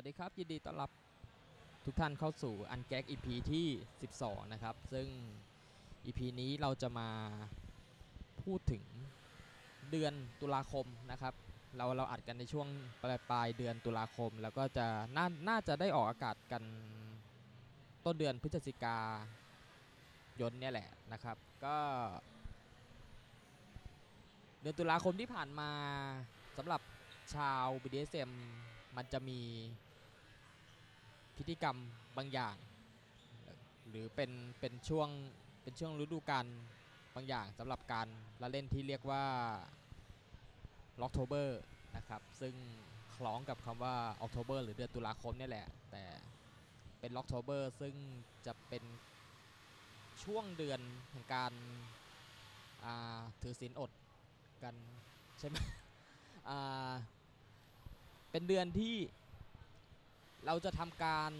[0.00, 0.90] วัสดีครับ ยินดีต้อนรับ
[1.84, 3.66] ทุกท่านเข้าสู่อันแก๊ก EP ที่
[4.10, 5.08] 12 นะครับ ซึ่ง
[6.04, 7.08] EP นี้เราจะมา
[8.42, 8.82] พูดถึง
[9.90, 11.34] เดือนตุลาคมนะครับ
[11.76, 12.68] เราเราอัดกันในช่วง
[13.02, 14.86] ปลายปลายเดือนตุลาคม แล้วก็จะ
[15.16, 16.62] น่าน่าจะได้ออกอากาศกัน
[18.04, 18.98] ต้นเดือนพฤศจิกา
[20.40, 21.76] ยนเนี่ยแหละนะครับ ก็
[24.60, 25.70] เดือนตุลาคมที่ผ่านมา
[26.56, 26.80] สำหรับ
[27.34, 28.32] ชาว BDSM
[28.96, 29.40] มันจะมี
[31.38, 31.78] พิธีกรรม
[32.16, 32.56] บางอย่าง
[33.88, 35.08] หรือเป็นเป็นช่วง
[35.62, 36.46] เป็นช่วงฤดูกาล
[37.14, 38.08] บางอย่างสำหรับการ
[38.42, 39.24] ละเล่นที่เรียกว่า
[41.00, 41.60] l ็อกโทเบอร์
[41.96, 42.54] นะครับซึ่ง
[43.14, 46.04] คล้องกับคำว่า October หรือเดือนตุลาคมนี่แหละ แต่
[47.00, 47.94] เป็น l ็อกโทเบอร์ซึ่ง
[48.46, 48.84] จะเป็น
[50.22, 50.80] ช่วงเดือน
[51.12, 53.90] แห่งการาถือศีลอด
[54.62, 54.74] กัน
[55.38, 55.56] ใช่ไหม
[58.30, 58.94] เป็นเดือนที่
[60.46, 61.32] เราจะทำการ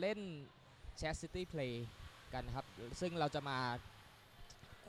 [0.00, 0.20] เล่น
[1.00, 1.74] Chat City Play
[2.34, 2.66] กันครับ
[3.00, 3.58] ซึ่งเราจะมา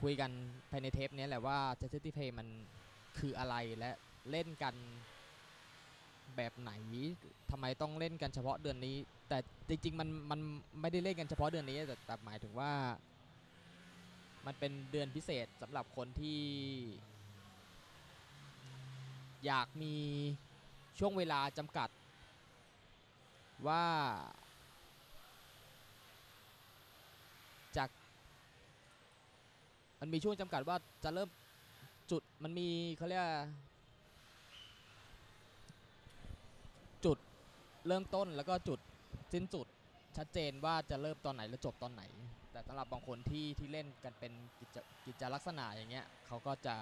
[0.02, 0.30] คุยกัน
[0.70, 2.48] ภายในเทปนี้แหละว่า Chat City Play มัน
[3.18, 3.90] คืออะไรและ
[4.30, 4.74] เล่นกัน
[6.36, 6.72] แบบไหน
[7.50, 8.96] ทำไมต้องเล่นกันเฉพาะเดือนนี้
[9.28, 10.40] แต่จริงๆมันมัน
[10.80, 12.72] ไม่ได้เล่นกันเฉพาะเดือนนี้แต่แต่หมายถึงว่า
[14.46, 16.40] มันเป็นเดือนพิเศษสำหรับคนที่
[19.46, 19.94] อยากมี
[20.98, 21.88] ช่วงเวลาจำกัด
[23.66, 23.84] ว่า
[27.76, 27.88] จาก
[30.00, 31.28] มันมีช่วงจำกัดว่าจะเริ่ม
[32.10, 33.24] จุดมันมีเขาเรียก
[37.04, 37.18] จุด
[37.86, 38.80] เริ่มต้นแล้วก็จุด
[39.32, 39.66] สิ้นสุด
[40.16, 42.02] ชัดเจนว่าจะเริ่มตอนไหนและจบตอนไหน
[42.52, 46.76] แต่สำหรับบางคนที่ที่เล่นกันเป็นกิจกิจลักษณะอย่างเงี้ยเขาก็จะ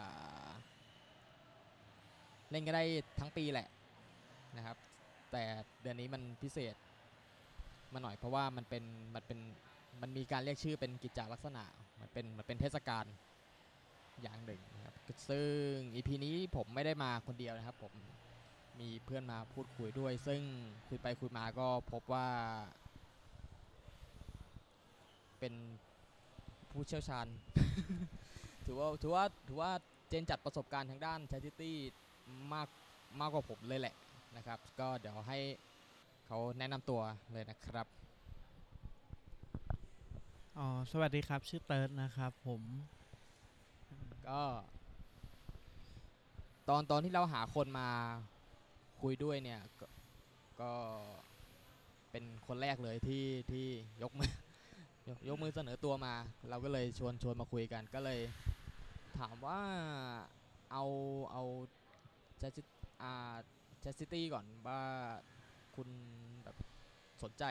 [2.51, 2.85] เล่นก็ได้
[3.21, 3.69] ทั้งปีแหละ
[4.57, 4.77] นะครับ
[5.35, 5.47] แต่
[5.83, 6.75] เดือนนี้มันพิเศษ
[7.93, 8.85] มาหน่อยเพราะว่ามันเป็น
[9.15, 9.39] มันเป็น
[10.03, 11.65] มันมีการเรียกชื่อเป็นกิจจลักษณะ
[12.01, 13.05] มันเป็นมันเป็นเทศกาล
[14.23, 14.97] อย่างหนึ่งครับ
[15.29, 17.93] ซึ่ง EP นี้ผมไม่ได้มาคนเดียวนะครับ ผม
[18.81, 20.41] มีเพื่อนมาพูดคุยด้วย ซึ่ง
[20.89, 22.29] คุยไปคุยมาก็พบว่า
[25.39, 25.55] เป็น
[26.71, 27.27] ผู้เชี่ยวชาญ
[28.67, 29.71] ถือว่าถือว่าถือว่า
[30.09, 31.73] เจนจัดประสบการณ์ทางด้าน c h a t i t y
[32.53, 32.69] มาก
[33.21, 33.97] มากกว่าผมเลยแหละ
[34.37, 35.39] นะครับ ก็เดี๋ยวให้
[36.27, 37.01] เขาแนะนำตัว
[37.33, 37.87] เลยนะครับ
[40.59, 42.63] อ๋อสวัสดีครับ ชื่อเติร์ดนะครับผม
[44.29, 44.41] ก็
[46.69, 47.89] ตอนตอนที่เราหาคนมา
[49.01, 49.83] คุยด้วยเนี่ยก
[50.61, 50.73] ก็
[52.11, 53.67] เป็นคนแรกเลยที่ที่
[54.03, 54.31] ยกมือ
[55.09, 56.15] ยกยกมือเสนอตัวมา
[56.49, 58.21] เราก็เลยชวนชวนมาคุยกันก็เลย
[59.19, 59.61] ถามว่า
[60.73, 60.85] เอา
[61.33, 61.43] เอา
[62.43, 62.59] จัส
[63.03, 63.35] อ่า
[63.85, 64.81] จัสซิตี้ก่อนว่า
[65.77, 65.89] คุณ
[66.45, 66.57] แบบ
[67.23, 67.45] สนใจ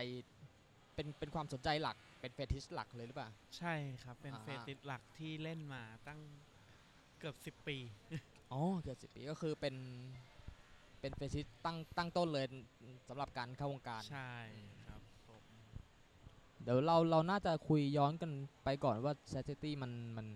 [0.96, 3.74] เป็นเป็นความสนใจหลักเป็นเฟติชหลักเลยหรือเปล่า ใช่
[4.04, 6.20] ครับเป็นอ่าเฟติสหลักที่เล่นมาตั้ง
[7.20, 7.78] เกือบสิบ10ปี
[8.54, 9.76] อ๋อ เกือบสิปีก็คือเป็น
[11.00, 12.46] เป็นเฟติชตั้งตั้งต้นเลย
[13.08, 14.32] สำหรับการเข้าวงการ ใช่
[14.88, 15.44] ครับผม
[16.64, 18.32] เดี๋ยวเราเราน่าจะคุยย้อนกัน
[18.64, 20.28] ไปก่อนว่าเซ i ตี้มันมัน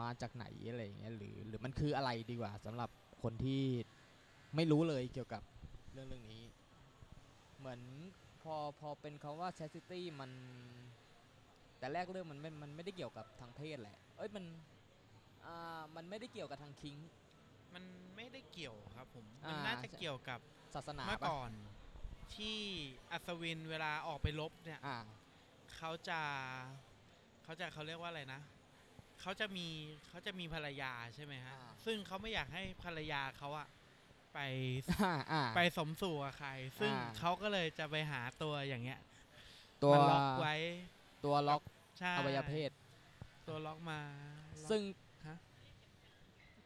[0.00, 2.90] มาจากไหนอะไรอย่างเงี้ยหรือหรือมันคืออะไรดีกว่าสำหรับ
[3.22, 3.62] คนที่
[4.56, 5.42] ไม่รู้เลยเกี่ยวกับ
[5.92, 6.42] เรื่องเรื่องนี้
[7.58, 7.80] เหมือน
[8.42, 10.30] พอพอเป็นคำว่าเซ i ตี้มัน
[11.78, 14.44] แต่แรกเรื่องมันไม่มันไม่ได้เกี่ยวกับทางเพศแหละ เอ้ยมัน
[15.46, 16.96] อ่ามันไม่ได้เกี่ยวกับทางคิง
[17.74, 17.84] มัน
[18.16, 20.40] ไม่ได้เกี่ยวครับผมอ่ามัมันน่าจะเกี่ยวกับ
[20.74, 21.50] ศาสนาเมื่อปะก่อน
[22.36, 22.58] ที่
[23.12, 24.98] อัศวินเวลาออกไปลบเนี่ยอ่า
[25.76, 26.20] เขาจะ
[27.44, 28.40] เขาจะเขาเรียกว่าอะไรนะ
[29.20, 29.66] เขาจะมี
[30.08, 33.68] เขาจะมีภรรยาใช่ไหมฮะอ่า ซึ่งเขาไม่อยากให้ภรรยาเขาอะ
[34.34, 34.38] ไป
[35.02, 39.00] อ่าอ่าไปสมสู่กับใคร ซึ่งอ่าเขาก็เลยจะไปหาตัวอย่างเงี้ย
[39.82, 40.54] ตัวมาล็อกไว้
[41.24, 41.62] ตัวล็อก
[41.98, 42.70] ใช่อวัยวะเพศ
[43.48, 43.98] ตัวล็อกมา
[44.62, 44.82] ล็อกซึ่ง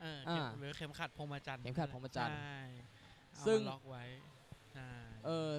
[0.00, 2.58] เออเข็มอ่าหรือเข็มขัดพรหมจรรย์เข็มขัดพรหมจรรย์ใช่
[3.32, 4.04] เอาซึ่งมาล็อกไว้
[4.72, 4.88] ใช่
[5.26, 5.50] เออ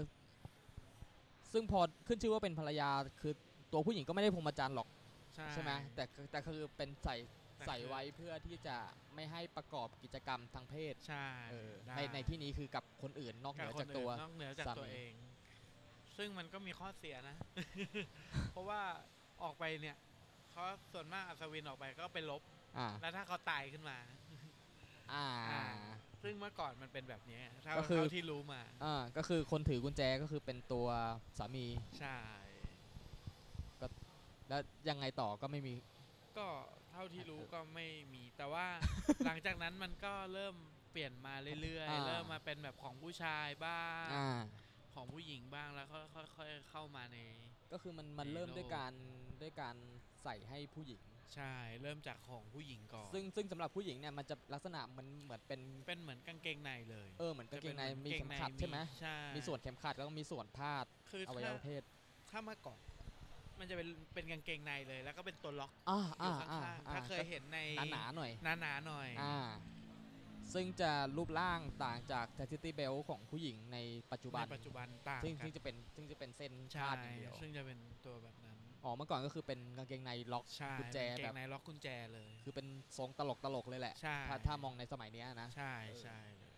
[1.54, 2.90] ซึ่งพอขึ้นชื่อว่าเป็นภรรยา
[3.22, 3.34] คือ
[3.72, 4.88] ตัวผู้หญิงก็ไม่ได้พรหมจรรย์หรอก
[5.36, 8.78] ใช่ใช่ไหมแต่แต่คือเป็นใส่แต่ ใส่คือไว้เพื่อที่จะ
[9.16, 15.14] ไม่ให้ประกอบกิจกรรมทางเพศใช่เออได้ในในที่นี้คือกับคนอื่นนอกเหนือคจากตัวนอกเหนือจากสามีตัวเอง
[16.18, 17.36] ซึ่งมันก็มีข้อเสียนะ
[18.52, 18.82] เพราะว่า
[19.44, 19.98] ออกไปเนี่ย
[20.52, 20.64] เขา
[20.94, 22.42] ส่วนมากอัศวินออกไปก็ไปลบ
[22.78, 23.98] อ่าแล้วถ้าเขาตายขึ้นมา
[25.14, 25.64] อ่าอ่า
[26.24, 30.88] ซึ่งเมื่อก่อนมันเป็นแบบนี้เท่าก็คือเท่าที่รู้มาอ่าก็คือคนถือกุญแจก็คือเป็นตัว
[31.38, 31.66] สามี
[32.00, 32.18] ใช่
[34.50, 35.74] แล้วยังไงต่อก็ไม่มี
[36.38, 36.48] ก็
[36.92, 38.68] เท่าที่รู้ก็ไม่มี แต่ว่า
[39.26, 40.56] หลังจากนั้นมันก็เริ่ม
[40.92, 44.40] เปลี่ยนมาเรื่อยอ่าๆเริ่มมาเป็นแบบของผู้ชายบ้างอ่า
[44.96, 47.18] ของผู้หญิงบ้างแล้วค่อยๆค่อยๆเข้ามาใน
[47.72, 48.94] ก็คือมันมันในเริ่มด้วยโลกการ
[49.42, 49.76] ด้วยการ
[50.24, 51.04] ใส่ให้ผู้หญิง
[51.36, 61.84] ใช่เริ่มจากของผู้หญิงก่อน ซึ่งซึ่งสำหรับผู้หญิงเนี่ยมันจะลักษณะมันเหมือนเป็นเป็นเหมือนกางเกงในเลยเออเหมือนกางเกงในจะป็มีหเข็มขัดใช่ไหมใช่มีส่วนเข็มขัดแล้วก็มีส่วนพาดคืออวัยถ้าวะเพศ
[62.30, 62.80] ถ้าเมื่อก่อน
[63.60, 67.60] มันจะเป็นเป็นกางเกงในเลย แล้วก็เป็นตัวล็อกอ่าออ่ายู่อ่าข้างๆอ่าถ้าเคยเห็นใน
[67.92, 69.36] หนาๆหน่อยหนาๆหน่อย อ่า
[70.54, 73.78] ซึ่งจะรูปร่างต่างจาก chastity belt ของผู้หญิงใน
[74.12, 82.68] ปัจจุบัน ในปัจจุบันต่างซึ่งกัซึ่นงจะเป็นซึ่งจะเป็นเส้นใช่พาดอย่างเดียว ซึ่งจะเป็นตัวแบบนั้นอ๋อ เมื่อก่อนก็คือเป็นกางเกงในล็อกใช่กุญแจกางเกแบงบในล็อกกุญแจเลย คือเป็น
[82.98, 86.52] ทรงตลกตลกๆเลยแหละ ใช่ ถ้าถ้ามองในสมัยเนี้ยนะ ใช่เออใช่เลย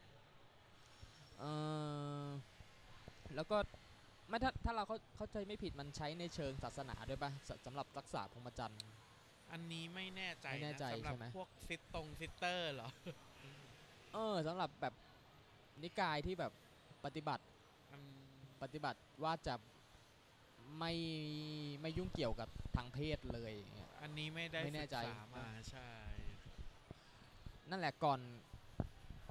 [1.40, 1.46] เอ
[2.26, 2.28] อ
[3.36, 3.58] แล้วก็
[4.30, 8.82] ไม่ถ้าถ้าเราเข้าเข้าใจไม่ผิดมันใช้ในเชิงศาสนาด้วยปะสสำหรับรักษาพรหมจรรย์
[9.52, 12.90] อันนี้ไม่แน่ใจไม่แน่นะใจสำหรับใช่ไหม พวกซิตตรงซิสเตอร์เหรอ
[14.14, 14.94] เออสำหรับแบบ
[15.84, 16.52] นิกายที่แบบ
[17.06, 17.44] ปฏิบัติ
[17.92, 18.02] มัน
[18.62, 19.56] ปฏิบัติว่าจะ
[20.80, 20.94] ไม่
[21.82, 25.90] ไม่ยุ่งเกี่ยวกับทางเพศเลยอย่างเงี้ย อันนี้ไม่ได้ไม่แน่ศึกใจ ษามาใช่
[27.70, 28.20] นั่นแหละก่อน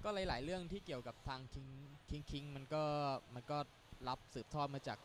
[0.04, 1.66] ก็หลายๆเรื่องที่เกี่ยวกับทางคิง
[2.10, 2.84] คิงคิงมันก็
[3.34, 3.58] มันก็
[4.08, 4.98] รับสืบทอดมาจาก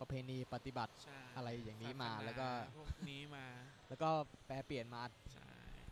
[0.00, 3.44] ประเพณีปฏิบัติใช่อะไรอย่างนี้มาศสแล้วก็ พวกนี้มา
[3.88, 4.10] แล้วก็
[4.46, 5.02] แปลเปลี่ยนมา
[5.32, 5.46] ใช่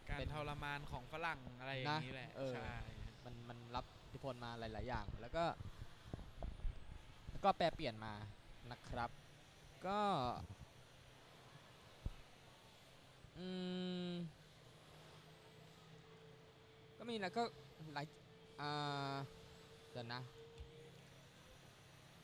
[0.08, 2.74] การเป็นทรมานของฝรั่งอะไรอย่างนี้แหละเออ ใช่
[3.24, 5.44] มันมันรับอิทธิพลมาหลาย ๆ อย่าง แล้วก็
[7.30, 8.14] แล้วก็แปลเปลี่ยนมา
[8.70, 9.10] นะครับ
[9.86, 10.00] ก็
[13.38, 13.46] อื
[14.12, 14.14] ม
[16.98, 17.42] ก็มีแล้วก็
[17.92, 18.06] หลาย
[18.60, 19.16] อ่า
[19.92, 20.20] เดี๋ยวนะ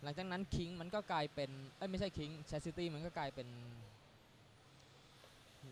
[0.03, 3.49] หลังจากนั้นคิงมันก็กลายเป็นเอ้ยไม่ใช่คิงแชสซิตี้มันก็กลายเป็น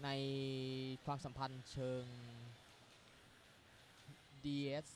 [0.04, 0.08] ใน
[1.04, 2.04] ความสัมพันธ์เชิง
[4.44, 4.86] DS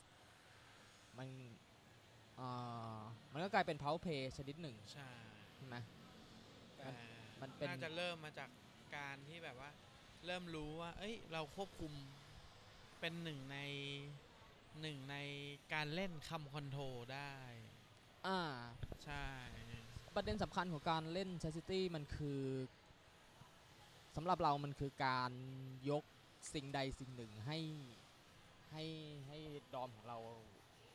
[1.18, 1.28] มัน
[2.36, 2.48] เอ่
[2.98, 3.00] อ
[3.32, 5.08] มันก็กลายเป็น power play ชนิดหนึ่งใช่
[5.56, 5.76] ใช่ไหม
[6.76, 6.88] แต่
[7.40, 8.50] มันเป็นน่าจะเริ่มมาจาก
[8.96, 9.70] การที่แบบว่า
[10.26, 11.92] เริ่มรู้ว่า เอ้ย เราควบคุม
[13.00, 13.58] เป็นหนึ่งใน
[14.80, 15.16] หนึ่งใน
[15.74, 17.32] การเล่นคำคอนโทรลได้
[18.26, 18.40] อ่า
[19.04, 19.24] ใช่
[20.14, 22.40] ประเด็นสำคัญของการเล่น c h a s i t y มันคือ
[24.16, 25.32] สำหรับเรามันคือการ
[25.90, 26.04] ยก
[26.54, 27.58] สิ่งใดสิ่งหนึ่งให้
[28.70, 28.84] ให้
[29.26, 29.38] ให้
[29.74, 30.18] ดอมของเรา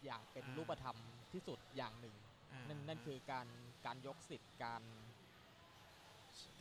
[0.06, 0.98] อย่างเป็นอ่ารูรูปธรรม
[1.32, 2.16] ที่สุดอย่างหนึ่ง
[2.52, 3.48] อ่านั่นนั่นคือการ
[3.86, 4.84] การยกสิทธิ์การ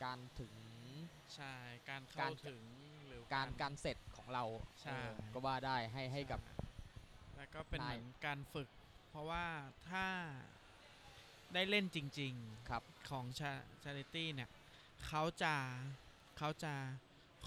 [0.03, 0.53] การถึง
[1.35, 1.53] ใช่
[1.89, 2.61] การกาเข้าร ถึง
[3.07, 4.43] หรือ การการเสร็จของเรา
[4.81, 6.55] ใช่ เออก็ว่าได้ให้ให้กับช่
[7.37, 8.69] แล้วก็เป็นนาย เหมือนการฝึก
[9.09, 9.45] เพราะว่า
[9.89, 10.05] ถ้า
[11.53, 13.51] ได้เล่นจริงๆครับของชา
[13.83, 14.49] ชาริตี้เนี่ย
[15.07, 15.55] เขาจะ
[16.37, 16.73] เขาจะ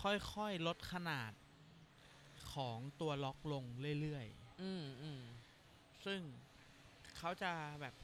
[0.02, 1.32] ค่อยๆลดขนาด
[2.52, 3.64] ของตัวล็อกลง
[4.00, 4.26] เรื่อย
[4.62, 6.20] อืมอืมๆซึ่ง
[7.18, 7.50] เขาจะ
[7.80, 7.94] แบบ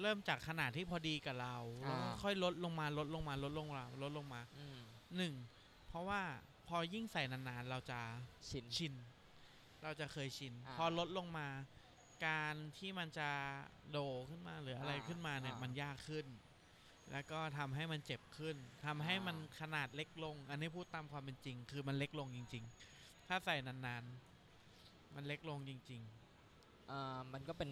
[0.00, 1.56] เริ่มจากขนาดที่พอดีกับเรา
[1.86, 4.78] อ่าแล้วก็ค่อยลดลงมาลดลงมาลดลงมาลดลงมาอืม
[5.16, 5.34] หนึ่ง
[5.88, 6.22] เพราะว่า
[6.68, 7.98] พอยิ่งใส่นานๆ เราจะ
[8.48, 8.94] ชินชิน
[9.82, 11.46] เราจะเคยชินอ่าพอลดลงมา
[12.24, 13.30] การที่มันจะ
[13.90, 13.98] โด
[14.30, 16.26] ขึ้นมาหรืออะไรอ่าขึ้นมาเนี่ยอ่ามัมันยากขึ้น
[17.12, 22.64] แล้วก็ทำให้มันเจ็บขึ้นทำให้อ่ามัมันขนาดเล็กลง อันนี้พูดตามความเป็นจริง คือมันเล็กลงจริง
[22.96, 26.02] ๆ ถ้าใส่นานๆ มันเล็กลงจริง
[26.90, 27.70] อ่ามันก็เป็น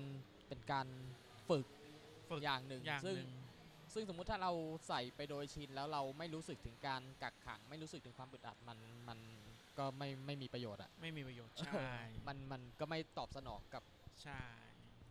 [0.48, 0.86] เป็นการ
[1.48, 1.66] ฝึก
[2.30, 3.30] ฝึกอย่างหนึ่งๆอย่างซึ่งหนึ่ง
[3.94, 4.52] ซึ่งสมมุติถ้าเรา
[4.88, 8.78] ใส่ไปโดยชินแล้วเราไม่รู้สึกถึงการกักขัง ไม่รู้สึกถึงความอึดอัดมัน
[9.08, 9.18] มัน
[9.78, 11.92] ก็ไม่ไม่มีประโยชน์อะไม่มีประโยชน์เออใช่
[12.26, 13.82] มันมันก็ไม่ตอบสนองกับ
[14.22, 14.40] ใช่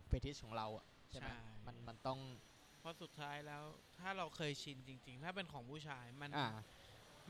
[0.06, 1.34] เฟติชของเราอะใช่ไหมใช่
[1.66, 2.20] มันมันต้อง
[2.80, 3.64] เพราะสุดท้ายแล้ว
[4.00, 6.46] ถ้าเราเคยชินจริง ๆ ถ้าเป็นของผู้ชายมันอ่า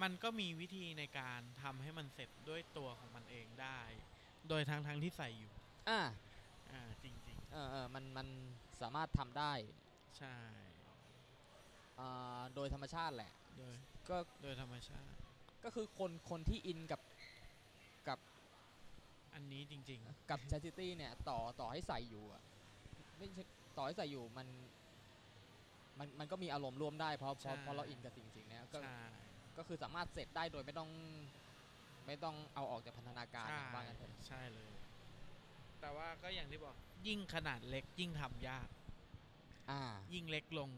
[0.03, 3.81] มันก็มีวิธีในการทำให้มันเสร็จด้วยตัวของมันเองได้
[4.49, 5.53] โดยทั้งทั้งๆที่ใส่อยู่
[5.89, 6.01] อ่า
[6.71, 8.29] อ่า จริงเออเออมันมัน
[8.81, 10.35] สามารถทำได้ๆใช่
[11.99, 13.75] อ่าโดยธรรมชาติแหละ โดย
[14.09, 15.17] ก็ โดยธรรมชาติ
[15.65, 17.14] ก็คือคนคนที่อินกับกับ
[19.35, 20.01] อันนี้จริง
[20.31, 22.43] กับ c h a s i t y เนี่ยต่อต่อให้ใส่อยู่อะ
[23.19, 23.45] ไม่ใช่
[23.77, 24.47] ต่อให้ใส่อยู่มัน
[25.99, 28.99] มันมันก็มีอารมณ์ร่วมได้เพราะเพราะใช่เพราะเราอินกับสิ่งสิ่งเนี้ยๆก็ใช่
[29.59, 30.91] ก็คือสามารถเสร็จได้โดยไม่ต้อง
[32.07, 34.73] ไม่ต้องเอาออกจากพันธนาการใช่ว่างั้นเถอะใช่เลย
[35.81, 36.75] แต่ว่าก็อย่างที่บอก
[37.07, 38.69] ยิ่งขนาดเล็กยิ่งทำยาก
[39.71, 39.83] อ่า
[40.15, 40.71] ยิ่งเล็กลง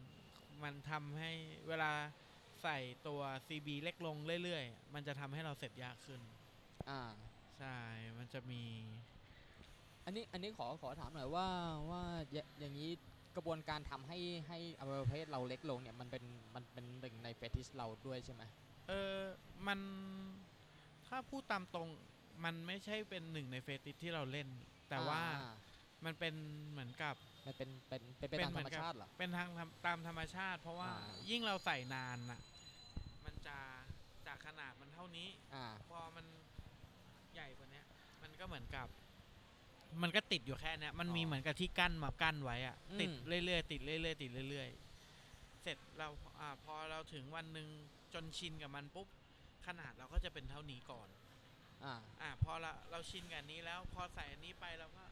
[0.62, 1.32] มันทำให้
[1.68, 1.92] เวลา
[2.62, 6.20] ใส่ตัว CB เล็กลงเรื่อยๆ มันจะทำให้เราเสร็จยากขึ้น
[6.88, 7.00] อ่า
[7.58, 7.76] ใช่
[8.18, 8.62] มันจะมี
[10.04, 11.48] อันนี้อันนี้ขอขอถามหน่อยว่า
[11.90, 12.90] ว่าอย่าอย่างนี้
[13.36, 18.42] กระบวนการทำให้ให้อวัยวะเพศเราเล็กลงเนี่ยมันเป็นมันเป็นหนึ่งในเฟติชเราด้วยใช่ไหม
[18.88, 19.20] เออ
[19.66, 19.78] มัน
[21.06, 21.88] ถ้าพูดตามตรง
[22.44, 24.48] มันไม่ใช่เป็นหนึ่งในเฟติสที่เราเล่น
[24.88, 25.40] แต่ว่าอ่
[26.04, 26.34] มันเป็น
[26.70, 27.14] เหมือนกับ
[27.46, 30.98] มันเป็นเป็นเป็นไปเป็นตามเหมืธรอรนมกับชาติเหรอ เป็นทางธรรมตามธรรมชาติ เพราะว่าอ่า
[31.30, 32.40] ยิ่งเราใส่นานน่ะ
[33.24, 33.58] มันจะ
[34.26, 36.26] จากขนาดมันเท่านี้ อ่า พอมัน
[37.34, 37.84] ใหญ่กว่าเนี้ย
[38.20, 38.86] มัน ก็เหมือนกับ
[40.02, 43.10] มันก็ติดอยู่แค่เนี้ยมันมีอ๋อเหมือนกับที่กั้นมากั้นไว้อะอืมติด
[43.44, 46.08] เรื่อยๆติดเรื่อยๆติดเรื่อยๆ เสร็จเรา
[46.40, 47.68] อ่าพอเราถึงวันหนึ่ง
[48.14, 49.08] จนชินกับมันปุ๊บ
[49.66, 51.08] ขนาดเราก็จะเป็นเท่านี้ก่อน
[51.84, 55.04] อ่า อ่าพอเราเราชินกับอันนี้แล้ว พอใส่อันนี้ไปเราก็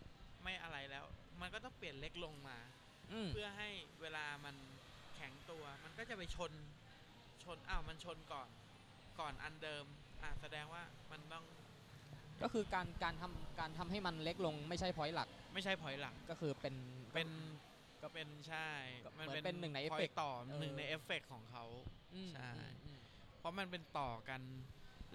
[0.43, 1.05] ไม่อะไรแล้ว
[1.41, 2.59] มันก็ต้องเปลี่ยนเล็กลงมา
[3.13, 3.69] อืมเพื่อให้
[4.01, 4.57] เวลามัน
[5.15, 6.53] แข็งตัว มันก็จะไปชน
[7.45, 8.49] ชนอ้าวมันชนก่อน
[9.21, 9.85] ก่อนอันเดิม
[10.23, 11.45] อ่าแสดงว่ามันต้อง
[12.43, 16.75] ก็คือการการทำการทำให้มันเล็กลงไม่ใช่ point หลักไม่ใช่ point หลักก็คือเป็น
[17.15, 17.29] เป็น
[18.03, 18.69] ก็เป็นใช่
[19.05, 21.65] ก็เหมือนเป็นหนึ่งใน point effect ต่อเออหนึ่งในเอฟเฟกต์ของเขา
[22.15, 23.01] อืมใช่อืมอืม
[23.39, 24.43] เพราะมันเป็นต่อกัน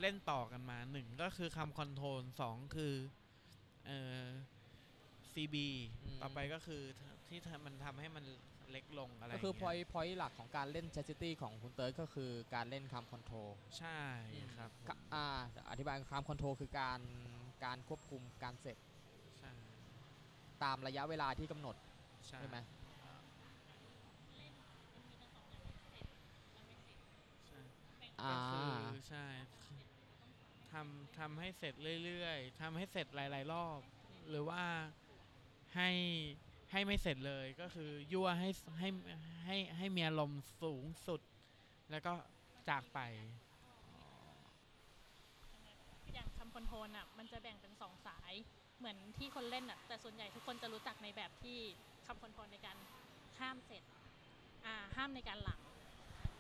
[0.02, 2.94] เล่นต่อกันมาหนึ่งก็คือ cum control สองคือ
[3.86, 4.24] เอ่อ
[5.32, 5.56] CB
[6.22, 6.82] ต่อไปก็คือ
[7.28, 8.26] ที่ทำมันทำให้มัน
[8.72, 14.00] เล็กลงอะไรก็คืออย่างพอยเงี้ยต์พอยต์หลักของการเล่น chastity ของคุณเติร์ดก็คือการเล่น cum controlใช่
[14.56, 15.26] ครับกะอ่า
[15.70, 17.00] อธิบาย cum control คือการ
[17.66, 18.78] การควบคุมการเสร็จ
[19.40, 19.52] ใช่
[20.64, 21.76] ตามระยะเวลาที่กำหนด
[22.28, 22.58] ใช่ใช่ไหม
[27.48, 27.62] ใช่
[28.22, 28.76] อ่าก็คือ
[29.10, 29.26] ใช่
[30.72, 31.74] ทำทำให้เสร็จ
[32.04, 33.80] เรื่อยๆทำให้เสร็จหลาย ๆ รอบ
[34.30, 34.64] หรือว่า
[35.76, 35.90] ให้
[36.72, 38.50] ให้ไม่เสร็จเลยก็คือยั่วให้
[38.80, 38.90] ให้
[39.46, 41.22] ให้ให้มีอารมณ์สูงสุด
[41.92, 42.14] แล้วก็
[42.70, 43.00] จากไป
[46.14, 48.34] อย่างคำคอนโทรลอะมันจะแบ่งเป็นสองสาย
[48.78, 51.58] เหมือนที่คนเล่นอะแต่ส่วนใหญ่ทุกคนจะรู้จักในแบบที่
[52.08, 52.78] คำคอนโทรลในการ
[53.40, 53.84] ห้ามเสร็จ
[54.66, 55.62] อ่าห้ามในการหลัง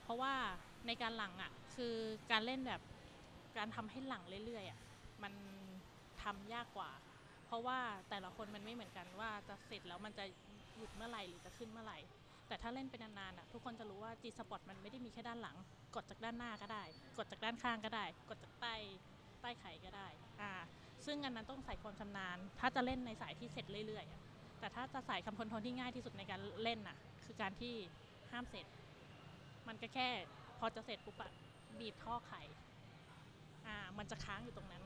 [0.03, 0.33] เพราะว่า
[0.87, 1.95] ในการหลังอะคือ
[2.31, 2.81] การเล่นแบบ
[3.57, 4.79] การทำให้หลังเรื่อยๆอะ
[5.23, 5.33] มัน
[6.23, 6.89] ทำยากกว่า
[7.49, 7.79] เพราะว่า
[8.09, 10.25] แต่ละคนมันไม่เหมือนกันว่าจะเสร็จแล้วมันจะ
[10.77, 11.97] หยุดเมื่อไหร่หรือจะขึ้นเมื่อไหร่
[12.47, 15.57] แต่ถ้าเล่นเป็นนานๆอะทุกคนจะรู้ว่า G Spot มันไม่ได้มีแค่ด้านหลัง
[15.95, 16.83] กดจากด้านหน้าก็ได้
[17.17, 18.75] กดจากด้านข้างก็ได้ กดจากใต้
[19.41, 20.07] ใต้ไข่ก็ได้
[20.41, 20.51] อ่า
[21.05, 24.21] ซึ่งอันนั้นต้องใส่ความชำนาญ ถ้าจะเล่นในสายที่เสร็จเรื่อยๆอะ
[24.59, 27.75] แต่ถ้าจะใส่คำคอนทรลที่ง่ายที่สุดในการเล่นน่ะ คือการที่
[28.31, 28.65] ห้ามเสร็จ
[29.67, 30.07] มันก็แค่
[30.59, 31.31] พอจะเสร็จปุ๊บอะ
[31.79, 32.41] บีบท่อไข่
[33.65, 34.83] อ่ามันจะค้างอยู่ตรงนั้น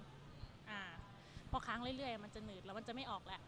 [1.53, 3.41] พอค้างเรื่อยๆ มันจะหนืดแล้วมันจะไม่ออกแหละ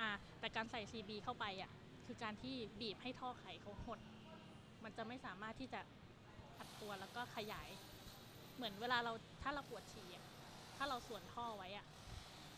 [0.00, 1.70] อ่าแต่การใส่ CB เข้าไปอะ
[2.06, 3.98] คือการที่บีบให้ท่อไข่เขาหด
[4.84, 5.80] มันจะไม่สามารถที่จะ
[6.58, 7.68] อัดตัวแล้วก็ขยาย
[8.56, 9.12] เหมือนเวลาเรา
[9.42, 10.24] ถ้าเราปวดฉี่อะ
[10.76, 11.86] ถ้าเราสวนท่อไว้อะ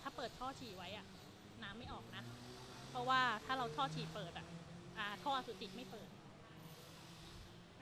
[0.03, 1.07] ถ้าเปิดท่อฉี่ไว้อะ
[1.63, 2.23] น้ำไม่ออกนะ
[2.89, 4.47] เพราะว่าถ้าเราท่อฉี่เปิดอะ
[4.99, 6.11] อ่าท่อสุจิไม่เปิด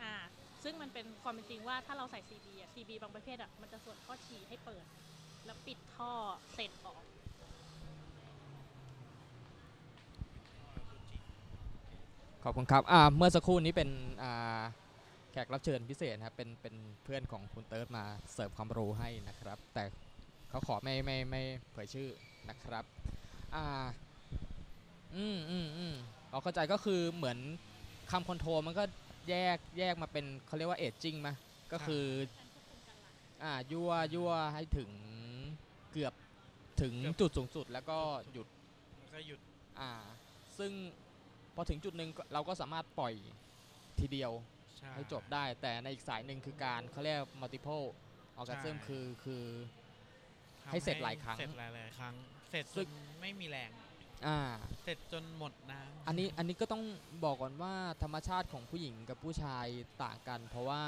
[0.01, 0.13] อ่า
[0.63, 4.87] ซึ่งมันเป็นความเป็นจริงว่าถ้าเราใส่ CB อะ CB บางประเภทอะมันจะสวนท่อฉี่ให้เปิด
[5.47, 6.13] แล้วปิดท่อ
[6.55, 6.97] เสร็จออก
[12.45, 13.91] ขอบคุณครับอ่าเมื่อสักครู่นี้เป็น
[14.23, 14.61] อ่า
[15.33, 16.75] แขกรับเชิญพิเศษนะครับเป็นเป็น
[17.05, 19.85] เพื่อนของคุณเติร์ดมาเสิร์ฟความรู้ให้นะครับ แต่
[20.51, 22.09] เขาขอไม่ไม่ไม่เผยชื่อ
[22.49, 22.85] นะครับ
[23.55, 23.65] อ่า
[25.17, 25.95] อืมอืมอืม
[26.31, 27.39] เราเข้าใจก็คือเหมือน
[28.11, 28.85] คำคอนโทรมันก็
[29.29, 31.29] แยกแยกมาเป็นเขาเรียกว่าเอจจิ้งไหม
[31.73, 32.05] ก็คือ
[33.45, 34.91] อ่ายั่วยั่วให้ถึง
[35.95, 36.15] เกือบ
[36.83, 37.99] ถึงเกือบจุดสูงสุดแล้วก็
[38.33, 38.47] หยุด
[39.01, 39.41] มันก็หยุด
[39.81, 39.93] อ่า
[40.59, 40.73] ซึ่ง
[41.55, 43.15] พอถึงจุดหนึ่งก็เราก็สามารถปล่อย
[44.01, 44.33] ทีเดียว
[44.79, 47.87] ใช่ให้จบได้แต่ในอีกสายหนึ่งคือการเขาเรียก multiple
[48.41, 49.45] orgasm ใช่คือคือ
[50.65, 52.15] ทำให้เสร็จหลายครั้งเสร็จหลายๆครั้ง
[52.51, 53.71] เสร็จซึ่จงนไม่มีแรง
[54.27, 54.39] อ่า
[54.85, 56.83] เสร็จจนหมดน้ำอันนี้อันนี้ก็ต้อง
[57.25, 59.67] บอกก่อนว่าธรรมชาติของผู้หญิงกับผู้ชาย
[60.03, 60.83] ต่างกัน เพราะว่า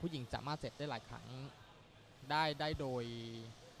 [0.00, 1.26] ผู้หญิงสามารถเสร็จได้หลายครั้ง
[2.30, 3.04] ได้ได้โดย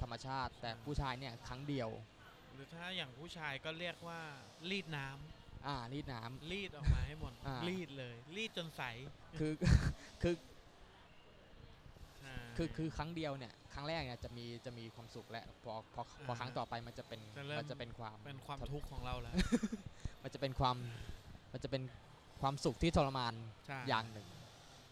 [0.02, 1.90] ธรรมชาติ แต่ผู้ชายเนี่ยครั้งเดียว
[2.54, 4.20] หรือถ้าอย่างผู้ชายก็เรียกว่า
[4.70, 8.82] รีดน้ำอ่ารีดน้ำ รีดออกมาให้หมด อ่า รีดเลย รีดจนใส
[9.38, 9.52] คือ
[10.22, 10.34] คือ
[12.18, 19.34] ใช่คือคือครั้งเดียวเนี่ยครั้งแรกเนี่ยจะมีจะมีความสุขและพอพอพออ่าครั้งต่อไปมันจะเป็นจะเริ่มมันจะเป็นความ เป็นความทุกข์ของเราแล้ว
[20.22, 20.76] มันจะเป็นความ
[21.52, 21.82] มันจะเป็น
[22.40, 23.34] ความสุขที่ทรมาน
[23.66, 24.28] ใช่ อย่างหนึ่ง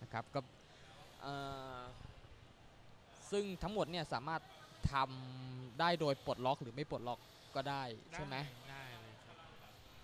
[0.03, 0.41] นะครับก็
[1.23, 1.35] เอ่
[1.79, 1.81] อ
[3.31, 4.43] ซึ่งทั้งหมดเนี่ยสามารถ
[4.93, 7.21] ทำได้โดยปลดล็อกหรือไม่ปลดล็อก
[7.55, 7.83] ก็ได้
[8.15, 8.37] ใช่ไหม
[8.69, 9.39] ได้เลยครับ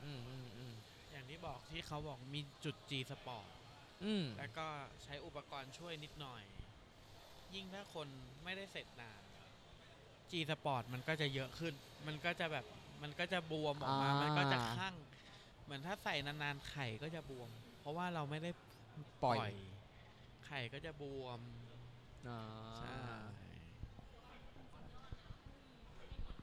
[0.02, 0.72] อืมอืมอืม
[1.10, 3.48] อย่างที่บอกที่เขาบอกมีจุด G Sport
[4.04, 4.66] อืมแล้วก็
[5.02, 6.42] ใช้อุปกรณ์ช่วยนิดหน่อย
[7.54, 8.08] ยิ่งถ้าคน
[8.44, 9.22] ไม่ได้เสร็จนาน
[10.30, 11.74] G Sport มันก็จะเยอะขึ้น
[12.06, 12.66] มันก็จะแบบ
[13.02, 14.94] มันก็จะบวมออกมา มันก็จะข้าง
[15.64, 18.50] เหมือนถ้าใส่นานๆไข่ก็จะบวม เพราะว่าเราไม่ได้
[19.24, 19.52] ปล่อย
[20.44, 21.40] ไข่ก็จะบวม
[22.26, 22.38] อ่า
[22.76, 22.92] ใช่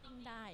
[0.01, 0.45] ติ้ง ได้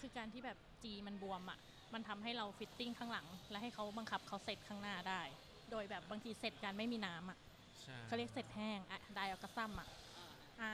[0.00, 1.58] คือการที่แบบ G มันบวมอะ่ะ
[1.94, 5.22] มันทำให้เรา fisting ข้างหลัง และให้เขาบังคับเขาเสร็จข้างหน้าได้
[5.70, 7.38] โดยแบบบางทีเสร็จการไม่มีน้ำอะ
[7.80, 9.88] ใช่เขาเรียกเสร็จแห้งอะ dry orgasm อะ
[10.60, 10.72] อ่า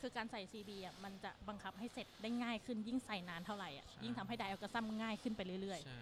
[0.00, 6.00] คือการใส่ CB อะมันจะบังคับให้เสร็จได้ง่ายขึ้นยิ่งใส่นานเท่าไหร่อะยิ่งทำให้ dry orgasm ง่ายขึ้นไปเรื่อยๆใช่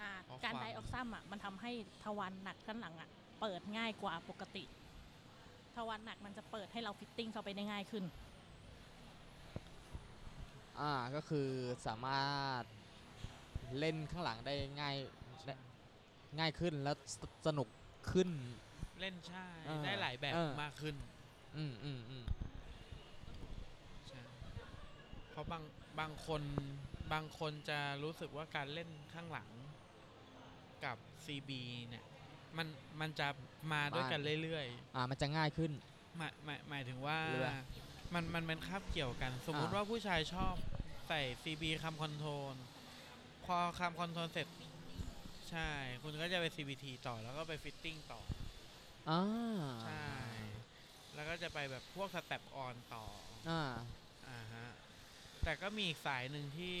[0.00, 1.72] อ่าเพราะการความ dry orgasm อะมันทำให้
[2.04, 3.08] ทวารหนักข้างหลังอะ
[3.40, 4.64] เปิดง่ายกว่าปกติ
[5.76, 8.04] ทวารหนักมันจะเปิดให้เรา fisting เข้าไปได้ง่ายขึ้น
[10.78, 11.48] อ่าก็คือ
[11.86, 12.62] สามารถ
[13.78, 14.96] เล่นข้างหลังได้ง่าย
[15.46, 15.54] ได้
[16.38, 17.14] ง่ายขึ้นแล้วส
[17.46, 17.68] สนุก
[18.12, 18.28] ขึ้น
[19.00, 20.96] เล่นใช่ เออได้หลายแบบเออ มากขึ้น
[21.56, 22.24] อืมอืมอืม
[24.08, 24.22] ใช่
[25.30, 25.62] เพราะบาง
[26.00, 26.42] บางคน
[27.12, 29.48] บางคนจะรู้สึกว่าการเล่นข้างหลัง
[30.84, 31.50] กับ CB
[31.88, 32.04] เนี่ย
[32.56, 32.66] มัน
[33.00, 33.28] มันจะ
[33.72, 35.72] มาด้วยกันเรื่อยๆ อ่ามันจะง่ายขึ้น
[36.18, 37.56] หมายหมายหมายถึงว่าหรือว่า
[38.14, 40.54] มันมันเป็นคาบเกี่ยวกัน สมมุติอ่าว่าผู้ชายชอบ
[41.06, 42.56] ใส่ CB cum control
[43.44, 44.48] พอ cum control เสร็จ
[45.48, 45.70] ใช่
[46.02, 48.20] คุณก็จะไป CBT ต่อแล้วก็ไป fisting ต่อ
[49.06, 49.20] อ่า
[49.80, 49.92] ใช่
[51.14, 53.06] แล้วก็จะไปแบบพวก strap-on ต่อ
[53.46, 54.66] อ่าอ่าฮะ
[55.42, 56.76] แต่ก็มีอีกสายหนึ่งที่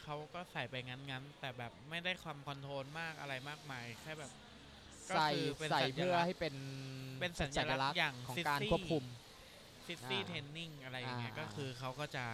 [0.00, 4.32] เขาก็ใส่ไปงั้นๆ แต่แบบไม่ได้ cum control มากอะไรมากมาย แค่แบบ
[5.10, 6.54] ก็ใส่คือเป็นใส่เพื่อสัญลักษณ์ให้เป็น
[7.18, 9.04] เป็นสัญลักษณ์อย่างของ City การควบคุม
[9.90, 12.26] ซิตี้อ่าเทนนิ่งอะไรอย่างเงี้ยอ่าก็คือเขาก็จะ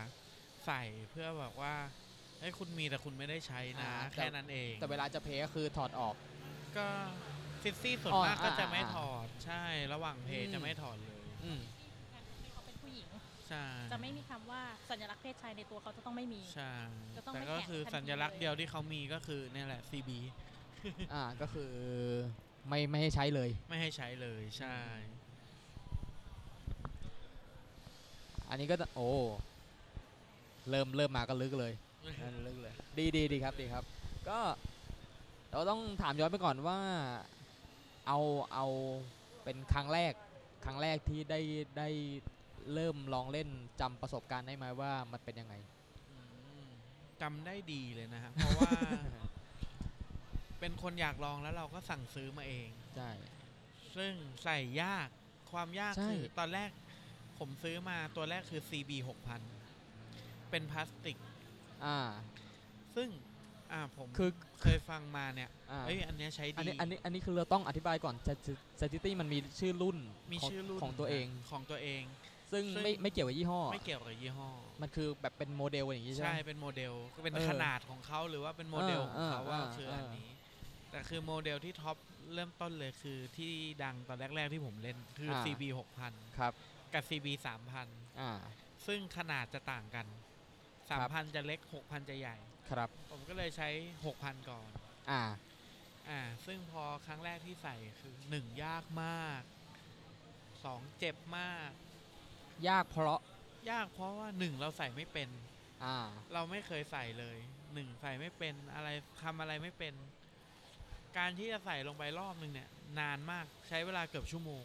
[0.65, 1.75] ใส่เพื่อแบบว่า
[2.39, 6.17] เฮ้ยคุณมีแต่คุณไม่ได้ใช้นะอ่าแต่แค่นั้นเอง แต่เวลาจะ playก็คือถอดออก
[6.77, 6.89] ก็
[7.63, 11.61] ซิตี้ส่วนอ๋อมากก็จะอ่าไม่อ่าถอดใช่ระหว่างเพลอืย์มจะไม่ถอดเลยอืม
[12.43, 13.09] ที่เขาเป็นผู้หญิง
[13.49, 13.57] ใช่
[13.91, 16.63] จะไม่มีคำว่าสัญลักษณ์เพศชายในตัวเขาจะต้องไม่มีใช่
[17.17, 20.13] จะต้องแต่ไม่ก็แข็งคือทันทีสัญลักษณ์เลยเดียวที่เขามีก็คือเนี่ยแหละ CB
[21.11, 21.63] อ่าก็คือ
[22.69, 24.77] ไม่ไม่ให้ใช้เลย ไม่ให้ใช้เลยใช่
[28.49, 29.11] อันนี้ก็จะโอ้
[30.71, 31.73] เริ่มเริ่มมาก็ลึกเลย
[32.23, 33.85] นั่นลึกเลย ดีดีดีครับดีครับ
[34.29, 34.39] ก็
[35.51, 36.79] เราต้องถามย้อนไปก่อนว่า
[38.07, 38.19] เอา
[38.55, 38.67] เอา
[39.45, 40.13] เป็นครั้งแรก
[40.65, 41.41] ครั้งแรกที่ได้
[41.79, 41.89] ได้
[42.75, 43.49] เริ่มลองเล่น
[43.81, 45.55] จำประสบการณ์ได้ไหมว่ามันเป็นยังไง
[46.11, 46.19] อื
[46.65, 46.69] ม
[47.23, 48.71] จำได้ดีเลยนะฮะเพราะว่า
[50.61, 53.11] เป็นคนอยากลองแล้วเราก็สั่งซื้อมาเอง ใช่
[53.97, 54.13] ซึ่ง
[54.45, 55.09] ใส่ยาก
[55.53, 56.71] ความยากใช่คือตอนแรก
[57.39, 58.91] ผมซื้อมาตัวแรกคือ CB
[59.71, 61.19] 6000 เป็นพลาสติก
[61.85, 61.99] อ่า
[62.97, 63.09] ซึ่ง
[63.73, 64.31] อ่าผมคือ
[64.63, 68.15] เคยฟังมาเนี่ยอ่า เอ้ยอันเนี้ยใช้อันดี นี้อันนี้อันนี้คือเราต้องอธิบายก่อน
[68.79, 69.99] chastity มันมีชื่อรุ่น
[70.33, 72.03] มีของชื่อรุ่นของตัวเอง ของตัวเอง
[72.53, 74.49] ซึ่งซึ่ง ไม่ไม่เกี่ยวกับยี่ห้อ ไม่เกี่ยวกับยี่ห้อ
[74.83, 80.31] มันคือแบบเป็นโมเดลอย่างนี้ใช่ไหใช่ เป็นโมเดลก็เป็นเออขนาดของเขาหรือว่าเป็นโมเดลของเขาเออว่าเออคือเอออัอันนี้
[80.91, 81.97] แต่คือโมเดลที่ top
[82.35, 83.53] เริ่มต้นเลยคือที่
[83.85, 85.63] ดังตอนแรก ๆที่ผมเล่นคืออ CB
[86.01, 86.53] 6000 ครับ
[86.95, 87.27] กับ CB
[87.73, 88.33] 3000อ่า
[88.87, 90.07] ซึ่งขนาดจะต่างกัน
[90.89, 92.37] ครับ3,000จะเล็ก6,000จะใหญ่
[92.71, 93.69] ครับ ผมก็เลยใช้
[94.05, 94.69] 6,000ก่อน
[95.11, 95.23] อ่า
[96.09, 99.43] อ่า ซึ่งพอครั้งแรกที่ใส่คือ1ยากมาก
[100.21, 101.71] 2เจ็บมาก
[102.69, 103.21] ยากเพราะ
[103.71, 105.29] ยากเพราะว่า1เราใส่ไม่เป็น
[105.85, 105.97] อ่า
[106.33, 107.39] เราไม่เคยใส่เลย
[107.71, 108.89] 1ใส่ไม่เป็นอะไร
[109.23, 109.95] ทำอะไรไม่เป็น
[111.19, 112.69] การที่จะใส่ลงไปรอบหนึ่งเนี่ย
[113.01, 114.65] นานมากใช้เวลาเกือบชั่วโมง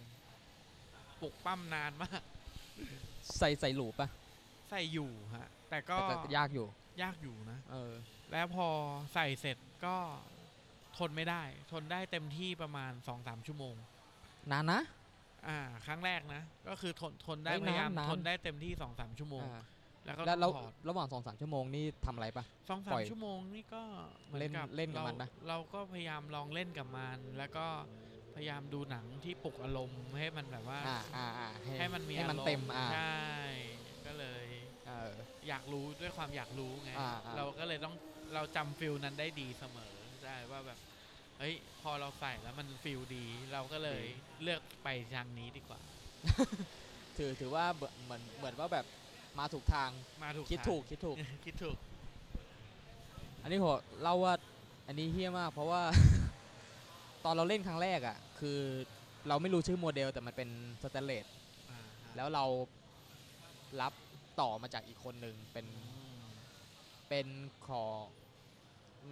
[1.21, 2.21] ปลุกปั้มนานมาก
[3.39, 4.07] ใส่ใส่หลูปะ
[4.69, 6.67] ใส่อยู่ฮะ แต่ก็แต่ก็ยากอยู่
[7.01, 7.93] ยากอยู่นะ เออ
[8.31, 8.67] แล้วพอ
[9.13, 9.95] ใส่เสร็จก็
[10.97, 13.75] ทนไม่ได้ ทนได้เต็มที่ประมาณ2-3ชั่วโมง
[14.51, 14.81] นานนะ
[15.47, 19.61] อ่า ครั้งแรกนะ ก็คือทนทนได้เฮ้ยพยายามนานทนได้เต็มที่2-3ชั่วโมง อ่า
[20.05, 23.81] แล้วก็แล้วแล้วองถอด ระหว่างสองสามชั่วโมงนี่ทำอะไรปะ สองสาปล่มอยชั่วโมงนี่ก็ปล่อย
[24.29, 27.65] หมือเล่นเล่นกับมันปะ เราเราก็พยายามลองเล่นกับมัน แล้วก็
[28.35, 33.15] พยายามดูหนังที่ปลุกอารมณ์ให้มันแบบว่าอ่าอ่าอ่าให้มันมีให้มันอารมณ์เต็มอ่า ใช่
[34.05, 34.45] ก็เลย
[34.87, 35.13] เออ
[35.47, 37.95] อยากรู้ด้วยความอยากรู้ไง อ่าอ่า เราก็เลยต้อง
[38.33, 40.79] เราจำ feel นั้นได้ดีเสมอใช่ว่าแบบ
[41.39, 44.03] เฮ้ยพอเราใส่แล้วมัน feel ดี เราก็เลย
[44.41, 45.81] เลือกไปทางนี้ดีกว่า
[47.17, 48.85] ถือถือว่าเหมือนเหมือนเหมือนว่าแบบ
[49.39, 49.89] มาถูกทาง
[50.23, 51.77] มาถูกคิดทาง ถูก คิดถูก คิดถูก
[53.43, 54.33] อันนี้ผมเล่าว่า
[54.87, 55.81] อันนี้เฮี้ยมากเพราะว่า
[57.25, 58.59] ตอนเราเล่นครั้งแรกอะคือ
[59.27, 60.49] เราไม่รู้ชื่อโมเดลแต่มันเป็น
[60.83, 61.25] สแตนเลส
[61.69, 62.45] อ่าฮะแล้วเรา
[63.81, 63.93] รับ
[64.41, 66.25] ต่อมาจากอีกคนหนึ่งเป็นอืม
[67.09, 67.27] เป็น
[67.67, 68.03] ของ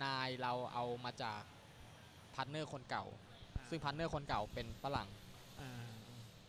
[0.04, 1.42] นายเราเอามาจาก
[2.34, 3.06] partner คนเก่า
[3.70, 5.10] ซึ่ง partner คนเก่าเป็นฝรั่ง
[5.62, 5.72] อ่า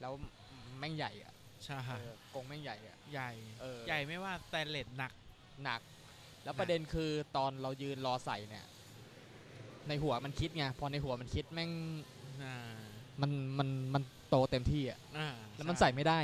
[0.01, 0.13] แล้ว
[0.79, 1.33] แม่งใหญ่อะ
[1.65, 5.13] ใช่เออกงแม่งใหญ่อะใหญ่เออใหญ่ไม่ว่าแต่เลดหนัก
[5.65, 5.81] หนัก
[6.45, 8.67] แล้วหนักประเด็นคือตอนเรายืนรอใส่เนี่ย
[9.91, 11.71] ในหัวมันคิดไงพอในหัวมันคิดแม่ง
[12.43, 12.55] อ่า
[13.21, 16.21] มันมันมันโตเต็มที่อะอ่าแล้วมันใส่ไม่ได้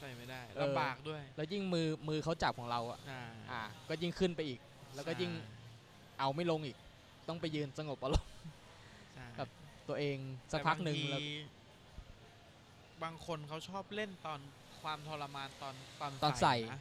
[0.00, 4.60] ใส่ไม่ได้เออ ลำบากด้วยแล้วยิ่งมือมือเขาจับของเราอะอ่าอ่า ก็ยิ่งขึ้นไปอีก
[4.94, 5.48] แล้วก็ยิ่งใช่
[6.18, 6.76] เอาไม่ลงอีก
[7.28, 8.32] ต้องไปยืนสงบอารมณ์
[9.14, 9.48] ใช่ครับ
[9.88, 10.16] ตัวเอง
[10.52, 11.30] สักพักหนึ่งแต่บาแล้วที
[13.02, 14.40] บางคนเขาชอบเล่นตอน
[14.82, 16.80] ความทรมานตอนตอนตอนใส่ นะ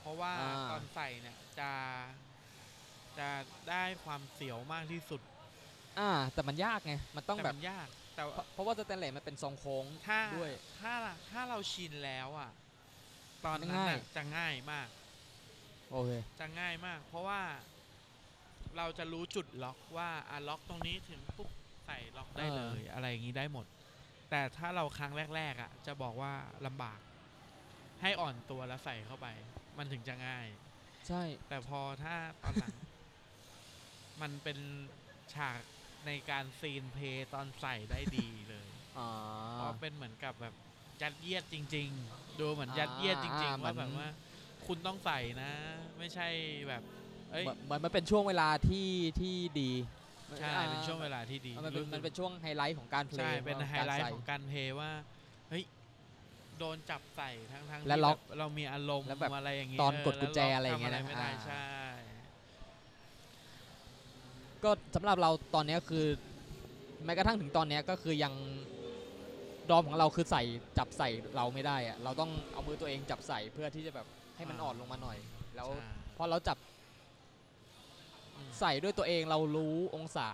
[0.00, 1.70] เพราะว่าอ่า ตอนใส่เนี่ยจะ
[3.18, 3.28] จะ
[3.70, 5.20] ได้ความเสียวมากที่สุด
[5.98, 10.92] อ่า แต่มันยากไง มันต้องแต่แบบมันยาก แต่เพว่าราะเพราะว่าสแตนเลสมันเป็นทรงโค้งถ้าด้วย ถ้า
[11.30, 12.50] ถ้าเราชินแล้วอะ
[13.44, 14.88] ตอนนั้นง่าย น่ะจะง่ายมาก
[15.90, 17.40] โอเค จะง่ายมาก เพราะว่า
[18.76, 21.50] เราจะรู้จุดล็อกว่าอะล็อกตรงนี้ถึงปุ๊บ
[21.86, 23.66] ใส่ล็อกได้เลย อะไรอย่างนี้ได้หมด
[24.30, 26.32] แต่ถ้าเราครั้งแรก ๆ อะ จะบอกว่า
[26.66, 27.00] ลำบาก
[28.00, 29.26] ให้อ่อนตัวแล้วใส่เข้าไป
[29.78, 30.46] มันถึงจะง่าย
[31.08, 32.74] ใช่ แต่พอถ้าตอนหลัง
[34.20, 34.58] มันเป็น
[35.34, 35.60] ฉาก
[36.06, 39.08] ในการซีนเพลย์ตอนใส่ได้ดีเลยอ่า
[39.54, 40.54] เพราะเป็นเหมือนกับแบบ
[41.02, 44.08] ยัดเยียดจริง ๆ ดูเหมือนยัดเยียดจริงอ่าๆว่าเหมืแบอนบว่า
[44.66, 45.52] คุณต้องใส่นะ
[45.98, 46.28] ไม่ใช่
[46.68, 46.82] แบบ
[47.30, 48.88] เอ้ยเหมือนเหมือนมันเป็นช่วงเวลาที่
[49.20, 49.70] ที่ดี
[50.38, 54.90] ใช่อ่าเป็นช่วงเวลาที่ดีมันเป็นรู้สึกมันเป็นช่วงไฮไลท์ของการเพลใช่ย์เป็นว่าไฮการไลท์ใส่ของการเพลย์ว่า
[55.50, 55.64] เฮ้ย
[56.58, 61.64] โดนจับใส่ทั้งทั้งๆและที่ล็อกแบบเรามีอารมณ์แล้วแบบอะไรอย่างงี้ตอนเกดกุญแจล้วอะไรอย่างเงี้ยทำนะไม่ได้อ่าใช่
[64.64, 66.06] ก็สำหรับเราตอนเนี้ยคือ
[67.04, 68.34] แม้กระทั่งถึงตอนเนี้ยก็คือยัง
[69.70, 70.42] ดอมของเราคือใส่
[70.78, 75.18] จับใส่เราไม่ได้อะเราต้องเอามือตัวเองจับใส่เพื่อที่จะแบบให้มันอ่อนลงมาหน่อย
[75.56, 76.58] แล้วใช่พอเราจับ
[78.36, 80.28] อืมใส่ด้วยตัวเองเรารู้องศา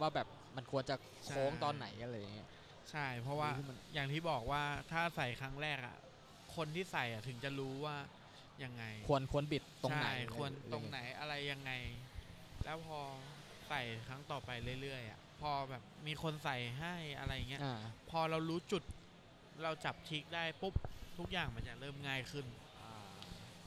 [0.00, 2.48] ว่าแบบมันควรจะโค้งใช่ตอนไหนอะไรอย่างเงี้ย
[2.90, 5.96] ใช่ เพราะว่าที่มันอย่างที่บอกว่าถ้าใส่ครั้งแรกอะ
[6.56, 7.96] คนที่ใส่อะถึงจะรู้ว่า
[8.64, 11.72] ยังไง ควรควรบิดตรงไหนใช่ควรอะไตรงไหนอะไรยังไง
[12.64, 12.98] แล้วพอ
[13.70, 14.50] ใส่ครั้งต่อไป
[14.82, 17.74] เรื่อยๆอะพอแบบมีคนใส่ให้อะไรเงี้ยอ่า
[18.10, 18.82] พอเรารู้จุด
[19.62, 20.74] เราจับทริกได้ปุ๊บ
[21.18, 22.46] ทุกอย่างมันจะเริ่มง่ายขึ้น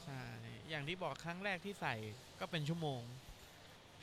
[0.04, 0.22] ใช่
[0.70, 1.96] อย่างที่บอกครั้งแรกที่ใส่
[2.40, 3.02] ก็เป็นชั่วโมง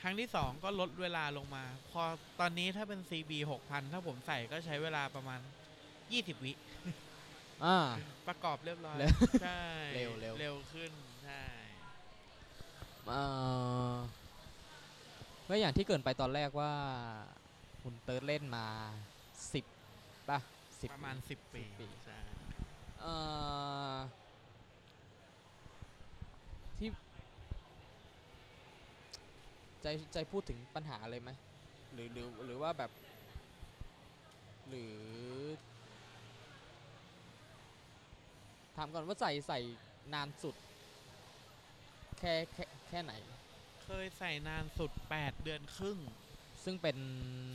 [0.02, 2.02] ครั้งที่สองก็ลดเวลาลงมา พอ
[2.40, 5.40] ตอนนี้ถ้าเป็น CB 6000 ถ้าผมใส่ก็ใช้เวลาประมาณ
[6.12, 6.52] 20 วิ
[7.64, 7.78] อ่า
[8.28, 9.62] ประกอบเรียบร้อยเร็วใช่
[9.94, 10.92] เร็วเร็ว เร็วขึ้น
[11.24, 11.42] ใช่
[13.06, 13.20] เอ่
[13.96, 13.98] อ
[15.52, 16.72] ก็อย่างที่เกรินไปตอนแรกว่า
[17.82, 18.66] คุณเติร์ดเล่นมา
[19.52, 19.64] สิบ
[20.28, 20.38] ป่ะ
[20.80, 22.16] สิบประมาณ10ปี10ปีใช่
[23.00, 23.14] เอ่
[23.92, 23.96] อ
[26.78, 26.90] ที่
[29.82, 31.30] ใจใจพูดถึงปัญหาเลยไหม
[31.92, 32.90] หรือหรือหรือว่าแบบ
[34.68, 34.94] หรือ
[38.76, 39.58] ถามก่อนว่าใส่ใส่
[40.14, 40.54] นานสุด
[42.18, 43.14] แค่แค่แค่ไหน
[43.92, 45.98] เคยใส่นานสุด 8 เดือนครึ่ง
[46.64, 46.96] ซึ่งเป็น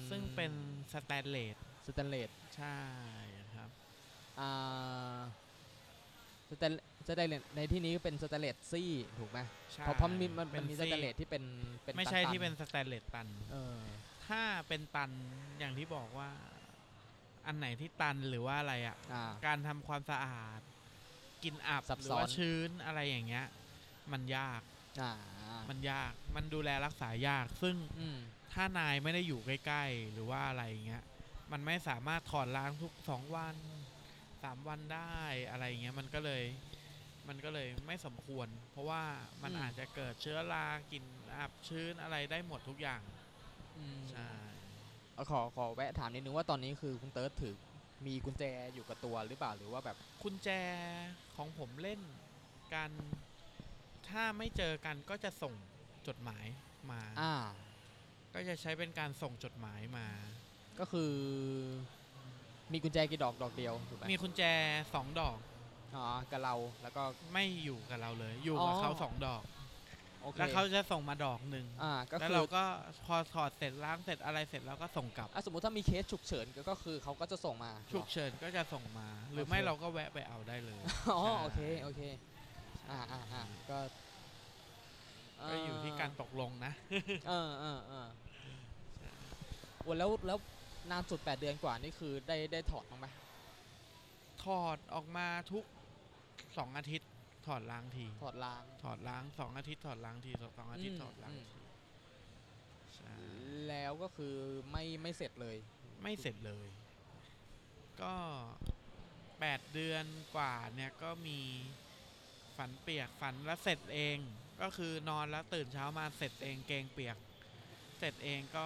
[0.09, 0.51] ซึ่งเป็น
[0.93, 2.77] สแตนเลสสแตนเลสใช่
[3.55, 3.69] ครับ
[4.39, 5.19] อ่า
[6.49, 6.73] สแตน
[7.07, 9.39] สแตนเลสในที่นี้เป็นสแตนเลสซี่ถูกไหม
[9.73, 11.43] ใช่เพราะเพราะมันมีมันเป็มันมีซี่ สแตนเลสที่เป็น
[11.83, 13.79] เป็นไม่ใช่ตันๆที่เป็นสแตนเลสตัน เออ
[14.27, 15.11] ถ้าเป็นตัน
[15.59, 16.29] อย่างที่บอกว่า
[17.45, 20.59] อันไหนที่ตันหรือว่าอะไรอะ อ่า การทำความสะอาด
[21.43, 23.45] กินอับซับหรืซ้ออน ว่าชื้นอะไรอย่างเงี้ย
[24.11, 24.61] มันยาก
[25.01, 25.11] อ่า
[25.69, 28.17] มันยากมันดูแลรักษายาก ซึ่งอืม
[28.51, 31.03] ถ้านายไม่ได้อยู่ใกล้ ๆ หรือว่าอะไรอย่างเงี้ย
[31.51, 33.57] มันไม่สามารถถอดล้างทุกสองวัน
[34.43, 36.43] สามวันได้อะไรอย่างเงี้ยมันก็เลย
[37.27, 39.03] มันก็เลยไม่สมควร เพราะว่า
[39.43, 41.05] มันอืมอาจจะเกิดเชื้อรากลิ่น
[41.35, 43.01] อับชื้นอะไรได้หมดทุกอย่าง
[43.77, 44.29] อืมใช่
[45.13, 47.55] เอาขอขอแวะถามนิดนึงว่าตอนนี้คือคุณเติร์ดถือ
[48.05, 50.49] มีกุญแจอยู่กับตัวหรือเปล่าหรือว่าแบบกุญแจ
[51.35, 52.01] ของผมเล่น
[52.73, 52.91] กัน
[54.09, 55.53] ถ้าไม่เจอกันก็จะส่ง
[56.07, 56.45] จดหมาย
[56.91, 57.33] มาอ่า
[58.33, 60.07] ก็จะใช้เป็นการส่งจดหมายมา
[60.79, 61.11] ก็คือ
[62.73, 64.41] มีกุญแจกี่ดอกดอกเดียวถูกไหมมีกุญแจ
[64.93, 65.37] สองดอก
[65.95, 69.43] อ๋อกับเราแล้วก็ ไม่อยู่กับเราเลย อยู่กับอ๋อ เขาสองดอก
[70.21, 72.63] โอเคแล้วเขาจะส่งมาดอกหนึ่งอ่าก็แล้วคือเราก็
[73.05, 82.01] พอถอดเสร็จล้างเสร็จอะไรเสร็จแล้วก็ส่งกลับอะสมมติถ้ามีเคสฉุกเฉินก็ก็คือเขาก็จะส่งมา ฉุกเฉินก็จะส่งมา หรือโอเคไม่เราก็แวะไปเอาได้เลย อ๋อใช่โอเคโอเค
[82.89, 83.79] อ่าอ่าอ่าก็
[85.49, 86.73] ก็อยู่ที่การตกลงนะ
[87.27, 88.07] เออเออเออ
[89.81, 90.37] โอ้แล้วแล้ว
[90.91, 93.07] นานสุด 8 เดือนกว่านี่คือได้ได้ถอดบ้างไหม
[94.43, 95.65] ถอดออกมาทุก
[96.57, 97.09] สองอาทิตย์
[97.47, 101.61] ถอดล้างที ถอดล้าง ถอดล้างสองอาทิตย์ถอดล้างทีสองอาทิตย์อืมถอดล้างอืมที
[102.95, 103.13] ใช่
[103.67, 104.35] แล้วก็คือ
[104.71, 105.57] ไม่ไม่เสร็จเลย
[106.03, 106.67] ไม่เสร็จเลย
[108.01, 108.13] ก็
[109.39, 111.39] แปดเดือนกว่าเนี่ยก็มี
[112.57, 114.17] ฝันเปียกฝันแล้วเสร็จเอง
[114.61, 117.17] ก็คือนอนแล้วตื่นเช้ามาเสร็จเองเกงเปียก
[117.99, 118.65] เสร็จเองก็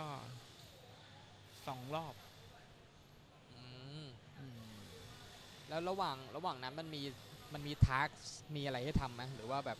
[1.67, 2.13] สองรอบ
[3.51, 3.63] อื
[4.03, 4.07] ม
[4.39, 4.61] อืม
[5.69, 7.01] แล้วระหว่างระหว่างนั้นมันมี
[7.53, 8.09] มันมีทาร์ก
[8.55, 9.79] มีอะไรให้ทำไหมหรือว่าแบบ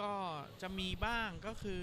[0.00, 0.10] ก็
[0.62, 1.80] จะมีบ้างก็คือ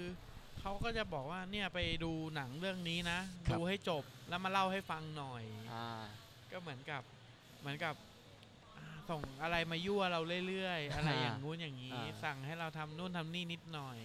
[0.60, 5.86] เขาก็จะบอกว่าเนี่ยไปดูหนังเรื่องนี้นะ ครับ ดูให้จบแล้วมาเล่าให้ฟังหน่อย อ่า
[6.52, 7.02] ก็เหมือนกับ
[7.60, 8.09] เหมือนกับอ่า
[9.10, 13.98] ส่งอะไรมายั่วเราเรื่อยๆ อะไรอย่างงู้นอย่างนี้อ่าสั่งให้เราทำนู่นทำนี่นิดหน่อย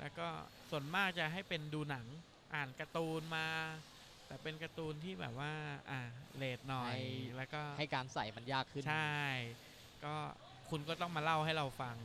[0.00, 0.26] แล้วก็
[0.70, 2.06] ส่วนมากจะให้เป็นดูหนัง
[2.54, 3.46] อ่านการ์ตูนมา
[4.26, 5.52] แต่เป็นการ์ตูนที่แบบว่า
[5.90, 6.00] อ่า
[6.36, 6.98] เลดหน่อย
[7.36, 9.16] แล้วก็ให้การใส่มันยากขึ้นใช่
[10.04, 10.14] ก็
[10.70, 11.96] คุณก็ต้องมาเล่าให้เราฟัง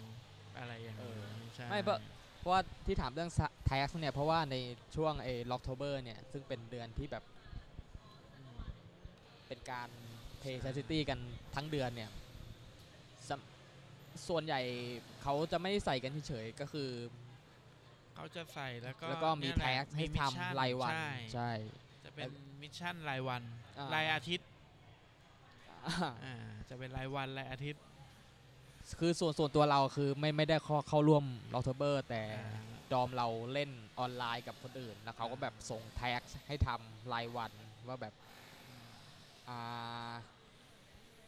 [0.58, 2.00] อะไรอย่างเอนี้อใช่ไม่เพราะ
[2.40, 3.32] เพราะว่าที่ถามเรื่อง
[3.70, 4.56] tax เนี่ยเพราะว่าใน
[4.96, 7.24] ช่วงเอล็อกโทเบอร์เนี่ยซึ่งเป็นเดือนที่แบบ
[8.36, 8.58] อืม
[9.48, 9.90] เป็นการ
[10.48, 11.20] pay ใช่ sensitivity กัน
[11.56, 12.12] ทั้งเดือนเนี่ย
[13.30, 14.62] สำส่วนใหญ่
[15.22, 16.90] เขาจะไม่ได้ใส่กันเฉยๆก็คือ
[18.16, 21.52] เขาจะใส่แล้วก็แล้วก็มีเนี่ยหละ tax ให้มิชชั่นทำรายวัน ใช่ใช่
[22.06, 22.30] จะเป็น
[22.62, 23.42] mission รายวัน
[23.78, 24.48] อ่ารายอาทิตย์
[25.86, 26.36] อ่าอ่า
[26.70, 27.82] จะเป็นรายวันรายอาทิตย์
[29.00, 32.60] คือส่วนส่วนตัวเราคือไม่ไม่ได้เข้าเข้าร่วม Locktober แต่อ่า
[32.94, 37.52] dom เราเล่นออนไลน์กับคนอื่น แล้วเขาก็แบบส่ง task ให้ทำรายวัน
[37.88, 38.14] ว่าแบบ
[39.50, 40.12] อ่า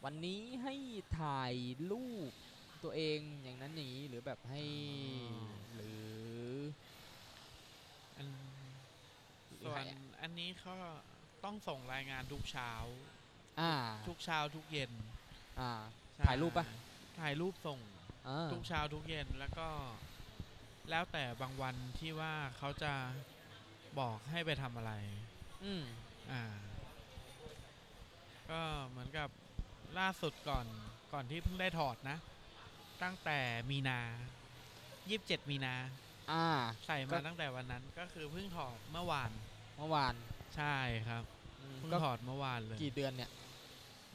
[0.04, 0.76] วันนี้ให้
[1.20, 1.54] ถ่าย
[1.92, 2.32] รูป
[2.84, 4.64] ตัวเองอย่างนั้นอย่างนี้หรือแบบให้
[5.76, 5.92] หรื
[6.48, 6.50] อ
[8.18, 8.28] อัน
[9.60, 9.88] หรือส่วให้น
[10.22, 10.74] อันนี้เขา
[11.44, 12.72] ต้องส่งรายงานทุกเช้า
[13.60, 13.74] อ่า
[14.06, 14.92] ทุกเช้าทุกเย็น
[15.60, 15.72] อ่า
[16.16, 16.66] ใช่ถ่ายรูปปะ
[17.20, 17.80] ถ่ายรูปส่ง
[18.28, 19.68] อ่าทุกเช้าทุกเย็นแล้วก็
[20.90, 22.94] แล้วแต่บางวันที่ว่าเขาจะ
[24.00, 24.94] บอกให้ไปทำอะไร
[25.64, 25.84] อืม
[26.32, 26.42] อ่า
[28.50, 29.30] ก็เหมือนกับ
[29.97, 30.65] ล่าสุดก่อน
[31.13, 32.17] ก่อนที่เพิ่งได้ถอดนะ
[33.04, 33.99] ตั้งแต่มีนา
[35.10, 35.75] ยี่สิบเจ็ดมีนา
[36.32, 36.45] อ่า
[36.88, 39.32] ใส่ก็ มาตั้งแต่วันนั้นก็คือเพิ่งถอดเมื่อวาน
[39.78, 40.13] เมื่อวาน
[40.56, 40.75] ใช่
[41.10, 41.23] ครับ
[41.62, 43.32] อืมเพิ่งก็ถอดเมื่อวานเลย กี่เดือนเนี่ย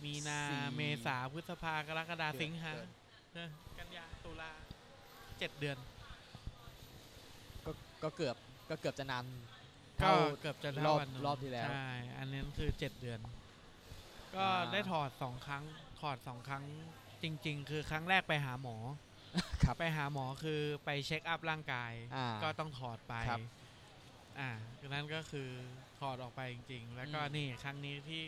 [0.05, 2.91] มีนาสี่ เมษาพฤษภากรกฎาเดือนสิงหาเดือน
[3.35, 4.51] เออกันยาตุลา
[5.39, 5.77] เจ็ดเดือน
[7.67, 7.71] ก็
[8.03, 8.37] ก็เกือบ
[8.71, 9.25] ก็เกือบจะนาน
[10.03, 13.21] ก็เท่า เกือบจะรอบเท่าวันนู้นรอบที่แล้ว ใช่ อันนี้คือเจ็ดเดือน
[14.37, 15.65] ก็อ่าได้ถอดสองครั้ง
[16.01, 16.65] ถอดสองครั้ง
[17.23, 18.77] จริง ๆ คือครั้งแรกไปหาหมอ
[19.65, 23.41] ครับไปหาหมอคือไปเช็คอัพร่างกาย อ่าก็ต้องถอดไปครับ
[24.39, 24.51] อ่า
[24.93, 25.49] นั่นก็คือ
[25.99, 28.23] ถอดออกไปจริง ๆ แล้วก็อืม นี่ครั้งนี้ที่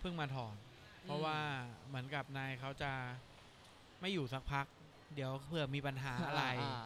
[0.00, 0.56] เพิ่งมาถอด
[1.04, 1.38] เพราะว่า
[1.88, 2.92] เหมือนกับนายเขาจะ
[4.00, 4.66] ไม่อยู่สักพัก
[5.14, 6.82] เดี๋ยวเผื่อมีปัญหาอะไรอ่า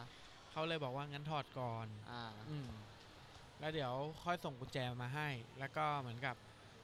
[0.51, 2.69] เขาเลยบอกว่างั้นถอดก่อน อ่า อืม
[3.59, 3.93] แล้วเดี๋ยว
[4.23, 6.35] ค่อยส่งกุญแจมาให้ แล้วก็เหมือนกับ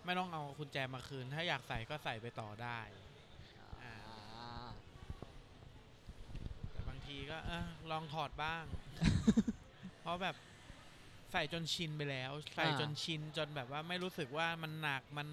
[0.08, 2.80] ไม่ต้องเอากุญแจมาคืน ถ้าอยากใส่ก็ใส่ไปต่อได้
[3.82, 3.94] อ่า
[6.72, 8.66] แต่บางทีก็เออลองถอดบ้าง
[10.02, 10.36] เพราะแบบ
[11.32, 15.28] ใส่จนชินไปแล้ว ใส่อ่าจนชินจนแบบว่าไม่รู้สึกว่ามันหนักมัน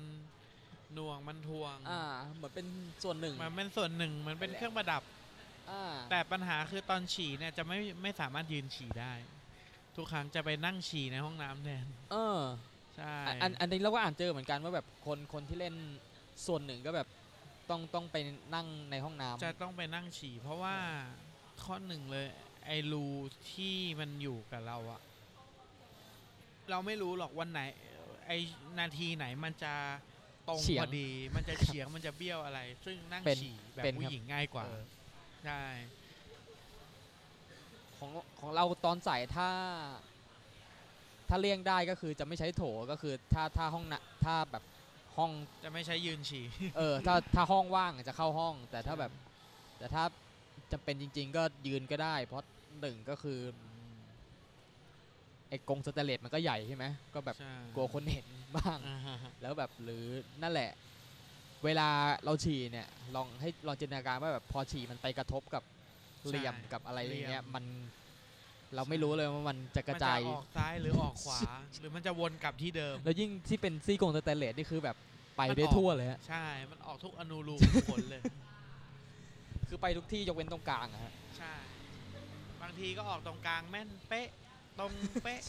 [0.94, 2.02] หน่วงมันทวง อ่า
[2.36, 2.66] เหมือนเป็น
[3.02, 5.02] ส่วนหนึ่ง มันเป็นส่วนหนึ่งเหมันเป็นเครื่องประดับ
[5.70, 9.12] อ่า แต่ปัญหาคือตอนฉี่เนี่ยจะไม่ไม่สามารถยืนฉี่ได้
[9.96, 12.40] ทุกครั้งจะไปนั่งฉี่ในห้องน้ำแทน เออ
[12.96, 15.74] ใช่อันอันอันนี้เราก็อ่านเจอเหมือนกันว่าแบบคนคนที่เล่น
[16.46, 17.08] ส่วนหนึ่งก็แบบ
[17.70, 18.16] ต้องต้องไป
[18.54, 20.76] นั่งในห้องน้ำจะต้องไปนั่งฉี่ เพราะว่า
[21.62, 22.26] ข้อหนึ่งเลย
[22.66, 23.06] ไอ้รู
[23.52, 25.00] ที่มันอยู่กับเราอะ
[26.70, 27.60] เราไม่รู้หรอกวันไหน
[28.26, 28.38] ไอ้
[28.78, 29.74] นาทีไหนมันจะ
[30.48, 34.82] ตรงเฉียงพอดี มันจะเฉียงมันจะเบี้ยวอะไร ซึ่งนั่งเป็นฉี่แบบเป็นผู้ครับหญิงง่ายกว่าเออ
[35.44, 35.62] ใช่
[37.98, 39.48] ของของเราตอนใส่ถ้า
[41.28, 44.64] ถ้าเลี่ยงได้ก็คือจะไม่ใช้โถก็คือถ้าถ้าห้องนะถ้าแบบ
[45.16, 45.30] ห้อง
[45.64, 46.44] จะไม่ใช้ยืนฉี่
[46.76, 49.12] เออถ้าถ้าห้องว่างจะเข้าห้อง แต่ถ้าแบบ
[49.78, 50.04] แต่ถ้า
[50.72, 52.44] จำเป็นจริง ๆ ก็ยืนก็ได้ เพราะ
[52.80, 53.40] หนึ่งก็คือ
[55.48, 56.84] ไอ้กรงสเตนเลสมันก็ใหญ่ใช่ไหม
[57.14, 60.04] ก็แบบใช่ กลัวคนเห็นบ้างอ่าฮะแล้วแบบหรือ
[60.42, 60.70] นั่นแหละ
[61.64, 61.88] เวลา
[62.24, 65.62] เราฉี่เนี่ยลองให้ลองจินตนาการว่าแบบพอฉี่มันไปกระทบกับ
[66.26, 67.64] เหลี่ยมกับอะไรอย่างเงี้ยมัน
[68.74, 71.40] เราไม่รู้เลยว่ามันจะกระจาย มันออกซ้ายหรือออกขวา
[71.80, 74.96] หรือมันจะวนกลับที่เดิม แล้วยิ่งที่เป็นซี่กรงสแตนเลสนี่คือแบบ
[75.36, 78.20] ไปมันได้ออกทั่วเลยฮะใช่ มันออกทุกอนูรูขุมขนเลย
[79.68, 81.52] คือไปทุกที่ยกเว้นตรงกลางอะฮะใช่
[82.62, 84.28] บางทีก็ออกตรงกลางแม่นเป๊ะ
[84.78, 84.92] ตรง
[85.24, 85.40] เป๊ะ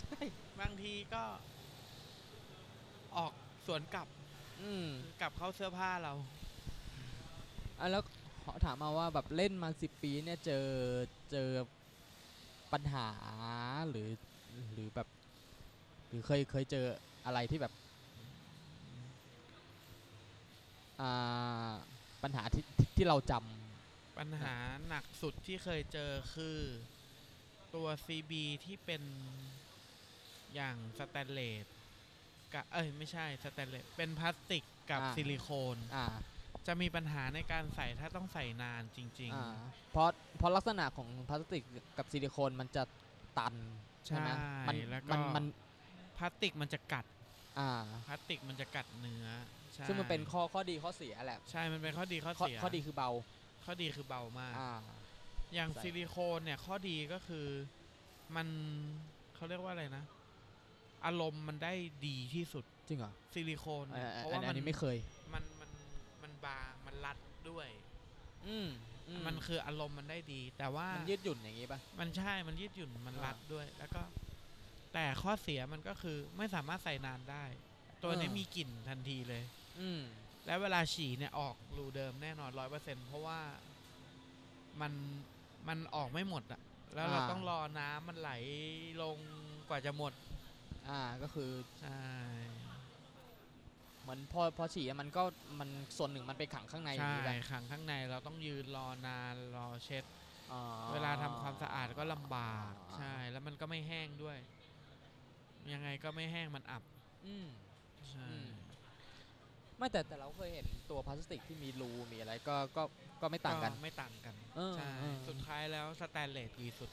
[0.61, 1.23] บางทีก็
[3.17, 3.31] ออก
[3.65, 4.07] สวนกลับ
[4.61, 4.87] อืม
[5.21, 6.13] กลับเข้าเสื้อผ้าเรา
[7.79, 8.03] อะแล้ว
[8.43, 10.65] ขอถามมาว่าแบบเล่นมาสิบปีเนี่ยเจอ
[11.31, 11.49] เจอ
[12.75, 13.07] ปัญหา
[13.89, 14.09] หรือ
[14.73, 15.07] หรือแบบ
[16.09, 16.85] หรือเคยเคยเจอ
[17.25, 17.73] อะไรที่แบบ
[21.01, 21.73] อ่า
[22.23, 24.55] ปัญหาที่ที่ที่เราจำปัญหา
[24.87, 26.59] หนักสุดที่เคยเจอคือ
[27.73, 29.03] ตัว CB ที่เป็น
[30.53, 31.65] อย่างสแตนเลส
[32.53, 36.03] กับเอ้ยไม่ใช่สแตนเลสเป็นพลาสติกกับอ่าซิลิโคนอ่า
[36.67, 39.55] จะมีปัญหาในการใส่ถ้าต้องใส่นานจริง อ่า
[39.91, 41.63] เพราะเพราะลักษณะของพลาสติก
[41.97, 42.83] กับซิลิโคนมันจะ
[43.37, 43.55] ตัน
[44.05, 45.45] ใช่ไหมใช่มันแล้วก็ มันมัน
[46.17, 47.05] พลาสติกมันจะกัด
[47.59, 47.69] อ่า
[48.07, 49.27] พลาสติกมันจะกัดเนื้อ
[49.73, 53.09] ใช่ซึ่งมันเป็นข้อข้อดีข้อเสียแหละใช่มันเป็นข้อดีข้อข้อเสียข้อดีคือเบา
[53.65, 54.71] ข้อดีคือเบามาก อ่า
[55.55, 57.45] อย่างใส่ ซิลิโคนเนี่ยข้อดีก็คือ
[58.35, 58.47] มัน
[59.35, 60.03] เขาเรียกว่าอะไรนะ
[61.05, 61.73] อารมณ์มันได้
[62.07, 64.97] ดีที่สุดจริงเหรอซิลิโคนเอเนี่ยอเพราะอันว่าอัมันนนี้ไม่เคย
[65.33, 65.54] มันมันมัน
[66.45, 67.17] บางมันรัด
[67.49, 67.69] ด้วย
[68.45, 68.67] อืม
[69.09, 74.01] อืมันคืออารมณ์มันได้ดี แต่ว่ามันยืดหยุ่นอย่างงี้ป่ะมันใช่มันยืดหยุ่นมันอ่ารัดด้วย แล้วก็
[74.93, 77.43] แต่ข้อเสียมันก็คือไม่สามารถใส่นานได้
[78.03, 79.43] ตัวนี้อ่ามีมีกลิ่นทันทีเลย
[79.77, 80.01] อืม
[80.45, 83.39] แล้วเวลาฉี่เนี่ยออกรูเดิมแน่นอนร้อยเปอร์เซ็นเพราะว่า
[84.81, 84.93] มัน
[85.67, 86.61] มันออกไม่หมดอะ
[86.93, 88.31] แล้วเราอ่าต้องรอน้ำมันไหล
[89.01, 89.19] ลง
[89.69, 90.13] กว่าจะหมด
[90.87, 91.89] อ่าก็คือใช่
[94.05, 95.23] เหมือนพอพอฉี่อะมันก็
[95.59, 100.03] มันส่วนหนึ่งมันไปขังข้างในอย่างใช่นี้ป่ะขังข้างในเราต้องยืนรอนานรอเช็ด
[100.51, 104.37] อ๋อ เวลาทำความสะอาดก็ลำบากอ่า ใช่ แล้วมันก็ไม่แห้งด้วย
[105.73, 106.83] ยังไงก็ไม่แห้งมันอับ
[107.25, 107.47] อืม
[108.09, 108.49] ใช่ อืม
[109.77, 112.83] ไม่แต่แต่เราเคยเห็นตัวพลาสติกที่มีรูมีอะไรก็ก็
[113.21, 116.89] ก็ไม่ต่างกัน ไม่ต่างกันเออใช่เออ สุดท้ายแล้วสแตนเลสดีสุด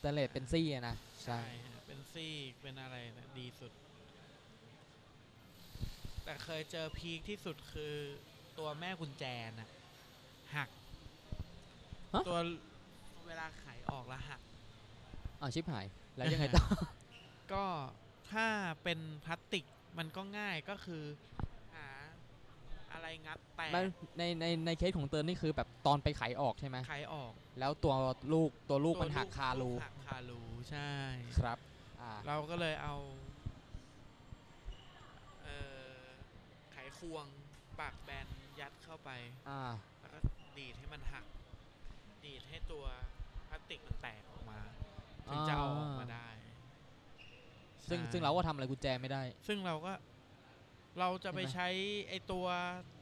[0.00, 3.72] แต่เลทเป็นซี่อะนะ ใช่ฮะเป็นซี่เป็นอะไรนะดีสุด
[6.24, 7.94] แต่เคยเจอพีคที่สุดคือ
[8.58, 9.68] ตัวแม่กุญแจน่ะ
[10.56, 10.68] หัก
[12.28, 12.38] ตัว
[13.26, 14.40] เวลาไขออกแล้วหัก
[15.40, 16.64] อ่าชิบหาย แล้วยังไงต่อ
[17.52, 17.64] ก็
[18.32, 18.46] ถ้า
[18.82, 19.64] เป็นพลาสติก
[19.98, 21.02] มันก็ง่ายก็คือ
[21.74, 21.86] หา
[22.92, 23.82] อะไรงัดแตกไม่
[24.18, 27.94] ในในในเคสของเติร์นนี่คือแบบตอนไปไขออกใช่ไหมไขออกแล้วตัว
[28.32, 30.90] ลูกตัวลูกตัวมันหักคารูลูกหักคารูใช่
[31.38, 31.58] ครับ
[32.00, 32.94] อ่า เราก็เลยเอา
[35.42, 35.56] เอ่
[35.96, 36.04] อ
[36.72, 37.26] ไข ควง
[37.80, 38.26] ปากแบน
[38.60, 39.10] ยัดเข้าไป
[39.50, 39.62] อ่า
[40.00, 40.18] แล้วก็
[40.58, 41.24] ดีดให้มันหัก
[42.24, 42.84] ดีดให้ตัว
[43.48, 44.60] พลาสติกมันแตกออกมา
[45.30, 46.28] ถึงจะเอาออกมาได้
[47.88, 49.92] ซึ่งใช่ซึ่งเราก็ทำอะไรกุญแจไม่ได้ ซึ่งเราก็
[50.98, 51.68] เราจะไปใช่ไหมใช้
[52.08, 52.46] ไอตัว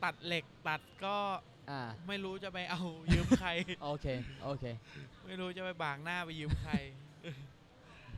[0.05, 1.17] ตัดเหล็กตัดก็
[1.71, 2.81] อ่า ไม่รู้จะไปเอา
[3.15, 3.51] ยืมใคร
[3.85, 4.07] โอเค
[4.45, 4.65] โอเค
[5.27, 6.75] ไม่รู้จะไปบากหน้าไปยืมใคร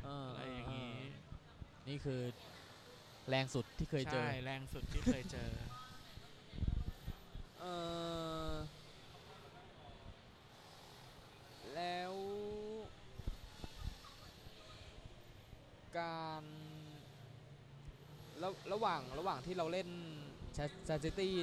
[0.05, 1.11] เอออะไรอย่างนี้ นี้
[1.89, 2.21] นี่คือ
[3.29, 5.51] แรงสุดที่เคยเจอ ใช่แรงสุดที่เคยเจอ
[7.61, 7.65] เอ
[8.51, 8.53] อ
[11.75, 12.15] แล้ว
[15.99, 16.45] การ
[18.43, 19.89] ระระหว่างระหว่างที่เราเล่น
[20.89, 21.35] ชาซิตี้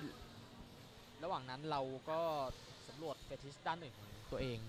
[1.24, 2.22] ระหว่างนั้นเราก็
[2.88, 4.60] สำรวจเฟติชด้านหนึ่งของตัวเอง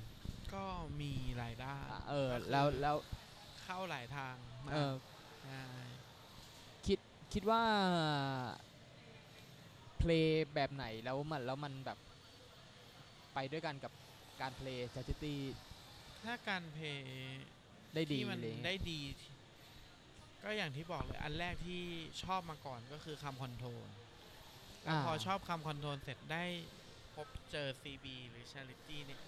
[0.55, 0.65] ก็
[1.01, 2.97] มีรายได้อะเออก็คือแล้วแล้ว
[3.63, 4.95] เข้าหลายทางมาเออ
[5.43, 5.63] ใช่
[7.33, 7.65] คิดคิดว่า
[9.99, 11.99] play แบบไหนแล้วมันแล้วมันแบบ
[13.35, 13.93] ไปด้วยกันกับ
[14.41, 15.41] การ play chastity
[16.25, 17.43] ถ้าการ play
[17.95, 19.01] ได้ดีที่มันเลยได้ดี
[20.43, 21.83] ก็อย่างที่บอกเลยอันแรกที่
[22.23, 23.81] ชอบมาก่อนก็คือ cum control
[24.83, 26.45] แล้วพอชอบ cum control เสร็จได้
[27.15, 29.21] พบเจอ CB หรือ chastity เนี่ย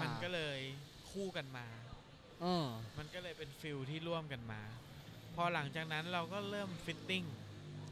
[0.00, 0.58] มันก็เลย
[1.10, 1.66] คู่กันมา
[2.40, 2.66] เออ
[2.98, 4.60] มันก็เลยเป็น feel ที่ร่วมกันมา
[5.34, 7.22] พอหลังจากนั้นเราก็เริ่ม fisting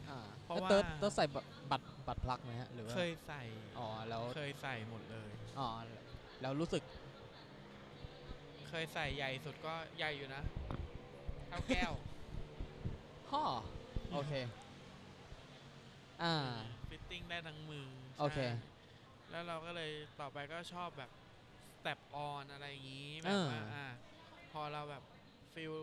[0.09, 3.41] อ่าเพราะแล้วว่าเติร์ดเติร์ดใส่ butt butt butt plug ไหมฮะหรือว่าเคยใส่
[3.77, 5.67] อ๋อแล้วเคยใส่หมดเลยอ๋อ
[6.41, 6.83] แล้วรู้สึก
[8.69, 10.41] เคยใส่ใหญ่สุดก็ใหญ่อยู่นะ
[11.47, 11.93] เท่าแก้ว
[13.31, 13.43] ฮ่อ
[14.13, 14.33] โอเค
[16.23, 16.35] อ่า
[16.89, 17.85] fisting ได้ทั้งมือ
[18.19, 18.71] โอเคใช่
[19.31, 21.11] แล้วเราก็เลยต่อไปก็ชอบแบบ
[21.75, 23.87] strap-on อะไรอย่างนี้แบบว่าเอออ่อ่า
[24.51, 25.03] พอเราแบบ
[25.53, 25.73] feel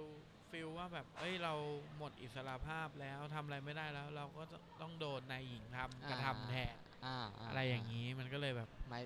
[0.51, 1.55] feel ว่าแบบ เอ้ยเรา
[1.97, 7.17] หมดอิสรภาพแล้วทำอะไรไม่ได้แล้ว เราก็จะต้องโดนนายหญิงทำกระทำแทนอ่า
[7.49, 9.03] อะไรอย่างนี้มันก็เลยแบบ หมาย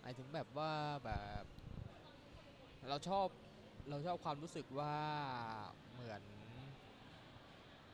[0.00, 0.72] หมายถึงแบบว่า
[1.04, 1.10] แบ
[1.42, 1.44] บ
[2.88, 3.26] เราชอบ
[3.88, 4.94] เราชอบความรู้สึกว่า
[5.92, 6.22] เหมือน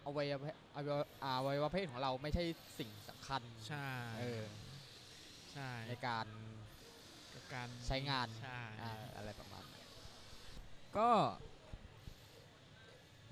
[0.07, 2.45] อวัยวะอวัยวะอ่าอวัยวะเพศของเราไม่ใช่
[2.79, 4.45] สิ่งสำคัญใช่ เออ
[5.53, 6.27] ใช่ในการ
[7.35, 9.83] กับการใช้งานใช่ อ่าอะไรประมาณนั้น
[10.97, 11.09] ก็
[11.54, 11.54] เ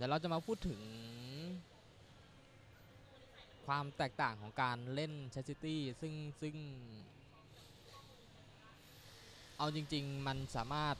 [0.02, 0.80] ดี๋ยวเราจะมาพูดถึง
[3.66, 6.54] ความแตกต่างของการเล่น c h a s i t y ซึ่งซึ่ง
[9.58, 10.96] เอาจริง ๆ มันสามารถ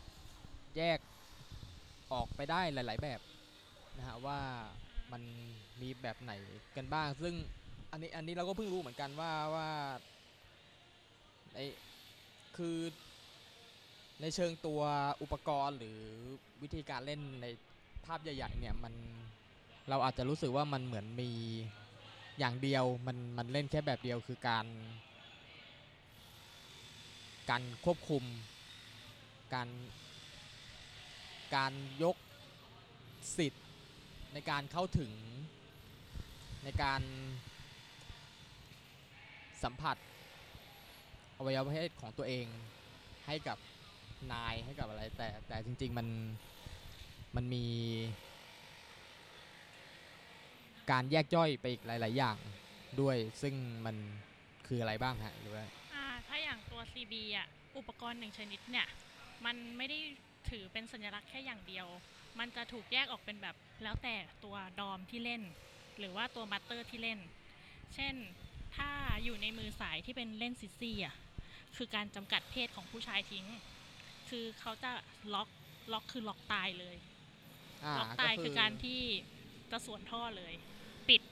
[0.76, 0.98] แยก
[2.12, 3.20] ออกไปได้หลาย ๆ แบบ
[3.98, 4.40] นะฮะว่า
[5.12, 5.22] มัน
[5.80, 6.32] มีแบบไหน
[6.76, 7.34] กันบ้าง ซึ่ง
[7.90, 9.68] อันนี้อันนี้เราก็เพิ่งรู้เหมือนกันว่าว่า
[11.54, 11.60] ไอ
[12.56, 12.78] คือ
[14.20, 14.80] ในเชิงตัว
[15.22, 16.00] อุปกรณ์หรือ
[16.62, 17.46] วิธีการเล่นใน
[18.06, 18.94] ภาพใหญ่ๆเนี่ยมัน
[19.88, 21.30] เราอาจจะรู้สึกว่ามันเหมือนมี
[22.38, 24.66] อย่างเดียวมันมันเล่นแค่แบบเดียวคือการ
[27.50, 28.24] การควบคุม
[29.54, 29.68] การ
[31.56, 31.72] การ
[32.02, 32.16] ยก
[33.38, 33.64] สิทธิ์
[34.32, 35.10] ในการเข้าถึง
[36.64, 37.02] ในการ
[39.62, 39.96] สัมผัส
[41.38, 42.46] อวัยวะเพศของตัวเอง
[43.26, 43.58] ให้กับ
[44.32, 46.06] นายให้กับอะไรแต่แต่จริง ๆ มัน
[47.36, 47.64] มันมี
[50.90, 52.36] การแยกย่อยไปอีกหลาย ๆ อย่าง
[53.00, 53.54] ด้วยซึ่ง
[53.86, 53.96] มัน
[54.66, 55.64] คืออะไรบ้างฮะหรือว่า
[56.26, 58.86] ถ้าอย่างตัว CB อะอุปกรณ์หนึ่งชนิดเนี่ย
[59.44, 59.98] มันไม่ได้
[60.50, 61.86] ถือเป็นสัญลักษณ์แค่อย่างเดียว
[62.38, 64.14] มันจะถูกแยกออกเป็นแบบแล้วแต่
[64.44, 65.42] ตัว dom ที่เล่น
[65.98, 67.18] หรือว่าตัว master ที่เล่น
[67.94, 68.14] เช่น
[68.76, 68.90] ถ้า
[69.24, 71.16] อยู่ในมือสายที่เป็นเล่น sissy อะ
[71.76, 73.46] คือการจำกัดเพศของผู้ชายทิ้ง
[74.28, 74.90] คือเขาจะ
[75.34, 75.48] ล็อก
[75.92, 76.96] ล็อกคือล็อกตายเลย
[77.98, 79.00] ล็อกตายก็คือการที่
[79.70, 80.52] จะสวนท่อเลย
[81.08, 81.22] ปิด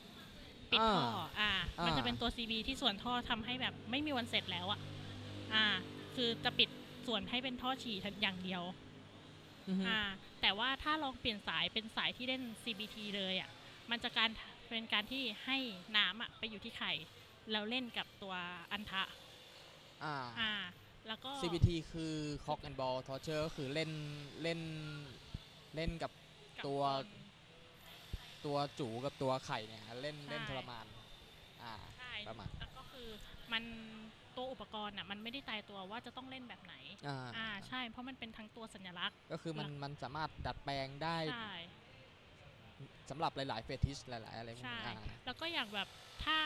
[0.70, 1.06] ปิดอ่าท่อ
[1.38, 1.50] อ่า
[1.84, 4.80] มันอ่าจะเป็นตัว CB ที่สวนท่อทำให้แบบไม่มีวันเสร็จแล้วอะ
[5.52, 5.64] อ่า
[6.16, 6.68] คือจะปิด
[7.06, 8.62] ส่วนให้เป็นท่อฉี่อย่างเดียว
[9.68, 10.00] อือฮึอ่า
[10.40, 13.50] แต่ว่าถ้าลองเปลี่ยนสายเป็นสายที่เล่น CBT เลยอะ
[13.90, 14.30] มันจะการ
[14.68, 15.58] เป็นการที่ให้
[15.96, 16.92] น้ำอะไปอยู่ที่ไข่
[17.50, 18.34] แล้วเล่นกับตัว
[18.72, 19.02] อันทะ
[20.04, 20.52] อ่า อ่า
[21.08, 22.14] แล้วก็ CBT คือ
[22.46, 23.90] cock and ball torture ก็คือเล่น
[24.42, 24.60] เล่น
[25.76, 26.19] เล่นกับกับ
[26.66, 27.06] ตัวคน
[28.46, 30.86] ตัวจูกับตัวไข่เนี่ยเล่นเล่นใช่ทรมาน
[31.62, 33.08] อ่าใช่ประมาณแล้วก็คือ
[33.52, 33.62] มัน
[34.36, 36.74] ตัวอุปกรณ์อะมันไม่ได้ตายตัวว่าจะต้องเล่นแบบไหน
[37.08, 41.54] อ่าอ่าใช่เพราะมันเป็นทั้งตัวสัญลักษณ์ ก็คือมันมันสามารถดัดแปลงได้ใช่
[43.10, 44.96] สำหรับหลาย ๆ เฟติชหลาย ๆ อะไรพวกใช่นี้อ่า
[45.26, 45.88] แล้วก็อย่างแบบ
[46.24, 46.38] ถ้า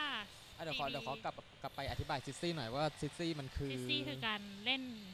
[0.57, 5.14] อะเดี๋ยวขอ CB เดี๋ยวขอกลับกลับไปอธิบายซิซี่หน่อยว่าซิซี่มันคือซิซี่คือการเล่นอ่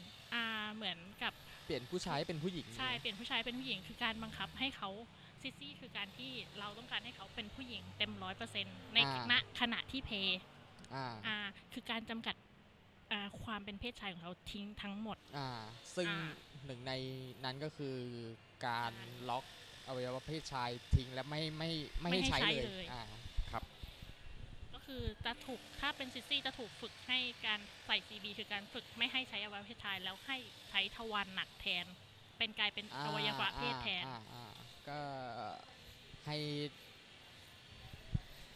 [0.75, 1.33] เหมือนกับ
[1.65, 4.89] เปลี่ยนผู้ชายให้เป็นผู้หญิงใช่เปลี่ยนผู้ชายเป็นผู้หญิงคือการบังคับให้เขา
[5.41, 8.97] ซิซี่คือการที่เราต้องการให้เขาเป็นผู้หญิงเต็มร้อยเปอร์เซ็นต์ใน
[9.31, 10.39] ณขณะที่เพย์
[10.95, 11.37] อ่าอ่า
[11.73, 12.35] คือการจำกัด
[13.11, 15.49] อ่าความเป็นเพศชายของเขาทิ้งทั้งหมดอ่า
[15.95, 16.31] ซึ่งอ่า
[16.65, 16.93] หนึ่งใน
[17.43, 17.95] นั้นก็คือ
[18.65, 19.45] การใช่ล็อก
[19.87, 21.69] อวัยวะเพศชายทิ้งและไม่ไม่
[22.01, 23.20] ไม่ให้ไม่ให้ใช้ใช้เลยเลยอ่าครับก็
[24.91, 30.37] คือจะถูกถ้าเป็น sissy จะถูกฝึกให้การใส่ CB คือการฝึกไม่ให้ใช้อวัยวะเพศชายแล้วให้
[30.69, 31.85] ใช้ทวารหนักแทน
[32.37, 34.99] เป็นกลายเป็นอวัยวะเพศแทนอ่าอ่าอ่าก็
[36.25, 36.37] ให้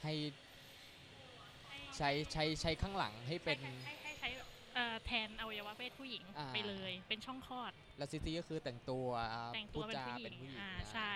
[0.03, 0.13] ให้
[1.97, 4.29] ใช้ใช้ใช้ข้างหลังให้เป็นให้ให้ให้ใช้
[4.75, 9.07] เอ่อแทนอวัยวะเพศผู้หญิงอ่าไปเลย เป็นช่องคลอด แล้ว sissy ก็คือแต่งตัว
[9.55, 11.11] แต่งตัวเป็นพูดจาเป็นผู้หญิงผู้หญิงอ่าอ่าใช่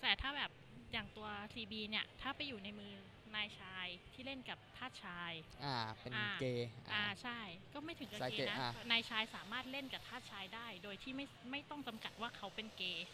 [0.00, 0.50] แต่ถ้าแบบ
[0.92, 2.92] อย่างตัว CB เนี่ยถ้าไปอยู่ในมือ
[3.36, 5.32] นายชายที่เล่นกับทาสชาย
[5.64, 7.38] อ่า เป็นอ่า เกย์อ่า อ่า ใช่
[7.74, 13.06] ก็ไม่ถึงกับสายเกเกย์ย์นะ อะ นายชายสามารถเล่นกับทาสชายได้ โดยที่ไม่ไม่ต้องจำกัดว่าเขาเป็นเกย์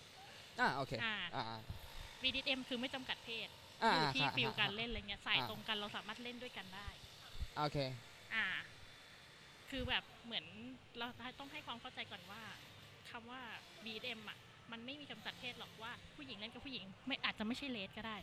[0.61, 1.59] อ่า โอเค อ่า อ่าอ่า
[2.23, 3.49] BDSM คือไม่จำกัดเพศ
[3.83, 6.89] อ่าอยู่ที่ค่ะฟิลค่ะการเล่นอะไรเงี้ยสายอ่าตรงกันเราสามารถเล่นด้วยกันได้
[7.57, 7.79] โอเค
[8.35, 8.47] อ่า
[9.71, 10.45] คือแบบเหมือน
[10.99, 11.07] เรา
[11.39, 12.43] ต้องให้ความเข้าใจก่อนว่า
[13.11, 13.41] คำว่า
[13.85, 14.39] BDM อะ
[14.73, 18.17] มันไม่มีจำกัดเพศหรอกว่าผู้หญิงเล่นกับผู้หญิง ไม่อาจจะไม่ใช่เลสก็ได้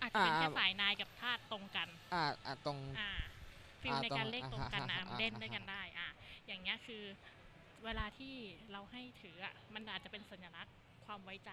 [0.00, 3.08] อาจจะเป็นอ่าแค่สายนายกับทาสตรงกัน อ่าอ่าตรงอ่า
[3.82, 6.08] ฟิลอ่าในตรงการเล่นตรงกันนะอ่าฮะเล่นอ่าฮะด้วยกันได้อ่า
[6.46, 7.02] อย่างเงี้ยคือ
[7.84, 8.34] เวลาที่
[8.72, 10.74] เราให้ถืออะมันอาจจะเป็นสัญลักษณ์
[11.04, 11.50] ความไว้ใจ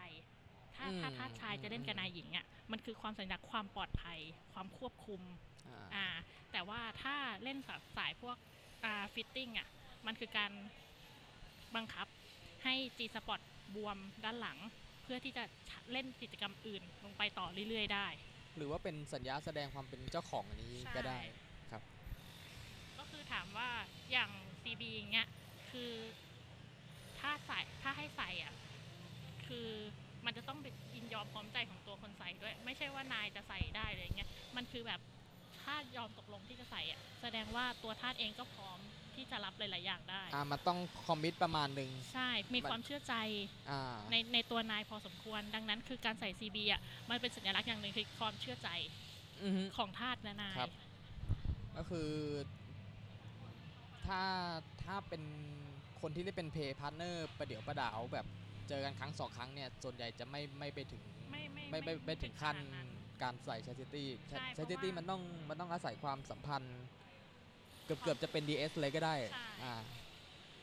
[0.75, 4.19] ถ้าถ้าทาสชายจะเล่นกับนายหญิงอะมันคือความสัญลักษณ์ความปลอดภัย
[4.53, 5.21] ความควบคุม
[5.67, 6.05] อ่าอ่า
[6.51, 8.37] แต่ว่าถ้าเล่นแบบสายพวก
[8.85, 9.67] อ่า fisting อะ
[10.05, 10.51] มันคือการ
[11.75, 12.07] บังคับ
[12.63, 13.39] ให้ G Spot
[13.75, 14.57] บวมด้านหลัง
[15.03, 15.43] เพื่อที่จะ
[15.91, 18.07] เล่นกิจกรรมอื่นลงไปต่อเรื่อยๆได้
[18.57, 21.83] หรือว่าเป็นสัญญาแสดงความเป็นเจ้าของอันนี้ก็ได้ใช่ครับ
[22.97, 23.69] ก็คือถามว่า
[24.11, 24.29] อย่าง
[24.61, 25.27] CB อย่างเงี้ย
[25.71, 25.91] คือ
[27.19, 28.53] ถ้าใส่ถ้าให้ใส่อะ
[29.47, 29.69] คือ
[30.25, 34.99] มันจะต้องเป็นยินยอมพร้อมใจของตัวคนใส่ด้วย ไม่ใช่ว่านายจะใส่ได้อะไรเงี้ยมันคือแบบ
[35.63, 38.79] ถ้ายอมตกลงที่จะใส่อะแสดงว่าตัวทาสเองก็พร้อม
[39.17, 43.13] ที่จะรับหลาย ๆ อย่างได้ อ่ามันต้อง commit ประมาณหนึ่ง ใช่ มีมันความเชื่อใจ
[43.69, 48.69] อ่า ในในตัวนายพอสมควร ดังนั้นคือการใส่ CB อะมันเป็นสัญลักษณ์อย่างหนึ่งคือความเชื่อใจ
[49.43, 50.71] อือฮึ ของทาสและนาย ครับ
[51.77, 52.09] ก็คือ
[54.07, 54.23] ถ้า
[54.83, 55.23] ถ้าเป็น
[56.01, 58.25] คนที่ได้เป็น play partner ประเดี๋ยวประดาวแบบ
[58.69, 62.89] เจอกันครั้งสองครั้งเนี่ย ส่วนใหญ่จะไม่ไม่ไปถึงไม่ไม่ไม่ไม่ไม่ถึงขั้นขนาดนั้น
[63.23, 66.77] การใส่ chastity ใช่ chastity เพราะว่ามันต้องมันต้องอาศัยความสัมพันธ์
[67.87, 69.73] เกือบเกือบจะเป็น DS เลยก็ได้ใช่ อ่า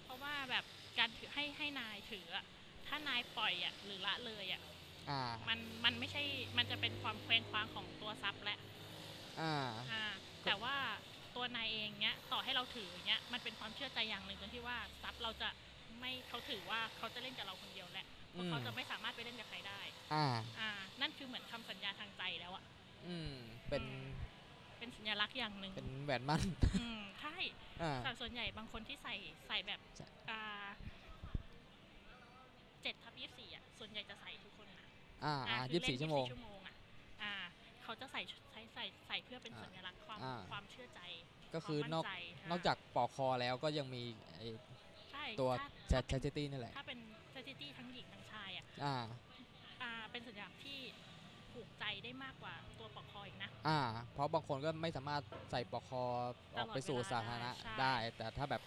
[0.05, 0.65] เพราะว่าแบบ
[0.99, 2.45] การถือให้ให้นายถืออะ
[2.87, 4.63] ถ้านายปล่อยอะหรือละเลยอะ
[5.09, 6.23] อ่า มันมันไม่ใช่
[6.59, 8.59] มันจะเป็นความเคว้งคว้างของตัว sub แหละ
[9.39, 10.03] อ่า อ่า
[10.45, 10.75] แต่ว่า
[11.35, 15.49] ตัวนายเองเนี้ยต่อให้เราถือเนี้ยมันเป็นความเชื่อใจอย่างหนึ่งตรงที่ว่า sub เราจะ
[16.01, 19.81] ไม่เขาถือว่าเขาจะเล่นกับเราคนเดียวแหละเพราะเขาอืมจะไม่สามารถไปเล่นกับใครได้
[20.13, 20.25] อ่า
[20.59, 20.69] อ่า
[21.01, 22.65] นั่นคือเหมือนคำสัญญาทางใจแล้วอะ
[23.07, 23.31] อืม
[23.69, 24.01] เป็น อืม
[24.85, 26.43] เป็นสัญลักษณ์อย่างหนึ่งเป็นแหวนมั่น
[26.81, 27.37] อืมใช่
[27.83, 29.15] อ่าแต่ส่วนใหญ่บางคนที่ใส่
[29.49, 30.67] ใส่แบบใช่อ่า
[32.83, 34.87] เจ็ดทับยี่สี่อะส่วนใหญ่จะใส่ทุกคนนะ
[35.25, 36.75] อ่าอ่าอ่าคือยี่สิบเล่นสี่ชั่วโมง24ชั่วโมงอะ
[37.23, 37.35] อ่า
[37.83, 38.21] เขาจะใส่
[38.53, 41.01] ใส่ใส่ใส่เพื่อเป็นอ่าสัญลักษณ์ความอ่าความเชื่อใจ
[41.55, 42.13] ก็คือความนมั่อกใจ
[42.51, 44.03] นอกจากปอกคอแล้วก็ยังมี
[44.37, 44.49] ไอ้
[45.11, 45.51] ใช่ตัว
[45.91, 46.99] ถ้าแชถ้าทเป็นตี้นี่แหละถ้าเป็น
[47.31, 48.97] เซติตี้ทั้งหญิงทั้งชายอะอ่า
[49.83, 50.79] อ่าเป็นสัญลักษณ์ที่
[51.55, 53.81] ผูกใจได้มากกว่าตัวปลอกคออีกนะ อ่า
[54.13, 56.03] เพราะบางคนก็ไม่สามารถใส่ปลอกคอ
[56.57, 58.63] ออกไปสู่สาธารณะใช่ได้ แต่ถ้าแบบ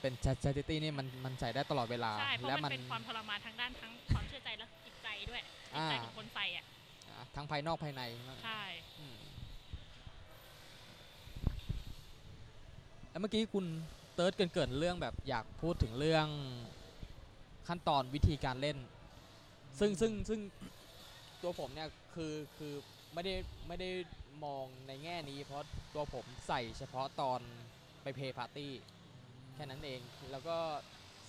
[0.00, 5.40] เป็นแชทตี้นี่มันมันใส่ได้ตลอดเวลาใช่เพราะและมัมันนเป็นความทรมานทั้งด้านทั้งความเชื่อใจและจิตใจด้วย
[5.74, 6.64] จิตใจอ่าของคนใส่อะ
[7.08, 8.02] อ่าทั้งภายนอกภายใน
[8.44, 8.62] ใช่
[8.98, 9.16] อืม
[13.10, 13.66] แล้วเมื่อกี้คุณ
[14.14, 16.26] เติร์ดเกินเกินๆเรื่องแบบอยากพูดถึงเรื่อง
[17.68, 18.78] ขั้นตอนวิธีการเล่น
[19.78, 20.40] ซึ่งซึ่งซึ่ง
[21.42, 22.74] ตัวผมเนี่ยคือคือ
[23.14, 23.34] ไม่ได้
[23.68, 23.90] ไม่ได้
[24.44, 27.40] มองในแง่นี้เพราะตัวผมใส่เฉพาะตอน
[28.02, 28.72] ไปเพย์ปาร์ตี้
[29.54, 30.56] แค่นั้นเอง แล้วก็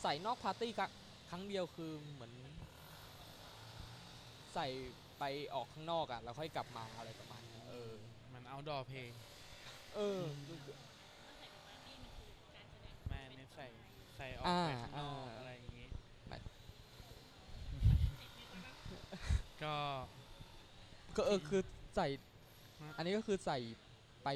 [0.01, 0.91] ใส่นอกปาร์ตี้ครั้ง
[1.29, 2.33] ครั้งเดียวคือเหมือน
[4.53, 4.67] ใส่
[5.19, 7.93] ไปออกข้างนอกอะ่ะแล้วค่อยกลับมาอะไรประมาณนี้เออ
[8.33, 9.11] มันเอาดอเพลง
[9.95, 10.21] เออ
[13.09, 13.65] แม่นี่ใส่
[14.17, 15.87] ใส่ออกอ่าไปข้างนอกอ่าอะไรอย่างงี้
[16.27, 16.37] ไม่
[19.63, 19.75] ก็
[21.15, 21.61] ก็เออคือ
[21.95, 22.07] ใส่
[22.81, 23.57] ฮะอันนี้ก็คือใส่
[24.23, 24.29] ไป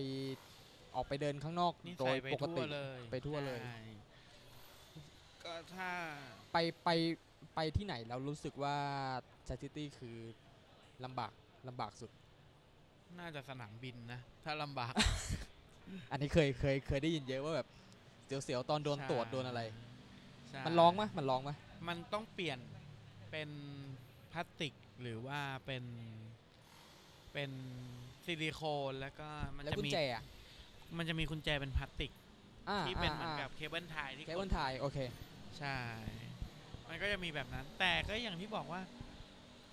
[0.96, 3.80] ออกไปเดินข้างนอกนี่โดใส่ยไปปกทั่ติวเลยไปทั่วเลย ใช่
[5.44, 5.90] ก็ถ้า
[6.54, 6.90] ไปไป
[7.56, 8.78] ไปที่ไหนแล้วรู้สึกว่า
[9.48, 10.18] ชาติตี้คือ
[11.04, 11.32] ลำบาก
[11.68, 12.12] ลำบากสุด
[13.20, 14.94] น่าจะสนามบินนะ ถ้าลำบาก
[16.12, 17.68] อันนี้เคยเคยเคยได้ยินเยอะว่าแบบ
[18.26, 19.62] เสียวๆตอนโดนใช่ ตรวจโดนอะไร
[20.50, 21.52] ใช่มันร้องไหมมันร้องไหม
[21.88, 22.60] มันต้องเปลี่ยน
[23.32, 23.50] เป็น
[24.32, 24.74] พลาสติก
[25.04, 25.84] หรือว่าเป็น
[27.34, 27.52] เป็น
[28.26, 30.24] ซิลิโคนแล้วก็มันแล้วจะกุญมีแจอะ
[30.98, 32.12] มันจะมีกุญแจเป็นพลาสติก
[32.70, 34.98] อ่าที่เป็นเหมือนกับเคเบิลไทยที่เคกเบิดลไทยโอเค
[35.58, 35.80] ใช่
[36.90, 38.82] มันก็จะมีแบบนั้น แต่ก็อย่างที่บอกว่า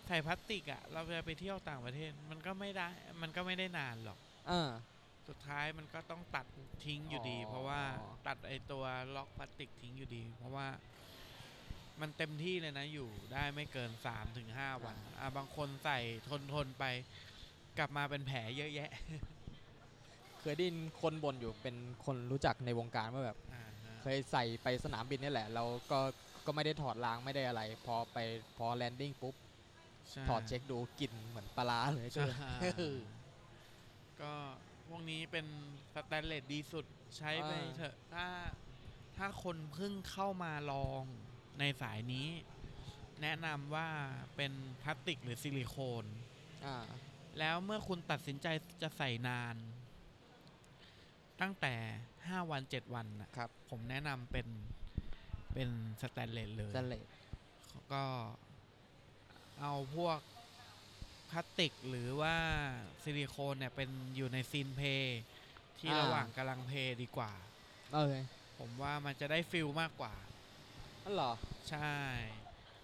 [0.07, 2.89] ใส่พลาสติกอะเราจะไปเที่ยวต่างประเทศ มันก็ไม่ได้
[3.23, 4.19] มันก็ไม่ได้นานหรอก
[4.51, 4.71] อ่า
[5.29, 6.47] สุดท้ายมันก็ต้องตัด
[6.85, 7.81] ทิ้งอยู่ดี อ๋อ เพราะว่า
[8.27, 8.85] ตัดไอตัว
[9.17, 10.67] ล็อกพลาสติกทิ้งอยู่ดี เพราะว่า
[12.01, 15.99] มันเต็มที่เลยนะอยู่ได้ไม่เกิน3าถึงหวัน อะบางคนใส่
[16.29, 16.85] ทนทนไป
[17.79, 18.91] กลับมาเป็นแผลเยอะแยะ
[20.41, 26.01] เคยได้ยินคนบ่นอยู่เป็นคนรู้จักในวงการว่าแบบ อ่าฮะเคยใส่ไปสนามบินนี่แหละ เราก็
[26.47, 28.19] ก็ไม่ได้ถอดล้างไม่ได้อะไร พอไป
[28.57, 29.35] พอ landing ปุ๊บ
[30.11, 32.39] ใช่ ถอดเช็คดูกลิ่นเหมือนปลาร้าเลยก็ใช่เลย
[34.21, 34.33] ก็
[34.89, 35.47] พวกนี้เป็น
[35.95, 36.87] สแตนเลสดีสุด
[37.17, 38.27] ใช้ไปอ่า เถอะถ้า
[39.17, 41.05] ถ้าคนเพิ่งเข้ามาลอง
[41.61, 42.29] ในสายนี้
[43.23, 43.89] แนะนำว่า
[44.37, 44.53] เป็น
[44.83, 46.05] พลาสติกหรือซิลิโคน
[46.67, 46.77] อ่า
[47.39, 48.47] แล้วเมื่อคุณตัดสินใจ
[48.83, 49.57] จะใส่นาน
[51.41, 51.75] ตั้งแต่
[52.17, 54.47] 5วัน7วันนะครับ ผมแนะนำเป็น
[55.55, 55.69] เป็น
[56.03, 57.07] สแตนเลสเลยสแตนเลส
[57.93, 58.05] ก็
[59.61, 60.19] เอาพวก
[61.31, 62.37] พลาสติกหรือว่า
[63.03, 65.21] ซิลิโคนเนี่ยเป็นอยู่ใน scene play
[65.79, 67.33] ที่ระหว่างกำลัง play ดีกว่า
[67.93, 68.15] โอเค
[68.59, 70.15] ผมว่ามันจะได้ฟิลมากกว่า
[71.05, 71.33] นั่นเหรอ
[71.69, 71.79] ใช่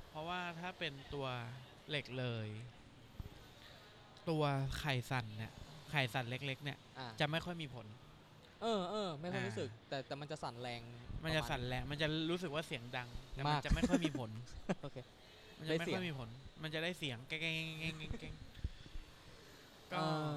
[0.08, 1.26] เพราะว่าถ้าเป็นตัว
[1.88, 2.48] เหล็กเลย
[4.28, 4.44] ตัว
[4.78, 5.52] ไข่สั่นเนี่ย
[5.90, 7.86] ไข่สั่นเล็ก ๆ เนี่ย อ่าจะไม่ค่อยมีผล
[8.60, 10.82] เออเออไม่ค่อยอ่ารู้ รู้สึก แต่แต่มันจะสั่นแรง
[11.24, 14.30] มันจะปรสั่นแรงมันจะรู้สึกว่าเสียงดังแต่มันมาก จะไม่ค่อยมีผล
[14.80, 14.96] โอเค
[15.58, 16.28] มันจะได้ไม่เสียค่ง อยมีผล
[16.62, 17.38] มันจะได้เสียงแก้
[17.92, 19.98] งๆๆๆๆก็เอ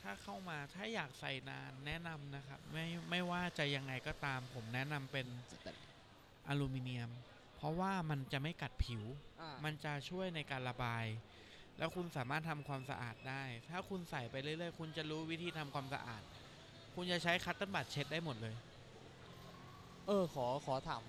[0.00, 5.87] ถ้าเข้ามาถ้าอยากใส่นานแนะนำนะครับ ไม่ไม่ว่าจะยังไงก็ตามผมแนะนำเป็นสแตนเลส
[6.48, 7.10] อลูมิเนียม
[7.56, 9.02] เพราะว่ามันจะไม่กัดผิว
[9.40, 11.04] อ่ามันจะช่วยในการระบาย
[11.78, 16.22] แล้วคุณสามารถทำความสะอาดได้ ถ้าคุณใส่ไปเรื่อยๆ คุณจะรู้วิธีทำความสะอาด
[16.94, 18.54] คุณจะใช้ cotton bud เช็ดได้หมดเลย
[20.06, 21.02] เออขอขอถาม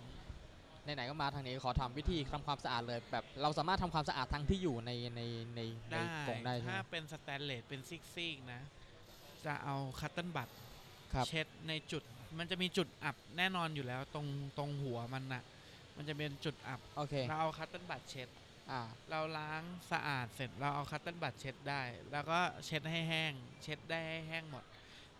[0.83, 5.21] ไหนๆก็มาทางนี้ขอทำวิธีทำความสะอาดเลย แบบเราสามารถทำความสะอาดทั้งที่อยู่ในใน
[5.55, 8.61] ในในได้กล่องได้ใช่ไหม ถ้าเป็นสแตนเลสเป็นซี่ๆนะ
[9.45, 10.49] จะเอา cotton bud
[11.13, 12.03] ครับเช็ดในจุด
[12.37, 14.27] มันจะมีจุดอับแน่นอนอยู่แล้ว ตรง
[14.57, 15.43] ตรงหัวมันนะ
[15.95, 18.29] มันจะเป็นจุดอับ โอเค เราเอา cotton bud เช็ด
[18.71, 24.63] อ่า เราล้างสะอาดเสร็จเราเอา cotton bud เช็ดได้ แล้วก็เช็ดให้แห้ง เช็ดได้ให้แห้งหมด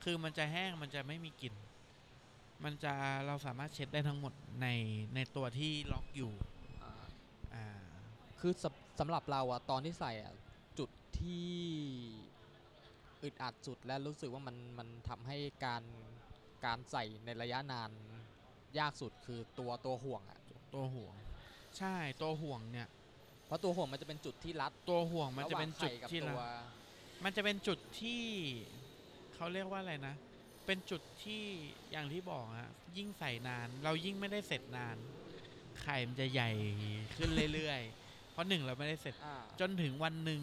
[0.04, 1.54] คือมันจะแห้งมันจะไม่มีกลิ่น
[2.64, 2.94] มันจะ
[3.26, 4.68] เราสามารถเช็ดได้ทั้งหมดใน
[5.16, 6.32] ในตัวที่ล็อกอยู่
[6.84, 6.94] อ่า
[7.54, 7.66] อ่า
[8.40, 10.34] คือสำสำหรับเราอะตอนที่ใส่อะ
[10.80, 10.90] จุด
[11.20, 11.50] ที่
[13.24, 15.84] อึดอัดสุดและรู้สึกว่ามันมันทำให้การ
[16.66, 17.90] การใส่ในระยะนาน
[18.80, 20.40] ยากสุดคือตัวตัวห่วงอะ
[20.74, 21.16] ตัวห่วง
[21.78, 22.88] ใช่ตัวห่วงเนี่ย
[23.46, 26.44] เพราะตัวห่วงมันจะเป็นจุดที่รัดตัวห่วงมันจะเป็นรหว่างจุดไข่กับที่ตัรัวด
[27.24, 28.24] มันจะเป็นจุดที่
[29.34, 30.16] เขาเรียกว่าอะไรนะ
[30.66, 31.44] เป็นจุดที่
[31.92, 34.98] อย่างที่บอกอะยิ่งใส่นาน เรายิ่งไม่ได้เสร็จนาน
[35.82, 36.50] ไข่มันจะใหญ่
[37.16, 40.42] ขึ้นเรื่อยๆพราะหนึ่งเราไม่ได้เสร็จอ่าจนถึงวันหนึ่ง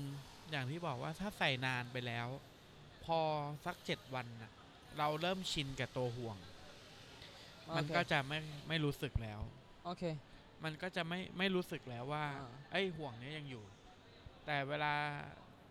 [0.51, 2.27] อย่างที่บอกว่าถ้าใส่นานไปแล้ว
[3.05, 3.19] พอ
[3.64, 4.53] สักเจ็ดวันน่ะ
[4.99, 6.37] เราเริ่มชินกับตัวห่วง
[7.77, 8.39] มันโอเคก็จะไม่
[8.69, 9.41] ไม่รู้สึกแล้ว
[9.85, 10.03] โอเค
[10.65, 13.65] มันก็จะไม่ไม่รู้สึกแล้วว่าอ่าไอ้ยห่วงเนี้ยยังอยู่
[14.47, 14.93] แต่เวลา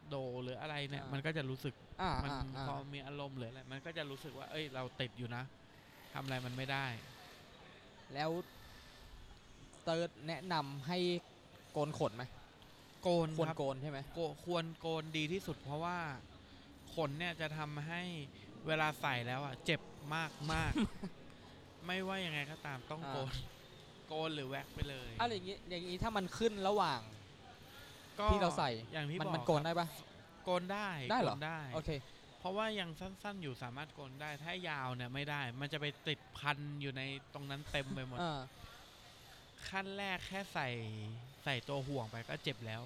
[0.10, 5.44] โดหรืออะไรเนี่ยอ่ามัมันก็จะรู้สึกอ่ามันอ่าอ่าพอมีอารมณ์หรืออะไรมันก็จะรู้สึกว่า เอ้ย เราติดอยู่นะ
[6.14, 6.86] ทำอะไรมันไม่ได้
[8.14, 8.30] แล้ว
[9.84, 10.98] เติร์ดแนะนำให้
[11.74, 12.24] โกนขนไหม
[13.04, 15.98] โกนควรครับโกนใช่ไหม โกควรโกนดีที่สุดเพราะว่า
[16.94, 18.02] ขนเนี่ยจะทำให้
[18.68, 19.82] เวลาใส่แล้วอะ เจ็บ
[20.16, 20.72] มากมาก
[21.86, 23.34] ไม่ว่ายังไงก็ตามต้องโกน
[24.07, 27.01] โกนหรือแว็กไปเลยอะไรอย่างงี้อย่างงี้ถ้ามันขึ้นระหว่าง
[28.20, 29.88] ก็ที่เราใส่อย่างที่มันบอกมันโกนครับได้ปะ
[30.43, 31.89] โกนได้ได้เหรอโกนได้โอเค
[32.39, 37.01] เพราะว่ายังสั้นๆ อยู่สามารถโกนได้ถ้ายาวเนี่ยไม่ได้ มันจะไปติดพันอยู่ใน
[37.34, 38.39] ตรงนั้นเต็มไปหมดอ่า
[39.70, 40.68] ขั้นแรกแค่ใส่
[41.43, 42.82] ใส่ตัวห่วงไปก็เจ็บแล้ว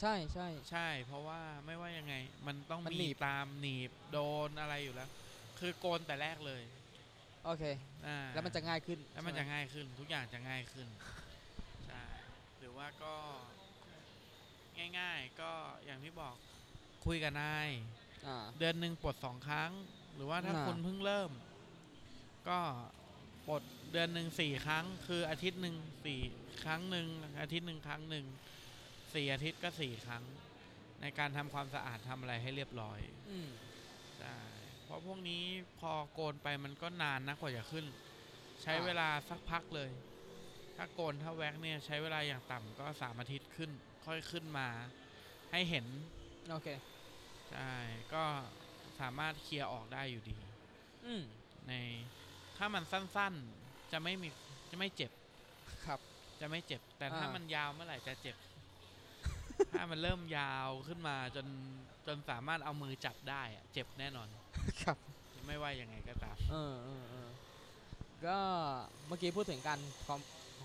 [0.00, 2.14] ใช่ใช่ ใช่ เพราะว่าไม่ว่ายังไง
[2.46, 4.18] มันต้องมันหนีมีบ ตามหนีบโด
[4.48, 5.10] นอะไรอยู่แล้ว
[5.58, 6.62] คือโกนแต่แรกเลย
[7.44, 7.64] โอเค
[8.06, 10.88] อ่าแล้วมันจะง่ายขึ้นแล้วมันจะใช่ไหง่ายขึ้น ทุกอย่างจะง่ายขึ้น
[11.86, 12.04] ใช่
[12.58, 13.14] หรือว่าก็
[14.98, 15.52] ง่ายๆ ก็
[15.84, 16.36] อย่างที่บอก
[17.04, 17.68] คุยกับนาย
[18.26, 19.72] อ่า เดือนหนึ่งปลดสองครั้ง
[20.14, 21.30] หรือว่าถ้าอ่า คุณเพิ่งเริ่ม
[22.48, 22.60] ก็
[23.48, 26.20] ปลดเดือนหนึ่งสี่ครั้ง คืออาทิตย์หนึ่งสี่
[26.64, 27.06] ครั้งหนึ่ง
[27.40, 28.24] อาทิตย์หนึ่งครั้งหนึ่ง
[29.14, 30.24] สี่อาทิตย์ก็สี่ครั้ง
[31.00, 33.48] ในการทำความสะอาดทำอะไรให้เรียบร้อยอืม
[34.18, 34.36] ใช่
[34.82, 35.42] เพราะพวกนี้
[35.78, 37.86] พอโกนไปมันก็นานนะกว่าจะขึ้น
[38.62, 39.90] ใช้อ่าเวลาสักพักเลย
[40.76, 43.70] ถ้าโกนถ้าแว็กเนี่ยใช้เวลาอย่างต่ำก็สามอาทิตย์ขึ้น
[44.04, 44.68] ค่อยขึ้นมา
[45.50, 45.86] ให้เห็น
[46.48, 46.68] โอเค
[47.48, 47.70] ใช่
[48.12, 48.24] ก็
[49.00, 50.38] สามารถเคลียร์ออกได้อยู่ดี
[51.04, 51.22] อืม
[51.66, 51.72] ใน
[52.56, 54.28] ถ้ามันสั้นๆจะไม่มี
[54.70, 55.12] จะไม่เจ็บ
[55.84, 56.00] ครับ
[56.40, 58.36] จะไม่เจ็บ แต่ถ้าอ่ามั มันยาวเมื่อไหร่จะเจ็บ
[59.72, 61.46] ถ้ามันเริ่มยาวขึ้นมาจน
[62.06, 64.28] จนสามารถเอามือจับได้อะเจ็บแน่นอน
[64.82, 64.96] ครับ
[65.46, 67.28] ไม่ว่ายังไงก็ตามเออเออเออ
[68.26, 68.38] ก็
[69.06, 70.20] เมื่อกี้พูดถึงการความ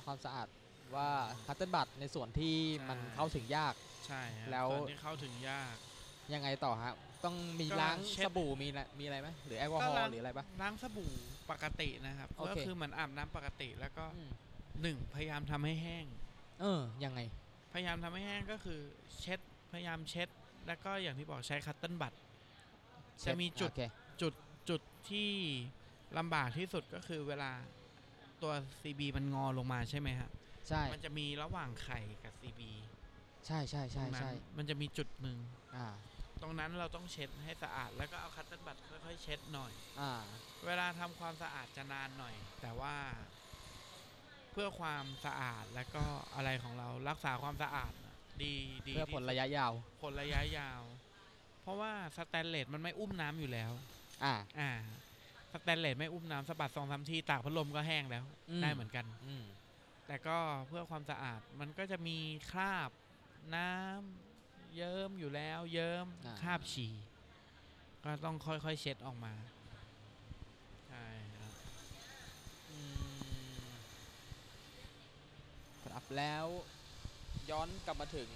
[0.06, 0.48] ความสะอาด
[0.96, 1.10] ว่า
[1.48, 3.74] คัตเติลบัตในส่วนที่ใช่มันเข้าถึงยาก
[4.08, 5.76] ใช่ฮะแล้ว ส่วนที่เข้าถึงยาก
[6.34, 6.94] ยังไงต่อฮะ
[7.26, 11.12] ต้องมีก็ล้างเช็ด สบู่มีอะไรมีอะไรไหมหรือแอลกอฮอก็ล้างล์หรืออะไรปะ ล้างสบู่
[11.52, 14.30] ปกตินะครับ โอเค ก็คือเหมือนอาบน้ำปกติแล้วก็อืม
[14.82, 16.06] หนึ่งพยายามทำให้แห้ง
[16.62, 17.20] เออยังไง
[17.74, 18.80] พยายามทำให้แห้งก็คือ
[19.20, 19.40] เช็ด
[19.72, 20.30] พยายามเช็ด
[20.68, 22.14] แล้วก็อย่างที่บอกใช้คัตเติ้ลบัต
[23.26, 23.82] จะมีจุดโอเค
[24.22, 24.34] จุด
[24.70, 25.30] จุดที่
[26.18, 27.52] ลำบากที่สุดก็คือเวลา
[28.42, 30.30] ตัว CB มันงอลงมาใช่ไหมฮะ
[30.70, 32.62] ใช่ มันจะมีระหว่างไข่กับ CB
[33.46, 35.38] ใช่ใช่ตรใช่งนั้นใช่ มันจะมีจุดหนึ่ง
[35.76, 35.88] อ่า
[36.42, 40.12] ตรงนั้นเราต้องเช็ดให้สะอาด แล้วก็เอาคัตเติ้ลบัตค่อยๆเช็ดหน่อย อ่า
[40.66, 42.96] เวลาทำความสะอาดจะนานหน่อย แต่ว่า
[44.54, 46.04] เพื่อความสะอาดแล้วก็
[46.36, 48.54] อะไรของเรารักษาความสะอาดน่ะดี
[48.88, 50.82] ดีเพื่อผลที่ระยะยาว ผลระยะยาว
[51.62, 53.72] เพราะว่าสแตนเลสมันไม่อุ้มน้ำอยู่แล้ว
[54.24, 54.72] อ่า อ่า
[55.52, 59.44] สแตนเลสไม่อุ้มน้ำสะบัดสองสามทีตากพัดลมก็แห้งแล้ว อืม ได้เหมือนกัน อืม
[60.08, 60.38] แต่ก็
[60.68, 62.18] เพื่อความสะอาดมันก็จะมี
[62.52, 62.92] คราบ
[63.56, 66.94] น้ำเยิ้มอยู่แล้ว เยิ้มอ่า คราบฉี่
[68.04, 69.34] ก็ต้องค่อยๆเช็ดออกมา
[70.88, 71.06] ใช่
[71.38, 71.54] ครับ
[72.70, 72.78] อื
[73.64, 73.72] ม
[75.94, 76.46] ครับแล้ว
[77.50, 78.30] ย้อนกลับมาถึง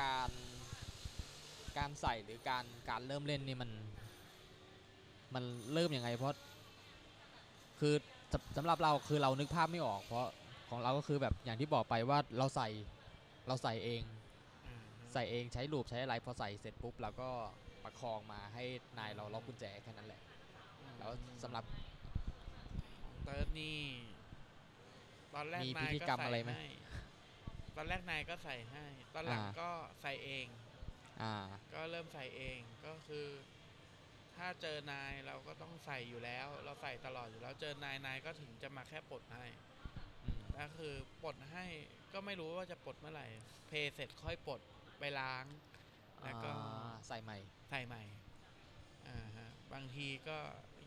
[0.00, 0.30] การ
[1.78, 3.70] การใส่หรือการการเริ่มเล่นนี่มัน
[5.34, 6.34] มันเริ่มยังไงเพราะ
[7.80, 7.94] คือ
[8.32, 10.26] สำสำหรับเราคือเรานึกภาพไม่ออก เพราะ
[10.70, 12.68] ของเราก็คือแบบอย่างที่บอกไปว่าเราใส่
[13.48, 14.02] เราใส่เอง
[14.66, 17.30] อ่าใส่เองใช้ลูปใช้อะไรพอใส่เสร็จปุ๊บเราก็
[17.84, 18.64] ประคองมาให้
[18.98, 20.20] นายเราล็อกกุญแจแค่นั้นแหละ
[20.98, 21.10] แล้ว
[21.42, 21.64] สำหรับ
[23.22, 23.76] เติร์ดนี่
[25.36, 26.62] ตอนแรกมีนาพิยธีก็กรรมใส่อะไรไหมให้
[27.76, 29.68] ตอนแรกนายก็ใส่ให้ ตอนหลังอ่าก็
[30.02, 30.46] ใส่เอง
[31.20, 31.32] อ่า
[31.72, 33.26] ก็เริ่มใส่เองก็คือ
[34.36, 39.46] ถ้าเจอนายเราก็ต้องใส่อยู่แล้ว เราใส่ตลอดอยู่แล้วเจอนายนายก็ถึงจะมาแค่ปลดให้
[40.24, 41.64] อืมก็คือปลดให้
[42.12, 43.26] ก็ไม่รู้ว่าจะปลดเมื่อไหร่
[43.66, 44.60] เพย์เสร็จค่อยปลด
[44.98, 45.44] ไปล้าง
[46.24, 48.02] แล้วก็อ่าใส่ใหม่ ใส่ใหม่
[49.08, 50.38] อ่าฮะ บางทีก็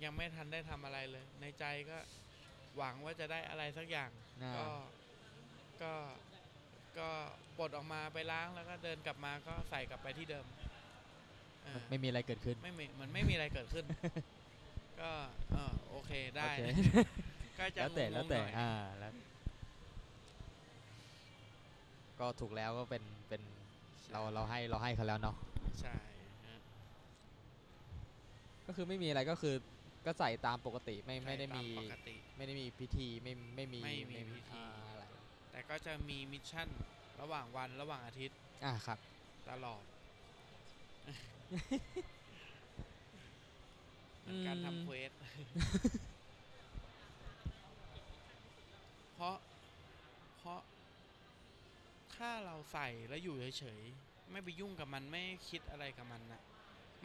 [0.04, 1.98] ยังไม่ทันได้ทำอะไรเลย ในใจก็
[2.78, 4.10] หวังว่าจะได้อะไรสักอย่าง
[4.44, 4.66] อ่า ก็
[5.82, 5.94] ก็
[6.98, 7.10] ก็
[7.58, 10.46] ปลดออกมาไปล้างแล้วก็เดินกลับมาก็ใส่กลับไปที่เดิม
[11.66, 13.86] อ่าไม่มีอะไรเกิดขึ้นไม่มีมันไม่มีอะไรเกิดขึ้น
[15.02, 15.12] ก็
[15.52, 16.60] เออโอเคได้ โอเค
[17.60, 19.14] ก็จะแล้วแต่งแล้วงๆแต่หน่อยอ่าแล้ว
[22.20, 23.42] ก็ถูกแล้วก็เป็นเป็น
[24.12, 25.36] เราเราให้เราให้เขาแล้วเนาะ
[25.80, 25.98] ใช่
[26.46, 26.60] ฮะ
[28.68, 29.56] ก็คือไม่มีอะไรก็คือ
[30.06, 35.04] ก็ใส่ตามปกติไม่ไม่ได้ใช่ตามีปกติ ไม่ได้มีพิธีไม่ไม่มีไม่มีพิธีอ่าอะไร
[35.52, 36.70] แต่ก็จะมีมิชชั่น
[37.22, 39.00] ระหว่างวันระหว่างอาทิตย์อ่าครับ
[39.50, 39.84] ตลอด
[44.20, 45.12] เหมือนการอืมทำเควส
[49.14, 49.36] เพราะ
[50.38, 50.62] เพราะ
[52.16, 56.42] ถ้าเราใส่แล้วอยู่เฉยๆ ไม่ไปยุ่งกับมันไม่คิดอะไรกับมันนะ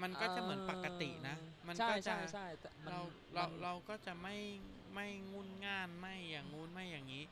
[0.03, 1.37] มันก็จะเหมือนปกตินะ
[1.69, 3.01] มันใช่ก็จะใช่ใช่แต่มันเรา
[3.35, 4.37] เรามันเราก็จะไม่
[4.95, 7.25] ไม่งุนง่านไม่อย่างงู้นไม่อย่างนี้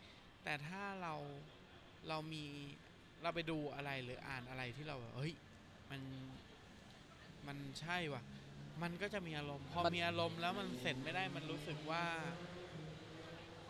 [0.45, 1.15] แต่ถ้าเรา
[2.09, 2.45] เรามี
[3.23, 5.35] เราไปดูอะไรหรืออ่านอะไรที่เราแบบเฮ้ย
[5.91, 6.01] มัน
[7.47, 8.23] มันใช่ว่ะ
[8.83, 12.03] มันก็จะมีอารมณ์ พอมันมีอารมณ์แล้วมันเสร็จไม่ได้มันรู้สึกว่า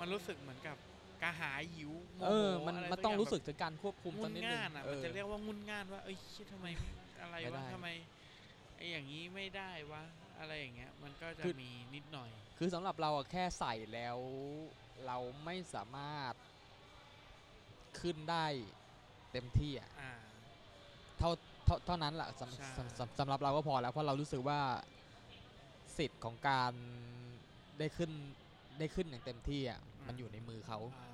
[0.01, 0.76] มันรู้สึกเหมือนกับ
[1.22, 6.66] กระหายหิวโมเอโหอมันอะไรมันสัต้องย่ารู้สึกแบบถึงการควบคุมงุตอนนนิดนึงง่านอะเอมันอจะเรียกว่างุนง่านว่าเอ้ยชิทำไม
[7.22, 10.03] อะไรไม่วะได้ทำไมไอ้อย่างนี้ไม่ได้วะ
[10.39, 14.18] อะไรอย่างเงี้ยมันก็จะคือ มีนิดหน่อย คือสำหรับเราอะแค่ใส่แล้ว
[15.07, 16.35] เราไม่สามารถ
[18.01, 18.47] ขึ้นได้
[19.33, 20.11] เต็มที่อะอ่า
[21.18, 21.30] เท่า
[21.64, 24.59] เท่าเท่านั้นแหละสำใช่ สำสำสำหรับเราก็พอแล้วเพราะเรารู้สึกว่า
[25.97, 26.72] สิทธิ์ของการ
[27.78, 28.11] ได้ขึ้น
[28.78, 31.05] ได้ขึ้นอย่างเต็มที่อะมันอยู่ในมือเขาอ๋อ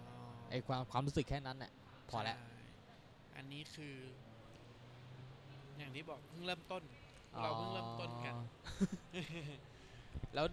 [0.50, 1.72] ไอความความรู้สึกแค่นั้นน่ะ
[2.10, 2.44] พอแล้ว ใช่
[3.36, 3.96] อันนี้คือ
[5.78, 6.82] อย่างที่บอกเพิ่งเริ่มต้น
[7.40, 8.40] เราเพิ่งเริ่มต้นกันอ๋อ
[10.34, 10.46] แล้ว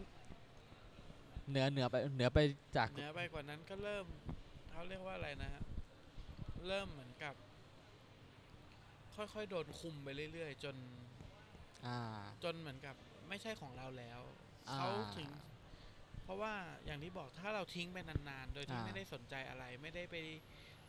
[1.50, 2.40] เหนือเหนือไปเหนือไป
[2.78, 4.06] จากเหนือไปกว่านั้นก็เริ่ม
[4.70, 5.64] เขาเรียกว่าอะไรนะฮะ
[6.68, 7.36] เริ่มเหมือนกับ
[9.16, 10.76] ค่อยๆโดนคุมไปเรื่อยๆ จน
[11.84, 11.92] อ่า
[12.44, 12.96] จนเหมือนกับ
[13.30, 14.22] ไม่ใช่ของเราแล้ว
[14.70, 15.30] อ่าเขาถึง
[16.24, 16.54] เพราะว่า
[16.86, 20.16] อย่างที่บอกถ้าเราทิ้งไปนานๆ โดยที่อ่าไม่ได้สนใจอะไร ไม่ได้ไป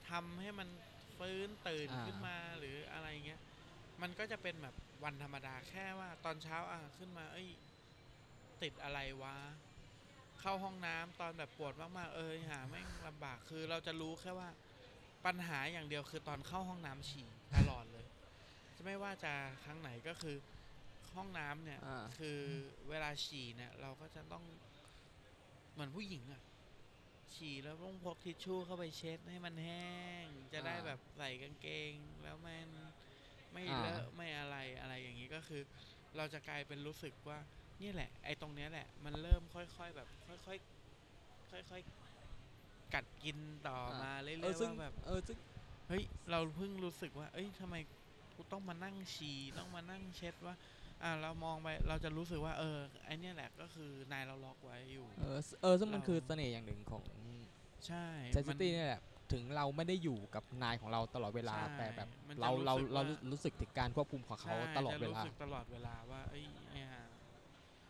[0.09, 0.69] ทำให้มัน
[1.19, 3.41] ฟื้นตื่นอ่าขึ้นมาหรืออะไรเงี้ย
[4.03, 4.75] มันก็จะเป็นแบบ
[5.05, 7.49] วันธรรมดาแค่ว่าตอนเช้าอะขึ้นมา เอ้ย
[8.63, 9.37] ติดอะไรวะ
[10.41, 14.49] เข้าห้องน้ำตอนแบบปวดมากๆเอ้ยหาแม่งลำบากคือเราจะรู้แค่ว่า
[15.27, 18.07] ปัญหาอย่างเดียวคือตอนเข้าห้องน้ำฉี่ตลอดเลย
[18.77, 19.33] จะไม่ว่าจะ
[19.65, 20.37] ครั้งไหนก็คือ
[21.15, 22.39] ห้องน้ำเนี่ยอ่าคือ
[22.89, 24.45] เวลาฉี่เนี่ย เราก็จะต้อง
[25.73, 26.43] เหมือนผู้หญิงอะ
[27.35, 29.91] ฉี่แล้วต้องพกทิชชู่เข้าไปเช็ดให้มันแห้
[30.25, 31.93] ง จะได้อ่าแบบใส่กางเกง
[32.23, 32.69] แล้วมัน
[33.57, 35.63] ไม่อ่าเลอะไม่อะไรอะไรอย่างนี้ก็คือ
[36.17, 37.39] เราจะกลายเป็นรู้สึกว่า
[37.83, 40.09] นี่แหละ ไอ้ตรงเนี้ยแหละ มันเริ่มค่อยๆแบบ
[40.47, 43.39] ค่อยๆค่อยๆกัดกิน
[43.69, 45.39] ต่อมาเรื่อยเออๆซึ่งว่าแบบเออซึ่ง
[45.89, 47.77] เฮ้ยเราเพิ่งรู้สึกว่า เอ้ยทำไม
[48.37, 50.55] กูต้องมานั่งฉี่ต้องมานั่งเช็ดว่า
[51.03, 57.05] อ่าเรามองไปเราจะรู้สึกว่า เออไอเนี้ยแหละก็คือนายเราล็อกไว้อยู่ เออเออซึ่งมันเราคือเสน่ห์อย่างหนึ่งของ
[57.87, 59.03] ใช่เซนซิมันตี้นี่ยแหละ
[59.33, 66.89] ถึงเราไม่ได้อยู่กับนายของเราตลอดเวลา ใช่แต่แบบมันจะเราเรารู้สึกเราว่า รู้สึกถึงการควบคุมของเขาใช่ตลอดจะเวลา รู้สึกตลอดเวลาว่าเอ้ยเนี่ย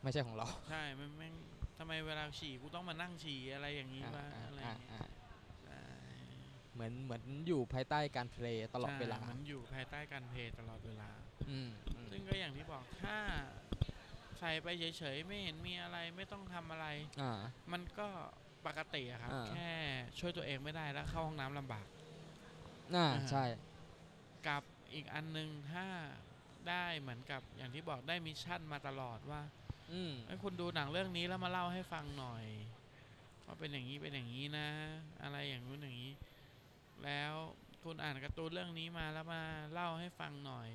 [0.02, 1.34] ไม่ใช่ของเราใช่มันแม่ง
[1.78, 5.02] ทำไมเวลาฉี่กูต้องมานั่งฉี่อะไรอย่างนี้อ่าวะอ่าอะไรออ่าย่างเงี้ยอ่า
[5.64, 5.80] ใช่
[6.74, 11.10] เหมือนเหมือนอยู่ภายใต้การเพลย์ตลอดเวลา ใช่มันอยู่ภายใต้การเพลย์ตลอดเวลา
[11.50, 13.16] อืมอืมซึ่งก็อย่างที่บอกถ้า
[14.38, 16.86] ใส่ไปเฉยๆไม่เห็นมีอะไรไม่ต้องทำอะไร
[17.22, 17.32] อ่า
[17.72, 18.08] มันก็
[18.66, 19.70] ปกติอะครับ อ่า แค่
[20.18, 21.88] ช่วยตัวเองไม่ได้แล้วเข้าห้องน้ำลำบาก
[22.94, 23.40] อ่าอ่า ใช่
[24.46, 24.62] กับ
[24.94, 25.86] อีกอันหนึงถ้า
[26.68, 29.42] ได้เหมือนกับอย่างที่บอกได้ mission มาตลอดว่า
[29.90, 32.44] อืมเฮ้ยคุณดูหนังเรื่องนี้แล้วมาเล่าให้ฟังหน่อย
[33.46, 34.68] ว่าเป็นอย่างนี้เป็นอย่างนี้นะ
[35.22, 36.12] อะไรอย่างนู้นอย่างนี้
[37.04, 37.34] แล้ว
[37.84, 39.42] คุณอ่านการ์ตูนเรื่องนี้มาแล้วมา
[39.72, 40.70] เล่าให้ฟังหน่อย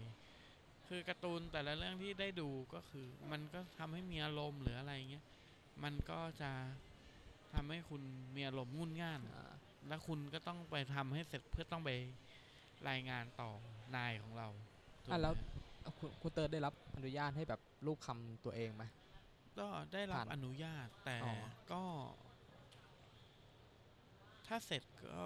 [0.87, 5.25] คือการ์ตูนแต่ละเรื่องที่ได้ดูก็คือ มันก็ทำให้มีอารมณ์หรืออะไรเงี้ย
[5.83, 6.51] มันก็จะ
[7.53, 8.01] ทำให้คุณ
[8.35, 9.53] มีอารมณ์งุนง่านอ่า
[9.87, 11.89] แล้วคุณก็ต้องไปทำให้เสร็จเพื่อต้องไป
[12.89, 13.51] รายงานต่อ
[13.95, 14.47] นายของเรา
[15.05, 15.33] ถูกอะไหมแล้ว
[15.97, 18.83] คุณคุณเติร์ดได้รับอนุญาตให้แบบรูปคำตัวเองไหม
[19.57, 21.31] ก็ได้รับผ่านอนุญาตแต่อ๋อ
[21.71, 21.81] ก็
[24.47, 25.25] ถ้าเสร็จก็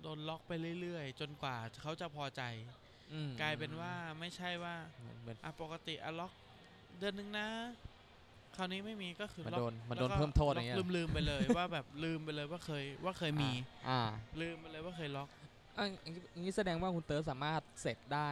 [0.00, 2.42] โดนล็อกไปเรื่อยๆ จนกว่าเขาจะพอใจ
[3.12, 6.32] อืมกลายเป็นว่าไม่ใช่ว่าเหมือนเหมือนอะปกติอะล็อก
[6.98, 7.48] เดือนหนึ่งนะ
[8.56, 13.50] คราวนี้ไม่มีก็คือมันล็อกโดนมันโดนแล้วก็เพิ่มโทษอย่างเงี้ยลืมลืมๆไปเลยว่าแบบลืมไปเลยว่าเคยว่าเคยมี
[13.88, 14.00] อ่า
[14.40, 15.28] ลืมไปเลยว่าเคยล็อก
[15.78, 18.28] อะอย่างงี้อย่างนี้แสดงว่าคุณเติร์ดสามารถเสร็จได้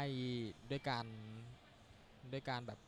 [0.71, 1.07] ด้วยการ
[2.33, 2.79] ด้วยการแบบ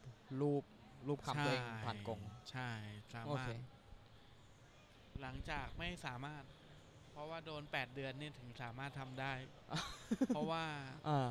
[0.41, 0.63] รูป
[1.07, 2.21] รูปคำตัวเองผ่านกง
[2.51, 2.69] ใช่
[3.13, 3.59] สาโอมารเคถ
[5.21, 6.43] หลังจากไม่สามารถ
[7.13, 9.33] เพราะว่าโดน8เดือนนี่ถึงสามารถทำได้
[10.29, 10.65] เพราะว่า
[11.09, 11.29] อ่า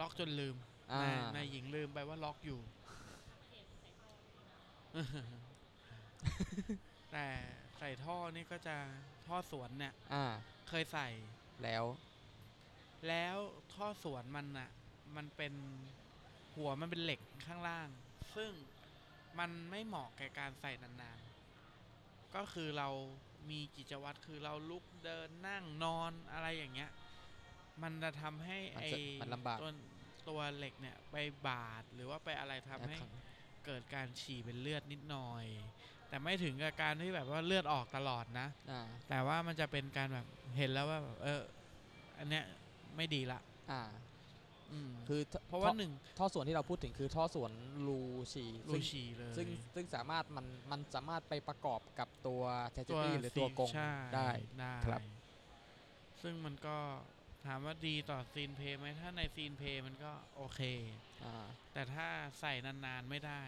[0.00, 0.56] ล็อกจนลืม
[0.92, 2.60] อ่านายนายหญิงลืมไปว่าล็อกอยู่
[7.12, 7.26] แต่
[7.78, 8.76] ใส่ท่อนี่ก็จะ
[9.26, 10.24] ท่อสวนเนี่ย อ่า
[10.68, 11.08] เคยใส่
[11.62, 11.84] แล้ว
[13.08, 13.36] แล้ว
[13.72, 14.70] ท่อสวนมันน่ะ
[15.16, 15.54] มันเป็น
[16.54, 17.88] หัวมันเป็นเหล็กข้างล่าง
[18.36, 18.52] ซึ่ง
[19.38, 22.88] มันไม่เหมาะแก่การใส่นานๆ ก็คือเรา
[23.50, 26.90] มีกิจวัตรคือเราลุกเดินนั่งนอนอะไรอย่างเงี้ย
[27.82, 29.70] มันจะทำให้มันไอจะมันลำบาก ตัว
[30.28, 31.16] ตัวเหล็กเนี่ย ไป
[31.46, 32.96] บาดหรือว่าไปอะไรทำให้
[33.68, 35.44] เกิดการฉี่เป็นเลือดนิดหน่อย
[36.08, 40.26] แต่ไม่ถึงกับการที่แบบว่าเลือดออกตลอดนะ อ่าแต่ว่ามันจะเป็นการแบบ
[40.58, 41.40] เห็นแล้วว่าแบบเออ
[42.18, 42.44] อันเนี้ย
[42.96, 43.40] ไม่ดีละ
[43.70, 43.82] อ่า
[44.72, 47.50] อืมคือเพราะว่าหนึ่งท่อส่วนที่เราพูดถึงคือท่อส่วน
[47.86, 48.00] รู
[48.32, 52.42] ฉี่รูซึ่งฉี่เลยซึ่งซึ่งสามารถมันมันสามารถไปประกอบกับตัว
[52.72, 54.28] เทสตัวตี้หรือตัวกรงใช่ได้
[54.60, 55.00] ได้ครับ
[56.22, 56.76] ซึ่งมันก็
[57.44, 60.60] ถามว่าดีต่อ scene play ไหมถ้าใน scene play มันก็โอเค
[61.22, 61.30] อ่า
[61.72, 62.06] แต่ถ้า
[62.40, 63.42] ใส่นานๆไม่ได้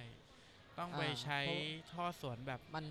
[0.79, 1.59] ต้องไปอ่าใช้เพราะ
[1.91, 2.85] ท่อสวนแบบมัน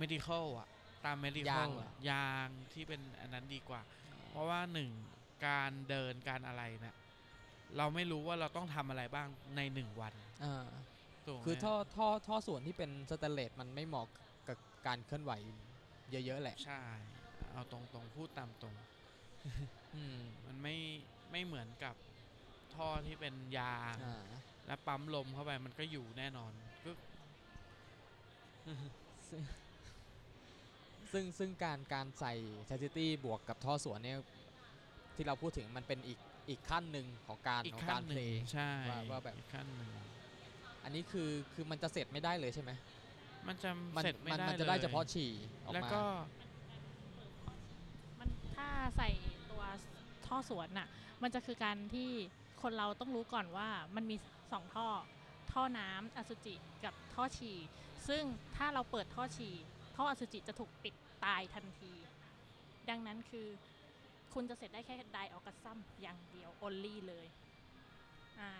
[0.00, 0.68] medical อะ
[1.04, 3.82] ตาม medical ยางเหรออะยางที่เป็นอันนั้นดีกว่า
[4.28, 4.90] เพราะว่าหนึ่ง
[5.46, 6.96] การเดินการอะไรเนี่ย
[7.76, 10.68] เราไม่รู้ว่าเราต้องทำอะไรบ้างในหนึ่งวันอ่า
[11.26, 14.06] ถูกไหมคือท่อท่อท่อสวนที่เป็นสแตนเลสมันไม่เหมาะ
[14.48, 15.32] กับการเคลื่อนไหว
[16.10, 16.82] เยอะๆแหละ ใช่
[17.52, 18.74] เอาตรงๆ พูดตามตรง
[19.94, 20.76] อืมมันไม่
[21.30, 21.94] ไม่เหมือนกับ
[22.74, 24.24] ท่อที่เป็นยางอ่า
[24.66, 26.52] และปั๊มลมเข้าไปมันก็อยู่แน่นอน
[26.84, 26.90] ก็
[29.28, 29.42] ซึ่ง
[31.12, 32.34] ซึ่งซึ่งการการใส่
[32.66, 34.18] เทสตี้บวกกับท่อส่วนเนี่ย
[35.16, 36.18] ที่เราพูดถึงมันเป็นอีก
[36.48, 39.90] อีกขั้นหนึ่งของการอีกของขั้กานรหเพลนึ่งย์ใช่ว่าว่าแบบ อีกขั้นหนึ่ง
[40.84, 42.70] อันนี้คือคือมันจะเสร็จไม่ได้เลยใช่ไหม
[43.48, 45.30] มันจะมันเสร็จไม่มันได้มันจะได้ลยเฉพาะฉี่
[45.64, 46.02] ออกแล้วมาก็
[48.18, 49.29] มันถ้าใส่ตัว
[50.30, 50.88] ท่อสวนน่ะ
[51.22, 52.10] มันจะคือการที่
[52.62, 54.16] คนเราต้องรู้ก่อนว่ามันมี
[54.52, 54.88] สองท่อ
[55.52, 56.54] ท่อน้ำอสุจิ
[56.84, 57.56] กับท่อฉี่
[58.08, 58.24] ซึ่ง
[58.56, 59.54] ถ้าเราเปิดท่อฉี่
[59.96, 61.92] ท่ออสุจิจะถูกปิดตายทันที
[62.88, 63.46] ดังนั้นคือ
[64.34, 67.26] คุณจะเสร็จได้แค่ไดออกกัสซัมอย่างเดียว only เลย
[68.38, 68.50] อ่า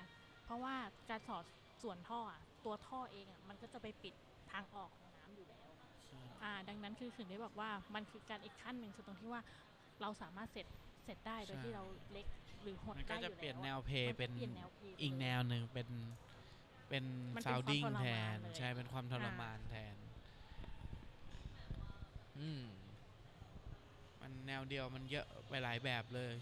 [0.44, 0.74] เพราะว่า
[1.08, 1.44] การสอด
[1.82, 4.14] ส่วนท่ออะตัวท่อเองอะมันก็จะไปปิด
[4.52, 5.70] ทางออกของน้ำอยู่แล้ว
[6.42, 9.42] อ่าดังนั้นคือถึงได้บอกว่ามันคือการอีกขั้นหนึ่งคือตรงที่ว่า
[10.00, 12.26] เราสามารถเสร็จเส ร็จได้โดยใช่ที่เราเล็ก
[12.62, 15.88] หรือหดมันก็ได้อจะยู่เปลี่ยนแล้วแนอะวเพลมัย์เป็นปลี่ยนแนวเพลย์อีกไปแนเลยวหนึ่งเป็น
[16.88, 17.04] เป็น
[17.34, 19.96] มันเป็นความ sounding ทรมานแทนเลยใช่เป็นความทรอ่าม มานแทน
[22.38, 22.64] อืม
[24.20, 26.34] มันแนวเดียวมันเยอะไปหลายแบบเลย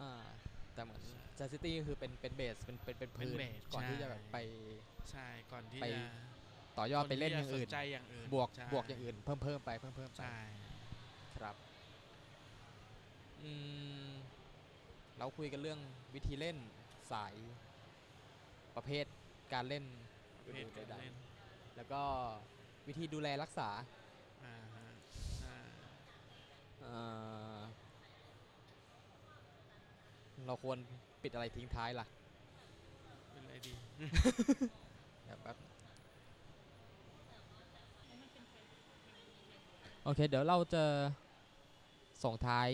[0.00, 0.10] อ่า
[0.74, 1.02] แต่เหมือน
[1.34, 4.36] เทสตี้คือเป็นเป็นเบสเป็นเป็นเป็นเป็นพื้นเบสก่อนที่ใช่ จะแบบไป
[5.10, 6.02] ใช่ก่อนที่ไป จะ
[6.78, 10.38] ต่อยอดไปเล่นอย่างอื่นคที่จะสใจอย่างอื่นบวกใช่บวกอย่างอื่น เพิ่มเพิ่มไปเพิ่มเพิ่มไปใช่
[11.38, 11.54] ครับ
[13.42, 13.50] อื
[14.08, 14.10] ม
[15.18, 15.80] เราคุยกันเรื่อง
[16.14, 16.56] วิธีเล่น
[17.12, 17.34] สาย
[18.76, 19.04] ประเภท
[19.52, 19.84] การเล่น
[20.46, 22.02] ประเภทการใดเล่นๆแล้วก็
[22.88, 23.68] วิธีดูแลรักษา
[24.44, 24.88] อ่าฮะ
[25.44, 25.56] อ่า
[26.80, 26.92] เอ่
[27.58, 27.60] อ
[30.46, 30.78] เราควร
[31.22, 32.06] ปิดอะไรทิ้งท้ายล่ะ
[33.32, 33.74] เป็นอะไรดี
[35.26, 35.56] แบบแป๊บ
[40.08, 40.84] โอเค เดี๋ยวเราจะ
[42.24, 42.68] ส่งท้าย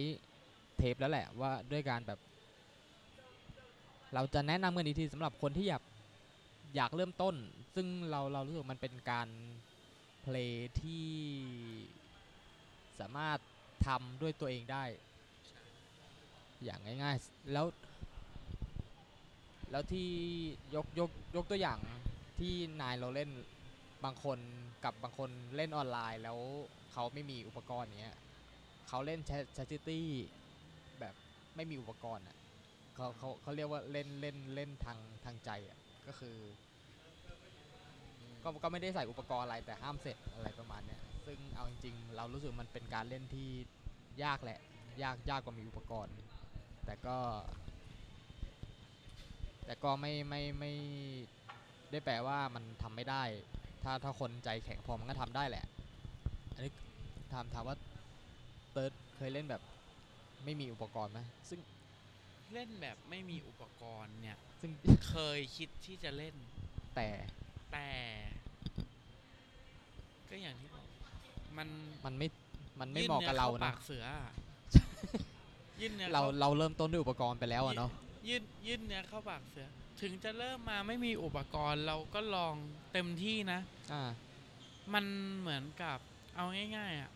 [0.77, 2.19] เทปแล้วแหละว่าด้วยการแบบ
[4.15, 5.83] เราจะแนะนำกันอีกทีสำหรับคนที่อยาก
[6.77, 7.35] อยากเริ่มต้น
[7.75, 9.29] ซึ่งเราเรารู้สึกมันเป็นการ
[10.23, 11.07] เพลย์ที่
[13.01, 13.39] สามารถ
[13.87, 14.85] ทำด้วยตัวเองได้
[16.65, 17.67] อย่างง่ายๆ แล้ว
[19.71, 20.09] แล้วที่
[20.75, 21.79] ยกยกยกตัวอย่าง
[22.39, 23.31] ที่นายเราเล่น
[24.05, 24.39] บางคน
[24.85, 26.39] กับบางคนเล่นออนไลน์แล้ว
[26.95, 28.17] เขาไม่มีอุปกรณ์เนี้ย
[28.89, 30.09] เขาเล่นแชทซิตี้
[31.01, 31.15] แบบ
[31.57, 32.37] ไม่มีอุปกรณ์อะ
[32.95, 36.37] เขาเขาเขาเรียกว่าเล่นเล่นเล่นทางทางใจอะก็คือ
[38.43, 43.49] ก็ก็ไม่ได้ใส่อุปกรณ์อะไรแต่ห้ามเสร็จอะไรประมาณเนี้ยซึ่งเอาจริงๆ เรารู้สึกมันเป็นการเล่นที่
[44.25, 44.61] ยากแหละ
[45.03, 46.15] ยากยากกว่ามีอุปกรณ์
[46.85, 47.17] แต่ก็
[49.65, 50.73] แต่ก็ไม่ไม่ไม่
[51.91, 53.23] ได้แปลว่ามันทำไม่ได้
[53.83, 55.65] ถ้าถ้าคนใจแข็งพอมันก็ทำได้แหละ
[56.55, 56.73] อันนี้
[57.35, 57.77] ถามถามว่า
[58.73, 59.63] เติร์ดเคยเล่นแบบ
[60.45, 61.61] ไม่มีอุปกรณ์ไหมซึ่ง
[62.53, 64.71] เล่นแบบไม่มีอุปกรณ์เนี่ย ซึ่ง
[65.09, 66.35] เคยคิดที่จะเล่น
[66.95, 67.09] แต่
[67.73, 67.89] แต่
[70.31, 70.87] ก็อย่างที่บอก
[71.59, 71.69] มัน
[72.07, 72.29] มันไม่
[72.81, 74.33] มันไม่ยื่เหมาะกับเราข้นะปากเสืออะ
[75.81, 77.91] ยื่นเนื้อเราเข้เราเริ่มต้นด้วยอุปกรณ์ไปแล้วอะเนาะ
[78.29, 79.69] ยื่นยื่นเนื้อเข้าปากเสือ
[80.01, 82.55] ถึงจะเริ่มมาไม่มีอุปกรณ์เราก็ลอง
[82.93, 83.61] เต็มที่นะ
[83.93, 84.03] อ่า
[84.95, 85.05] มัน
[85.41, 85.99] เหมือนกับ
[86.35, 86.45] เอา
[86.77, 87.11] ง่ายๆอะ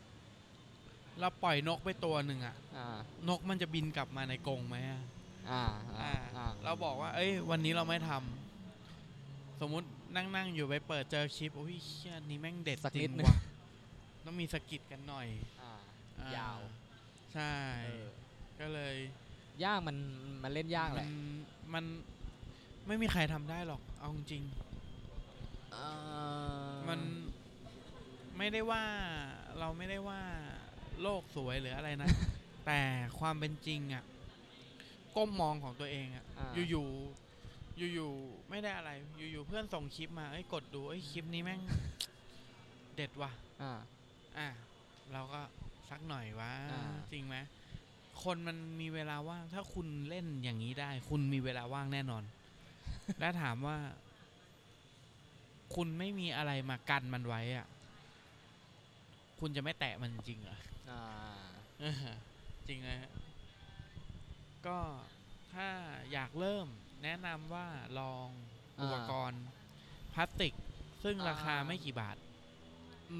[1.20, 2.98] เราปล่อยนกไปตัวหนึ่งอะอ่า
[3.28, 5.02] นกมันจะบินกลับมาในกรงไหมอะ
[5.50, 5.62] อ่า
[6.00, 13.36] อ่าอ่าอ่าเราบอกว่า เอ้ย วันนี้เราไม่ทำสมมุตินั่งนั่งๆอยู่ไปเปิดเจอคลิปโอ้ยเชี่ยนี้แม่งเด็ดสักจรินิดงนึงว่ะ
[14.24, 15.28] ต้องมีสะกิดกันหน่อย
[15.60, 15.72] อ่า
[16.20, 16.58] อ่ยาว
[17.32, 18.06] ใช่ เออ
[18.60, 18.96] ก็เลย
[19.64, 19.96] ยากมัน
[20.42, 21.08] มันเล่นยากแหมัละน
[21.74, 21.84] มัน
[22.86, 24.42] ไม่มีใครทำได้หรอกเอาจริง
[25.72, 25.84] เอ่
[26.76, 27.00] อๆมัน
[28.38, 28.84] ไม่ได้ว่า
[29.58, 30.22] เราไม่ได้ว่า
[31.02, 32.10] โลกสวยหรืออะไรนะ
[32.66, 32.80] แต่
[33.18, 34.04] ความเป็นจริงอะ
[35.16, 38.90] ก้มมองของตัวเองอะอ่า อยู่ๆอยู่ๆไม่ได้อะไร
[39.32, 41.60] อยู่ๆเพื่อนส่งคลิปมาเอ้ยกดดูเอ้ยคลิปนี้แม่ง
[42.96, 43.30] เด็ดว่ะ
[43.62, 43.72] อ่า
[44.38, 44.48] อะ
[45.12, 45.40] เราก็
[45.90, 46.80] สักหน่อยวะอ่า
[47.12, 47.36] จริงไหม
[48.22, 52.22] คนมันมีเวลาว่าง ถ้าคุณเล่นอย่างนี้ได้ คุณมีเวลาว่างแน่นอน
[53.20, 53.76] และถามว่า
[55.74, 57.66] คุณไม่มีอะไรมากันมันไว้อะ
[59.40, 60.58] คุณจะไม่แตะมันจริงเหรอ
[60.88, 61.00] อ่า
[61.80, 61.92] เออ
[62.68, 63.10] จริงนะฮะ
[64.66, 64.80] ก็
[65.52, 65.68] ถ้า
[66.12, 66.66] อยากเริ่ม
[67.02, 67.66] แนะนำว่า
[67.98, 68.28] ลอง
[68.78, 69.44] อ่าอุปกรณ์
[70.12, 70.54] พลาสติก
[71.02, 72.16] ซึ่งราคาอ่าไม่กี่บาท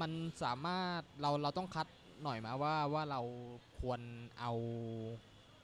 [0.01, 0.11] มัน
[0.43, 1.87] สามารถเราเราต้องคัด
[2.23, 3.21] หน่อยไหมาว่าว่าเรา
[3.79, 4.01] ควร
[4.39, 4.51] เอา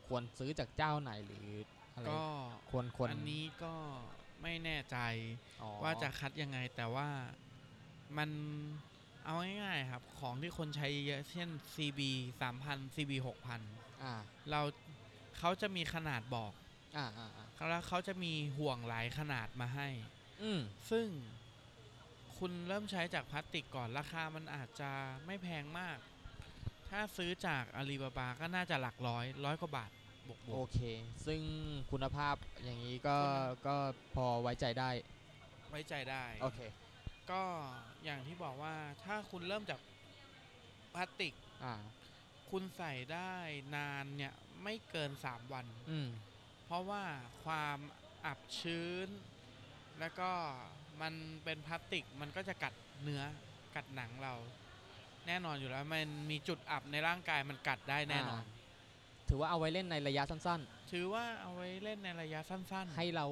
[0.08, 1.48] ควรซื้อจากเจ้าไหนหรือ
[1.94, 2.22] อะไรก็
[2.70, 3.76] ควรควรอันนี้ก็
[4.42, 4.98] ไม่แน่ใจ
[5.62, 7.08] อ๋อว่าจะคัดยังไงแต่ว่า
[8.18, 8.30] มัน
[9.26, 12.00] เอาง่ายๆครับ ของที่คนใช้เยอะๆเช่น CB
[12.42, 13.62] 3000 CB 6000
[14.04, 14.14] อ่า
[14.50, 14.62] เรา
[15.38, 16.54] เขาจะมีขนาดบอก
[16.98, 19.88] อ่าอ่าอ่าแล้วเขาจะมีห่วงหลายขนาดมาให้
[20.42, 20.60] อืม
[20.92, 21.08] ซึ่ง
[22.38, 24.92] คุณเริ่มใช้จากพลาสติกก่อนราคามันอาจจะ
[25.26, 25.98] ไม่แพงมาก
[26.90, 29.92] ถ้าซื้อจากอาลีบาบาก็น่าจะหลักร้อยร้อยกว่าบาท
[30.28, 30.80] บวกโอเค
[31.26, 31.42] ซึ่ง
[31.92, 33.34] คุณภาพอย่างนี้ก็คุณ
[33.68, 33.76] ก็
[34.16, 36.60] พอไว้ใจได้ๆไว้ใจได้ โอเค
[37.32, 37.44] ก็
[38.06, 38.76] อย่างที่บอกว่า
[39.06, 39.80] ถ้าคุณเริ่มจาก
[40.94, 41.34] พลาสติก
[41.64, 41.74] อ่า
[42.50, 43.34] คุณใส่ได้
[43.76, 44.34] นานเนี่ย
[44.64, 46.10] ไม่เกิน3วัน อืม
[46.66, 47.04] เพราะว่า
[47.44, 47.78] ความ
[48.26, 49.08] อับชื้น
[50.00, 50.32] แล้วก็
[51.02, 53.22] มันเป็นพลาสติกมันก็จะกัดเนื้อ
[53.76, 54.34] กัดหนังเรา
[55.28, 58.44] แน่นอนอยู่แล้ว มันมีจุดอับในร่างกายมันกัดได้แน่นอน
[59.30, 63.28] ถือว่าเอาไว้เล่นในระยะสั้น ถือว่าเอาไว้เล่นในระยะสั้นๆ ๆ ให้เรา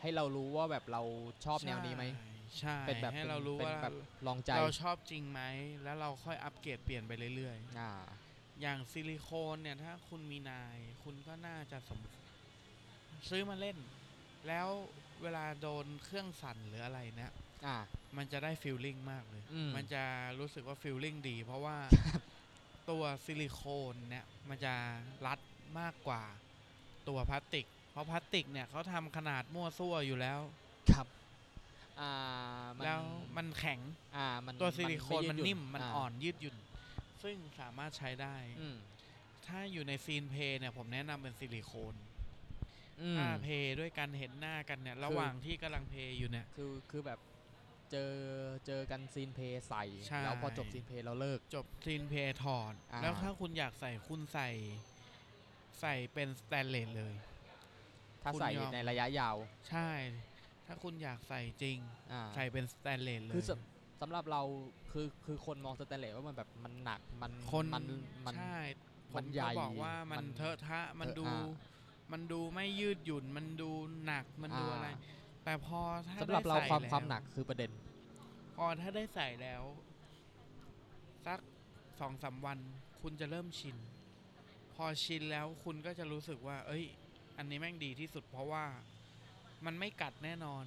[0.00, 1.02] ให้เรารู้ว่าแบบเรา
[1.44, 2.31] ชอบแนวนี้ไหม ใช่
[2.86, 3.96] เป็นแบบให้เรารู้เป็นว่าแบบ
[4.26, 5.40] ลองใจเราชอบจริงไหม
[5.82, 7.92] แล้วเราค่อยอัปเกรดเปลี่ยนไปเรื่อยๆอ่า
[8.60, 12.00] อย่างซิลิโคนเนี่ยถ้าคุณมีนาย คุณก็น่าจะสม
[13.30, 13.78] ซื้อมาเล่น
[14.48, 14.68] แล้ว
[15.22, 17.32] เวลาโดนเครื่องสั่นหรืออะไรเนี่ย
[17.66, 17.76] อ่า
[18.16, 20.02] มันจะได้ feeling มากเลย อืม มันจะ
[20.38, 21.76] รู้สึกว่า feeling ดี เพราะว่า
[22.90, 23.60] ตัวซิลิโค
[23.92, 24.74] นเนี่ยมันจะ
[25.26, 25.38] รัด
[25.80, 26.22] มากกว่า
[27.08, 30.38] ตัวพลาสติก เพราะพลาสติกเนี่ยเขาทำขนาดมั่วซั่วอยู่แล้ว
[30.92, 31.06] ครับ
[32.02, 32.14] อ่า
[32.76, 33.02] มันแล้ว
[33.36, 33.80] มันแข็ง
[34.16, 36.56] อ่ามันตัวซิลิโคนมันยืดหยุ่น นิ่มมันอ่อนยืดหยุ่น
[37.22, 38.76] ซึ่งสามารถใช้ได้อืม
[39.46, 41.94] ถ้าอยู่ใน scene play เนี่ยผมแนะนำเป็นซิลิโคน
[43.00, 47.18] อืมถ้า play ด้วยกันเห็นหน้ากันเนี่ย ระหว่างที่กำลัง play อยู่เนี่ย คือคือแบบ
[47.90, 48.12] เจอ
[48.66, 54.48] เจอกัน scene play ใส่ใช่แล้วพอจบ scene play เราเลิก จบ scene play ถอดอ่าแล้วถ้าคุณอยากใส่คุณใส่
[55.80, 57.14] ใส่เป็นสแตนเลสเลย
[58.22, 59.36] ถ้าคุณใส่ยอมในระยะยาว
[59.70, 59.88] ใช่
[60.72, 61.78] ถ้าคุณอยากใส่จริง
[62.12, 64.42] อ่าใส่เป็นสแตนเลสเลย คือสำสำหรับเรา
[64.92, 67.84] คือคือคนมองสแตนเลสว่ามันแบบมันหนักมันคน มัน
[68.26, 71.38] มัน ใช่มันใหญ่ ผมก็บอกว่ามันมันเทอะทะมันเทอะทะอ่า
[72.12, 73.70] มันดูไม่ยืดหยุ่น มันดู
[74.06, 74.88] หนักมันดูอ่า อะไร
[75.44, 77.70] แต่พอถ้าสำหรับได้เราใส่ความแล้วความหนักคือประเด็น
[78.54, 79.62] พอถ้าได้ใส่แล้ว
[81.26, 81.40] สัก
[82.00, 82.58] สองสามวัน
[83.00, 83.76] คุณจะเริ่มชิน
[84.74, 86.84] พอชินแล้วคุณก็จะรู้สึกว่า เอ้ย
[87.36, 88.64] อันนี้แม่งดีที่สุดเพราะว่า
[89.66, 90.64] มันไม่กัดแน่นอน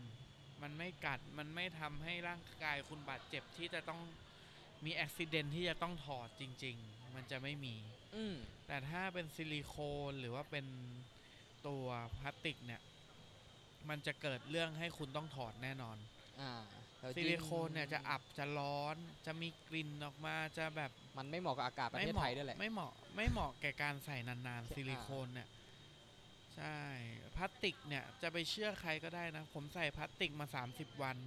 [0.61, 4.01] มันไม่กัด มันไม่ทำให้ร่างกายคุณบาดเจ็บที่จะต้อง
[4.85, 7.75] มีอุบิเหตุที่จะต้องถอดจริง ๆ มันจะไม่มี
[8.15, 8.35] อืม
[8.67, 9.75] แต่ถ้าเป็นซิลิโค
[10.09, 10.65] นหรือว่าเป็น
[11.67, 11.85] ตัว
[12.17, 12.81] พลาสติกเนี่ย
[13.89, 15.97] มันจะเกิดเรื่องให้คุณต้องถอดแน่นอน
[16.41, 16.53] อ่า
[16.99, 25.47] แล้วซิลิโคนเนี่ยจะอับจะร้อน จะมีกลิ่นออกมาจะแบบ มันไม่เหมาะกับอากาศประไม่เทศเหไทมาะยด้วยแหละ ไม่เหมาะ ไม่เหมาะแก่การใส่นานโอเคๆซิลิโคนเนี่ย
[26.55, 26.79] ใช่
[27.35, 31.17] พลาสติกเนี่ยจะไปเชื่อใครก็ได้นะ ผมใส่พลาสติกมา30วัน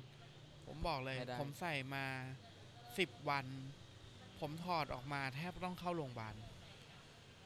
[0.66, 2.04] ผมบอกเลย ไม่ได้ ผมใส่มา
[2.98, 3.46] 10วัน
[4.40, 6.36] ผมถอดออกมาแทบต้องเข้าโรงพยาบาล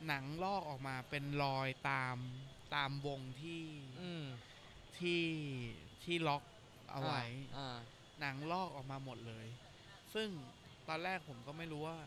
[0.07, 2.16] หนังลอกออกมาเป็นรอยตาม
[2.74, 3.62] ตามวงที่
[4.01, 4.24] อืม
[4.99, 5.24] ที่
[6.05, 6.43] ที่ล็อก
[6.91, 7.22] เอาไว้
[7.57, 7.78] อ่า
[8.20, 9.47] หนังลอกออกมาหมดเลย
[10.14, 10.28] ซึ่ง
[10.89, 11.99] ตอนแรกผมก็ไม่รู้ว่า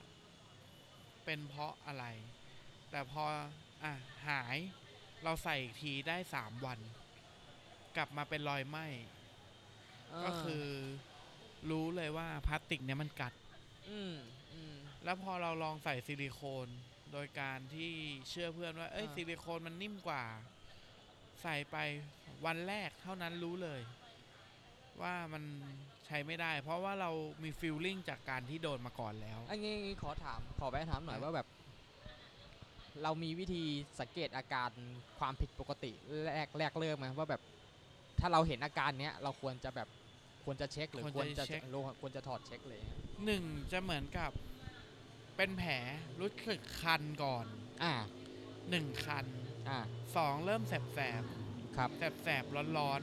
[1.26, 2.06] เป็นเพราะอะไร
[2.92, 3.24] แต่พอ
[3.84, 3.94] อะ
[4.28, 4.58] หาย
[5.24, 6.80] เราใส่อีกทีได้สามวัน
[7.96, 10.66] กลับมาเป็นรอยไหม้าก็คือ
[11.70, 13.34] รู้เลยว่าพลาสติกเนี่ยมันกัด
[13.90, 14.14] อืม
[14.54, 16.68] อืมแล้วพอเราลองใส่ซิลิโคน
[17.12, 17.92] โดยการที่
[18.30, 20.24] เชื่อเพื่อนว่า เอ้ยอ่าซิลิโคนมันนิ่มกว่า
[21.42, 21.78] ใส่ไป
[22.46, 23.82] วันแรกเท่านั้นรู้เลย
[25.02, 25.44] ว่ามัน
[26.06, 27.12] ใช้ไม่ได้ เพราะว่าเรา
[27.44, 31.48] มีฟีลลิ่งจากการที่โดนมาก่อนแล้ว อันนี้ขอถามขอไปถามหน่อยอะว่าแบบ
[33.04, 33.64] เรามีวิธี
[34.00, 34.70] สังเกตอาการ
[35.20, 35.92] ความผิดปกติ
[36.26, 37.42] แรกแรกเริ่มไหมว่าแบบ
[38.20, 39.88] ถ้าเราเห็นอาการเนี้ยเราควรจะแบบ
[40.46, 42.82] ควรจะเช็คหรือควรจะเราควรจะถอดเช็คเลย
[43.26, 44.32] หนึ่งจะเหมือนกับ
[45.38, 45.72] เป็นแผล
[46.20, 47.46] รู้สึกคันก่อน
[47.84, 47.94] อ่า
[48.70, 49.26] หนึ่งคัน
[49.68, 49.80] อ่า
[50.16, 51.24] สองเริ่มแสบแสบ
[51.78, 53.02] ครับแสบแสบร้อนร้อน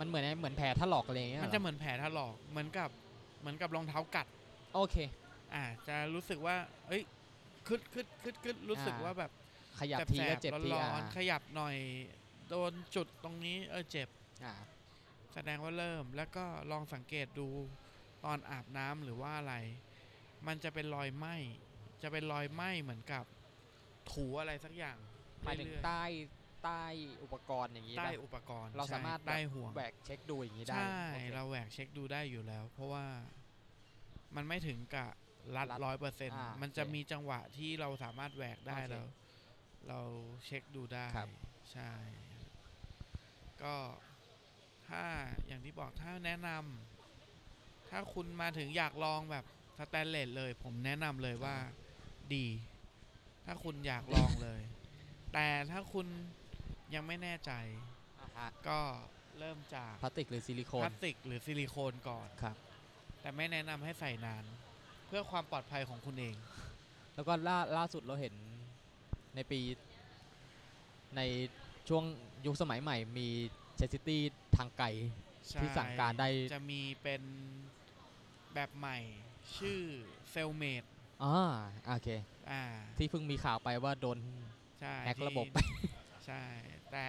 [0.00, 2.88] มันเหมือนเหมือนแผลถลอกอะไรอย่างเงี้ยๆมันเหรจะอเหมือนแผลถลอกเหมือนกับ
[3.40, 4.26] เหมือนกับรองเท้ากัด
[4.74, 4.96] โอเค
[5.54, 6.56] อ่าจะรู้สึกว่า
[6.86, 7.02] เอ้ย
[7.68, 9.30] คึดคึดคึดคึดรู้สึกอ่าว่าแบบ
[9.80, 11.76] ขยับแสบทีแสก็บเจ็บทีร้ออ่านๆขยับหน่อย
[12.48, 14.08] โดนจุดตรงนี้เออเจ็บ
[14.44, 14.54] อ่า
[15.34, 17.48] แสดงว่าเริ่มแล้วก็ลองสังเกตดู
[18.24, 19.54] ตอนอาบน้ำหรือว่าอะไร
[20.46, 21.36] มันจะเป็นรอยไหม้
[22.02, 23.24] จะเป็นรอยไหม้เหมือนกับ
[24.10, 24.96] ถูอะไรสักอย่าง
[25.44, 26.04] หมายถึงเรื่อใต้
[26.64, 26.84] ใต้
[27.22, 33.04] อุปกรณ์อย่างนี้ๆใต้ปะอุปกรณ์ เราสามารถใช่ใต้ห่วงแหวกเช็คดูอย่างนี้ได้ใช่โอเคเราแหวกเช็คดูได้อยู่แล้ว เพราะว่า
[34.36, 35.12] มันไม่ถึงกับ
[35.56, 39.06] รัดรัดร้อยเปอร์เซ็นต์อ่ามันจะโอเคมีจังหวะที่เราสามารถแหวกได้โอเคแล้ว
[39.88, 40.00] เรา
[40.46, 41.30] เช็คดูได้ครับ
[41.72, 41.92] ใช่
[43.62, 43.74] ก็
[44.88, 45.04] ถ้า
[45.46, 49.44] อย่างที่บอกถ้าแนะนำถ้าคุณมาถึงอยากลองแบบ
[49.78, 51.56] สแตนเลสเลย ผมแนะนำเลยว่า
[52.34, 52.46] ดี
[53.44, 54.60] ถ้าคุณอยากลองเลย
[55.32, 56.06] แต่ถ้าคุณ
[56.94, 57.52] ยังไม่แน่ใจ
[58.20, 58.80] อ่าฮะก็
[59.38, 62.56] เริ่มจากพลาสติกหรือซิลิโคน พลาสติกหรือซิลิโคนก่อนครับ
[63.20, 66.34] แต่ไม่แนะนำให้ใส่นานเพื่อความปลอดภัยของคุณเอง
[67.14, 68.34] แล้วก็ล่าล่าสุดเราเห็น
[69.34, 69.60] ในปี
[71.16, 71.20] ใน
[71.88, 72.04] ช่วง
[72.46, 73.28] ยุคสมัยใหม่มี
[73.76, 74.20] chastity
[74.56, 74.86] ทางไกล
[75.60, 77.22] ที่สั่งการได้จะมีเป็น
[78.54, 78.98] แบบใหม่
[79.58, 79.80] ชื่อ
[80.30, 80.84] Cellmate
[81.24, 81.36] อ่า
[81.86, 82.08] โอเค
[82.50, 82.62] อ่า
[82.98, 84.18] ที่เพิ่งมีข่าวไปว่าโดน
[84.80, 85.58] ใช่ hack ที่ระบบไป
[86.26, 86.42] ใช่
[86.92, 87.08] แต่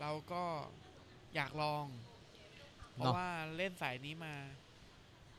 [0.00, 0.44] เราก็
[1.34, 1.86] อยากลอง
[2.94, 4.34] เนอะ เพราะ ว่าเล่นสายนี้มา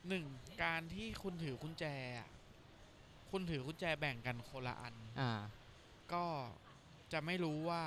[0.10, 0.24] หนึ่ง
[0.62, 1.86] การที่คุณถือกุญแจ
[2.20, 2.30] อะ
[3.32, 5.32] คุณถือกุญแจแบ่งกันคนละอัน อ่า
[6.14, 6.26] ก็
[7.12, 7.84] จะไม่รู้ว่า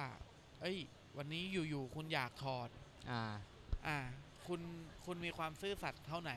[0.61, 0.79] เอ้ย
[1.17, 2.69] วันนี้อยู่ๆคุณอยากถอด
[3.11, 3.23] อ่า
[3.87, 3.99] อ่า
[4.47, 4.61] คุณ
[5.05, 6.33] คุณมีความซื่อสัตย์เท่าไหน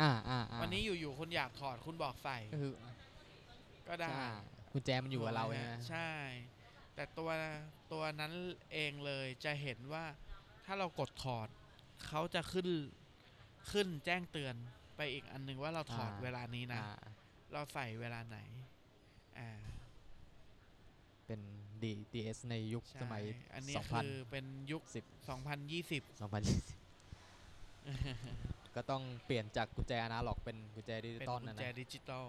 [0.00, 2.72] อ่าอ่าอ่าวันนี้อยู่ๆคุณอยากถอดคุณบอกใส่ ก็คือ
[3.88, 4.26] ก็ได้ ใช่
[4.72, 6.10] กุญแจมันอยู่กับเราถูกใช่ไหไหมมใช่
[6.94, 7.30] แต่ตัว
[7.92, 8.32] ตัวนั้น
[8.72, 10.04] เองเลยจะเห็นว่า
[10.64, 11.48] ถ้าเรากดถอด
[12.06, 12.68] เขาจะขึ้น
[13.70, 14.54] ขึ้นแจ้งเตือน
[15.00, 16.88] ไปอีกอันหนึงว่าเราถอดเวลานี้นะอ่า
[17.52, 18.38] เราใส่เวลาไหน
[19.38, 19.48] อ่า
[21.26, 21.40] เป็น
[21.82, 23.22] D DS ในยุคใช่สมัย
[23.54, 25.04] อันนี้2000คือเป็นยุคสิบ
[26.08, 32.26] 2020 2020ก็ต้องเปลี่ยนจากกุญแจอนาล็อกเป็นกุญแจดิจิเป็นตอลกุญนะแจนะดิจิตอล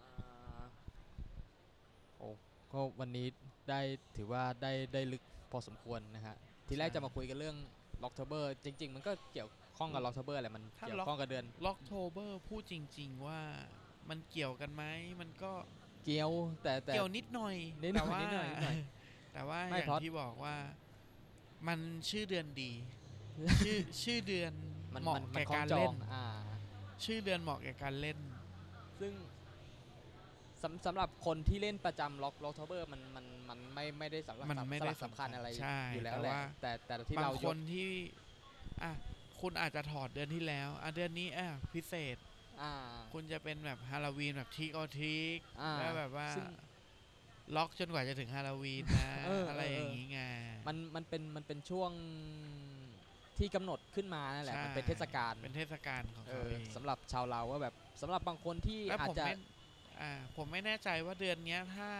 [0.00, 0.62] อ่า
[2.18, 2.28] โอ้
[2.72, 3.26] ก็วันนี้
[3.68, 3.80] ได้
[4.16, 5.22] ถือว่าได้ได้ลึก
[5.52, 6.36] พอสมควรนะฮะ
[6.68, 7.56] ทีแรกใช่จะมาคุยกันเรื่อง
[8.02, 9.48] Locktober จริง ๆ มันก็เกี่ยว
[9.78, 13.40] ข้องกับ Locktober แหละมันถ้าเกี่ยว Lock- ข้องกับเดือน Locktober พูดจริง ๆว่า
[14.08, 14.84] มันเกี่ยวกันไหม
[15.20, 15.52] มันก็
[16.04, 16.30] เกี่ยว
[16.62, 18.78] แต่แต่เกี่ยวนิดหน่อยนิดหน่แต่อยว่านิดหน่อยนิดหน่อย
[19.32, 20.54] แต่ว่าไม่อย่างเพราะที่บอกว่า
[21.68, 22.72] มันชื่อเดือนดี
[23.64, 24.52] ชื่อชื่อเดือน
[24.94, 26.26] มันเหมาะมันมันแก่คล้องการจอเล่งนอ่า
[27.04, 28.18] ชื่อเดือนเหมาะแก่การเล่น
[29.00, 29.12] ซึ่ง
[30.62, 37.88] สำสำหรับคนที่เล่นประจำล็อกล็อกเทเบอร์มันมันมันไม่ไม่ได้สำคัญมันไม่ได้สำคัญสำคัญอะไรใช่อยู่แล้วแต่แหละว่าแต่แต่ที่บาเรางยคกนที่
[38.82, 38.92] อะ
[39.40, 42.16] คุณอาจจะถอดเดือนที่แล้วอะเดือนนี้อะพิเศษ
[42.60, 42.72] อ่า
[43.12, 46.46] คุณจะเป็นแบบฮาโลวีนแบบทีกอทีกอ่าแล้วแบบว่าซึ่ง
[47.56, 50.20] ล็อกจนกว่าจะถึงฮาโลวีนนะเอออ อะไรเออออย่างงี้ไง
[50.66, 51.90] มันมันเป็นมันเป็นช่วง
[53.38, 59.34] ที่กำหนดขึ้นมานั่นแหละ ใช่ มันเป็นเทศกาลเป็นเทศกาลของเอเขาอเองสำหรับชาวเราว่าแบบสำหรับบางคนที่แล้วอาจผมจะไม่
[60.00, 61.90] อ่าผมไม่แน่ใจว่าเดือนเนี้ยถ้า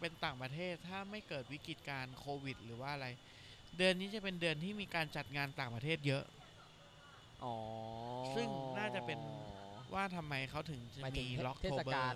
[0.00, 3.06] เป็นต่างประเทศถ้าไม่เกิดวิกฤตการณ์โควิด หรือว่าอะไร
[3.78, 6.24] เดือนนี้จะเป็นเดือนที่มีการจัดงานต่างประเทศเยอะ
[7.44, 7.54] อ๋อ
[8.36, 8.48] ซึ่ง
[8.78, 9.18] น่าจะเป็น
[9.94, 12.14] ว่าทำไมเขาถึงจะหมายถึมีงเทล็อกเทโทศเบอร์กาล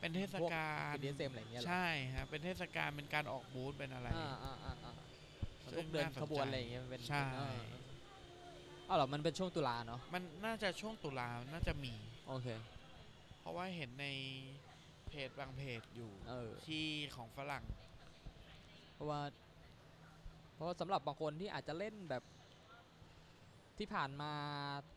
[0.00, 4.92] เป็นเทศกาลเป็นดีเซมอะไรอย่างเงี้ยเหรอใช่ครับเป็นเทศกาลเป็นการออกบูธเป็นอะไรอ่าอ่าอ่าอ่า
[5.64, 7.58] มันซึ่ต้องงเดินน่าสนใจขบวนอะไรอย่างเงี้ยมันเป็นใช่เออ
[8.88, 11.92] อ้าวเหรอมันเป็นช่วงตุลาเนาะมันน่าจะช่วงตุลาน่าจะมี
[12.28, 12.48] โอเค
[13.40, 14.06] เพราะว่าเห็นใน
[15.08, 16.84] เพจบางเพจอยู่เออที่
[17.16, 17.64] ของฝรั่ง
[18.94, 19.20] เพราะว่า
[20.54, 22.22] เพราะว่าสำหรับบางคนที่อาจจะเล่นแบบ
[23.78, 24.32] ที่ผ่านมา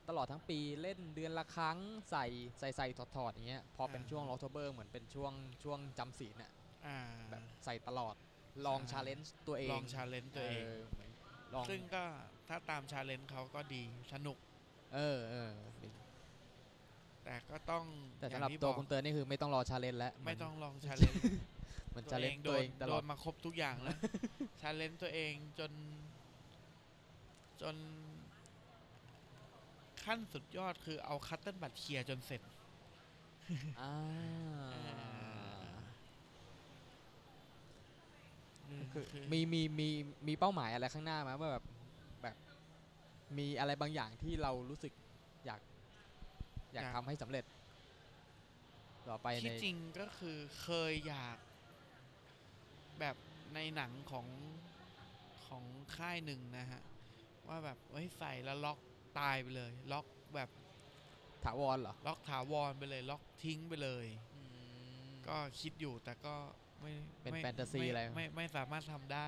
[0.10, 1.78] ตลอดทั้งปีเล่นเดือนละครั้ง
[2.10, 2.26] ใส่
[2.60, 5.34] ใส่ใส่ถอดถอดอย่างเงี้ยพอเป็นอ่าช่วง Locktober เหมือนเป็นช่วง
[5.64, 6.52] ช่วงจำศีลน่ะ
[6.88, 6.98] อ่า
[7.30, 8.16] แบบใส่ตลอด
[8.66, 10.64] ลองใช่ challenge ตัวเองลอง challenge ตัวเอง
[10.94, 11.12] เหมือน
[11.54, 12.04] ลองซึ่งก็
[12.48, 13.84] ถ้าตามชาเลนจ์เขาก็ดี
[14.14, 14.38] สนุก
[14.96, 15.52] เออเออ
[17.24, 17.84] แต่ก็ต้อง
[18.20, 21.22] แต่อสำย่างหรับที่ตัวบอกคุณเตือนนี่คือไม่ต้องรอชาเลนจ์แล้วไม่นต้องลองชาเลนจ์
[21.96, 23.98] มันตัวชาเลเอนงจ์โดตัวนเองตโดลอดนมาครบทุกอย่างแล้ว
[24.62, 25.72] ชาเลนจ์ตัวเองจน
[27.62, 27.76] จน
[30.08, 32.42] ขั้นสุดยอดคือเอาคัตเติ้ลบัตรเคลียร์จนเสร็จ
[33.80, 33.92] อ่า
[38.94, 39.90] คือคือมีมีมี
[40.28, 41.64] มีเป้าหมายอะไรข้างหน้าไหมว่าแบบ
[42.24, 42.36] แบบ
[43.38, 44.94] มีอะไรบางอย่างที่เรารู้สึก
[45.46, 45.62] อยาก
[46.74, 47.46] อยากทำให้สำเร็จ
[49.08, 51.38] ต่อไปในที่จริงก็คือเคยอยาก
[53.00, 53.16] แบบ
[53.54, 54.28] ในหนังของ
[55.46, 55.66] ของ
[55.96, 56.82] ค่ายหนึ่งนะฮะ
[57.48, 58.80] ว่าแบบเฮ้ยใส่แล้วล็อก
[59.20, 60.50] ตายไปเลย ล็อกแบบ
[61.44, 64.42] ถาวรเหรอ ล็อกถาวรไปเลย ล็อกทิ้งไปเลยอื
[65.06, 66.36] มก็คิดอยู่แต่ก็
[66.82, 66.92] ไม่
[67.22, 69.28] เป็นไม่แฟนตาซีม่อะไร ไม่ไม่สามารถทำได้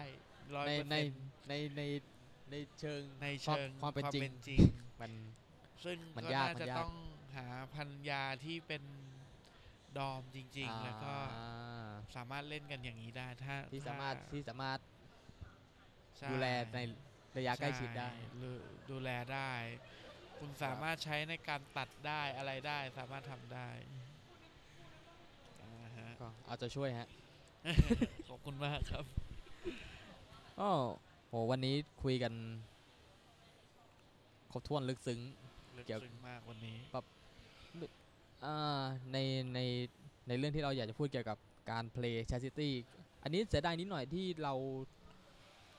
[0.56, 1.82] ร้อยในเปอร์ในเซ็นต์ในใน
[2.52, 4.61] ในเชิงในความเชิงความเป็นจริงจริง
[5.02, 5.11] มัน
[5.86, 6.94] ซึ่งมันก็ยากน่ามันจะยาก ต้อง
[7.36, 8.84] หาพันยาที่เป็น
[9.98, 14.80] ดอมจริง ๆ แล้วก็อ่าสามารถเล่นกันอย่างนี้ได้ถ้าที่สามารถถ้ที่สามารถ
[16.18, 16.80] ใช่ดูแลใน
[17.38, 18.58] ระยะใกล้ชิดได้ใช่หรือ
[18.92, 19.52] ดูแลได้
[20.40, 23.70] คุณสามารถใช้ในการตัดได้อะไรได้สามารถทำได้
[25.62, 27.08] อ่าฮะ ก็เอาใจะช่วยฮะ
[28.30, 29.06] ขอบคุณมากครับ
[30.60, 30.70] ก็
[31.30, 32.34] โหวันนี้คุยกัน
[34.52, 35.20] ครบถ้วนลึกซึ้ง
[35.78, 36.78] ลึกเกี่ยว ซึ้งมากวันนี้
[38.46, 38.82] อ่า
[39.14, 39.18] ใน
[39.54, 39.60] ใน
[40.28, 41.38] ในเรื่องที่เราอยากจะพูดเกี่ยวกับ
[41.72, 42.72] การ play c h a s i t y
[43.24, 44.54] อันนี้เสียดายนิดหน่อยที่เรา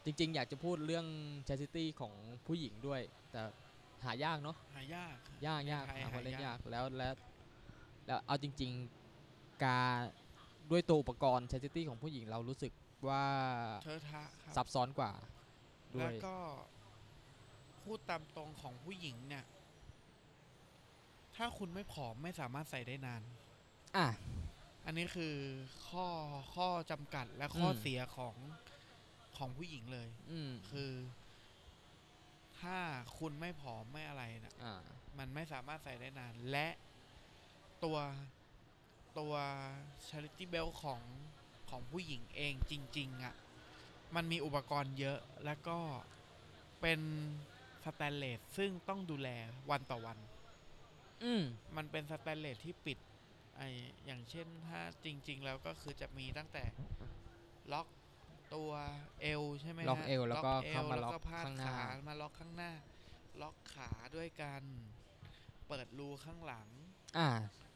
[0.04, 1.06] จริง ๆ อยากจะพูดเรื่อง
[1.48, 2.12] c h a s i t y ของ
[2.46, 3.00] ผู้หญิงด้วย
[3.32, 3.40] แต่
[4.04, 7.14] หายากเนาะหายากครับยากยากในไทหาคนเล่นหยากแล้วแล้ว
[8.06, 8.70] แล้วเอาจริง
[9.18, 9.98] ๆการ
[10.70, 12.72] ด้วยตัวอุปกรณ์ c h a s i t y ของผู้หญิงเรารู้สึก
[13.08, 13.24] ว่า
[13.84, 15.12] เธอทะครับซับซ้อนกว่า
[15.94, 16.36] ด้แล้วยวก็
[17.82, 19.44] พูดตามตรงของผู้หญิงเนี่ย
[21.36, 23.22] ถ้าคุณไม่ผอมไม่สามารถใส่ได้นาน
[23.96, 24.06] อะ
[24.86, 25.34] อันนี้คือ
[25.88, 26.06] ข้อ
[26.54, 28.34] ข้อจำกัดและข้ออม เสียของ
[29.40, 30.92] ของผู้หญิงเลย อืมคือ
[32.60, 32.78] ถ้า
[33.18, 34.82] คุณไม่ผอมไม่อะไรนะอ่า
[35.18, 36.68] มันไม่สามารถใส่ได้นาน และ
[37.84, 37.98] ตัว
[39.18, 39.34] ตัว
[40.06, 41.00] charity belt ของ
[41.70, 43.34] ของผู้หญิงเองจริง ๆอะ่ะ
[44.14, 45.78] มันมีอุปกรณ์เยอะแล้วก็
[46.80, 47.00] เป็น
[47.84, 49.28] สแตนเลสซึ่งต้องดูแล
[49.70, 50.18] วันต่อวัน
[51.24, 51.42] อืม
[51.76, 52.98] มันเป็นสแตนเลสที่ปิด
[53.56, 53.62] ไอ
[54.06, 56.64] อย่างเช่นถ้าจริง ๆ แล้วก็คือจะมีตั้งแต่
[57.72, 57.86] ล็อก
[58.54, 58.70] ตัว
[59.22, 62.70] เอวใช่ไหมฮะล็อกเอวแล้วก็เอเข้ามาแล้วล็อกก็พาดข้างหน้าขามาล็อกข้างหน้า
[63.42, 64.62] ล็อกขาด้วยกัน
[65.68, 66.68] เปิดรูข้างหลัง
[67.18, 67.28] อ่า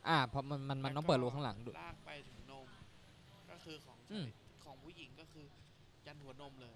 [0.09, 2.69] อ่าเพราะมันมันมันแล้วต้องเปิดก็รูข้างหลังด้วยลากไปถึงนม
[3.51, 4.27] ก็คือของอืม
[4.65, 5.45] ของผู้หญิงก็คือ
[6.07, 6.75] ยันหัวนมเลย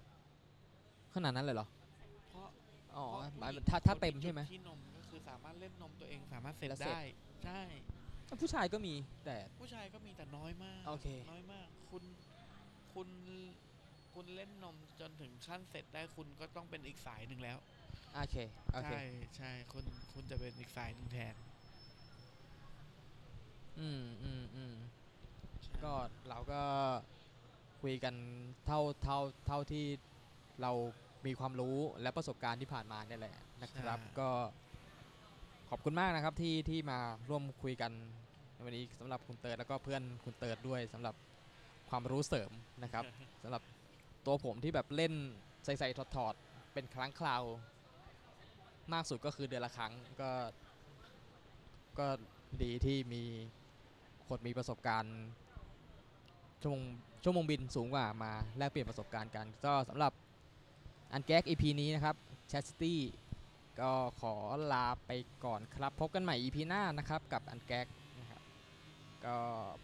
[1.13, 1.67] ขนาดนั้นเลยเหรอ
[2.29, 2.47] เพราะ
[2.95, 7.01] อ๋อเพระหมายผู้หญิงถ้าถ้าคนเต็มจุดใช่ไหมที่นมก็คือสามารถเล่นนมตัวเองสามารถเสร็จแล้วเสร็จได้
[7.45, 7.61] ใช่
[8.41, 8.93] ผู้ชายก็มี
[9.25, 12.03] แต่ผู้ชายก็มีแต่น้อยมาก โอเค น้อยมาก คุณ
[12.93, 13.07] คุณ
[14.13, 17.57] คุณเล่นนมจนถึงขั้นเสร็จได้คุณก็ต้องเป็นอีกสายหนึ่งแล้ว
[18.13, 18.35] โอเค
[18.73, 18.97] โอเค ใช่
[19.35, 21.35] ใช่คุณคุณจะเป็นอีกสายหนึ่งแทน
[23.79, 24.73] อืมอืมอืม
[25.65, 25.93] ใช่ก็
[26.27, 26.61] เราก็
[27.81, 28.15] คุยกัน
[28.65, 29.85] เท่าเท่าเท่าที่
[30.61, 30.71] เรา
[31.25, 34.29] มีความรู้และประสบการณ์ที่ผ่านมาเนี่ยแหละนะครับ ก็
[35.69, 36.99] ขอบคุณมากนะครับที่ที่มา
[37.29, 37.91] ร่วมคุยกัน
[38.53, 41.15] ในวันนี้สำหรับคุณเติร์ดแล้วก็เพื่อนคุณเติร์ดด้วยสำหรับ
[41.89, 42.51] ความรู้เสริม
[42.83, 43.05] นะครับ
[43.43, 43.61] สำหรับ
[44.29, 45.13] ตัวผมที่แบบเล่น
[45.65, 47.43] ใส่ๆถอดๆ เป็นครั้งคราว
[48.93, 50.31] มากสุดก็คือเดือนละครั้งก็
[51.99, 52.07] ก็
[52.63, 53.23] ดีที่มี
[54.27, 55.17] คนมีประสบการณ์
[56.61, 56.83] ชั่วโมง
[57.23, 60.13] ชั่วโมงบินสูงกว่ามาแลกเปลี่ยนประสบการณ์กัน ก็สำหรับ
[61.13, 62.15] อันแก๊ก EP นี้นะครับ
[62.51, 62.95] c h a s t i t y
[63.81, 63.91] ก็
[64.21, 64.33] ขอ
[64.73, 65.11] ลาไป
[65.45, 67.87] ก่อนครับ พบกันใหม่ EP หน้านะครับกับอันแก๊ก
[68.19, 68.41] นะครับ
[69.25, 69.37] ก็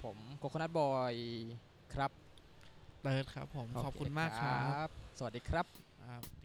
[0.03, 1.13] ผมโคโคนัทบอย
[1.95, 2.11] ครับ
[3.05, 4.87] เติร์ดครับผมขอบคุณมากครับ
[5.17, 5.65] สวัสดีครับ
[6.03, 6.44] อ่าสวัสด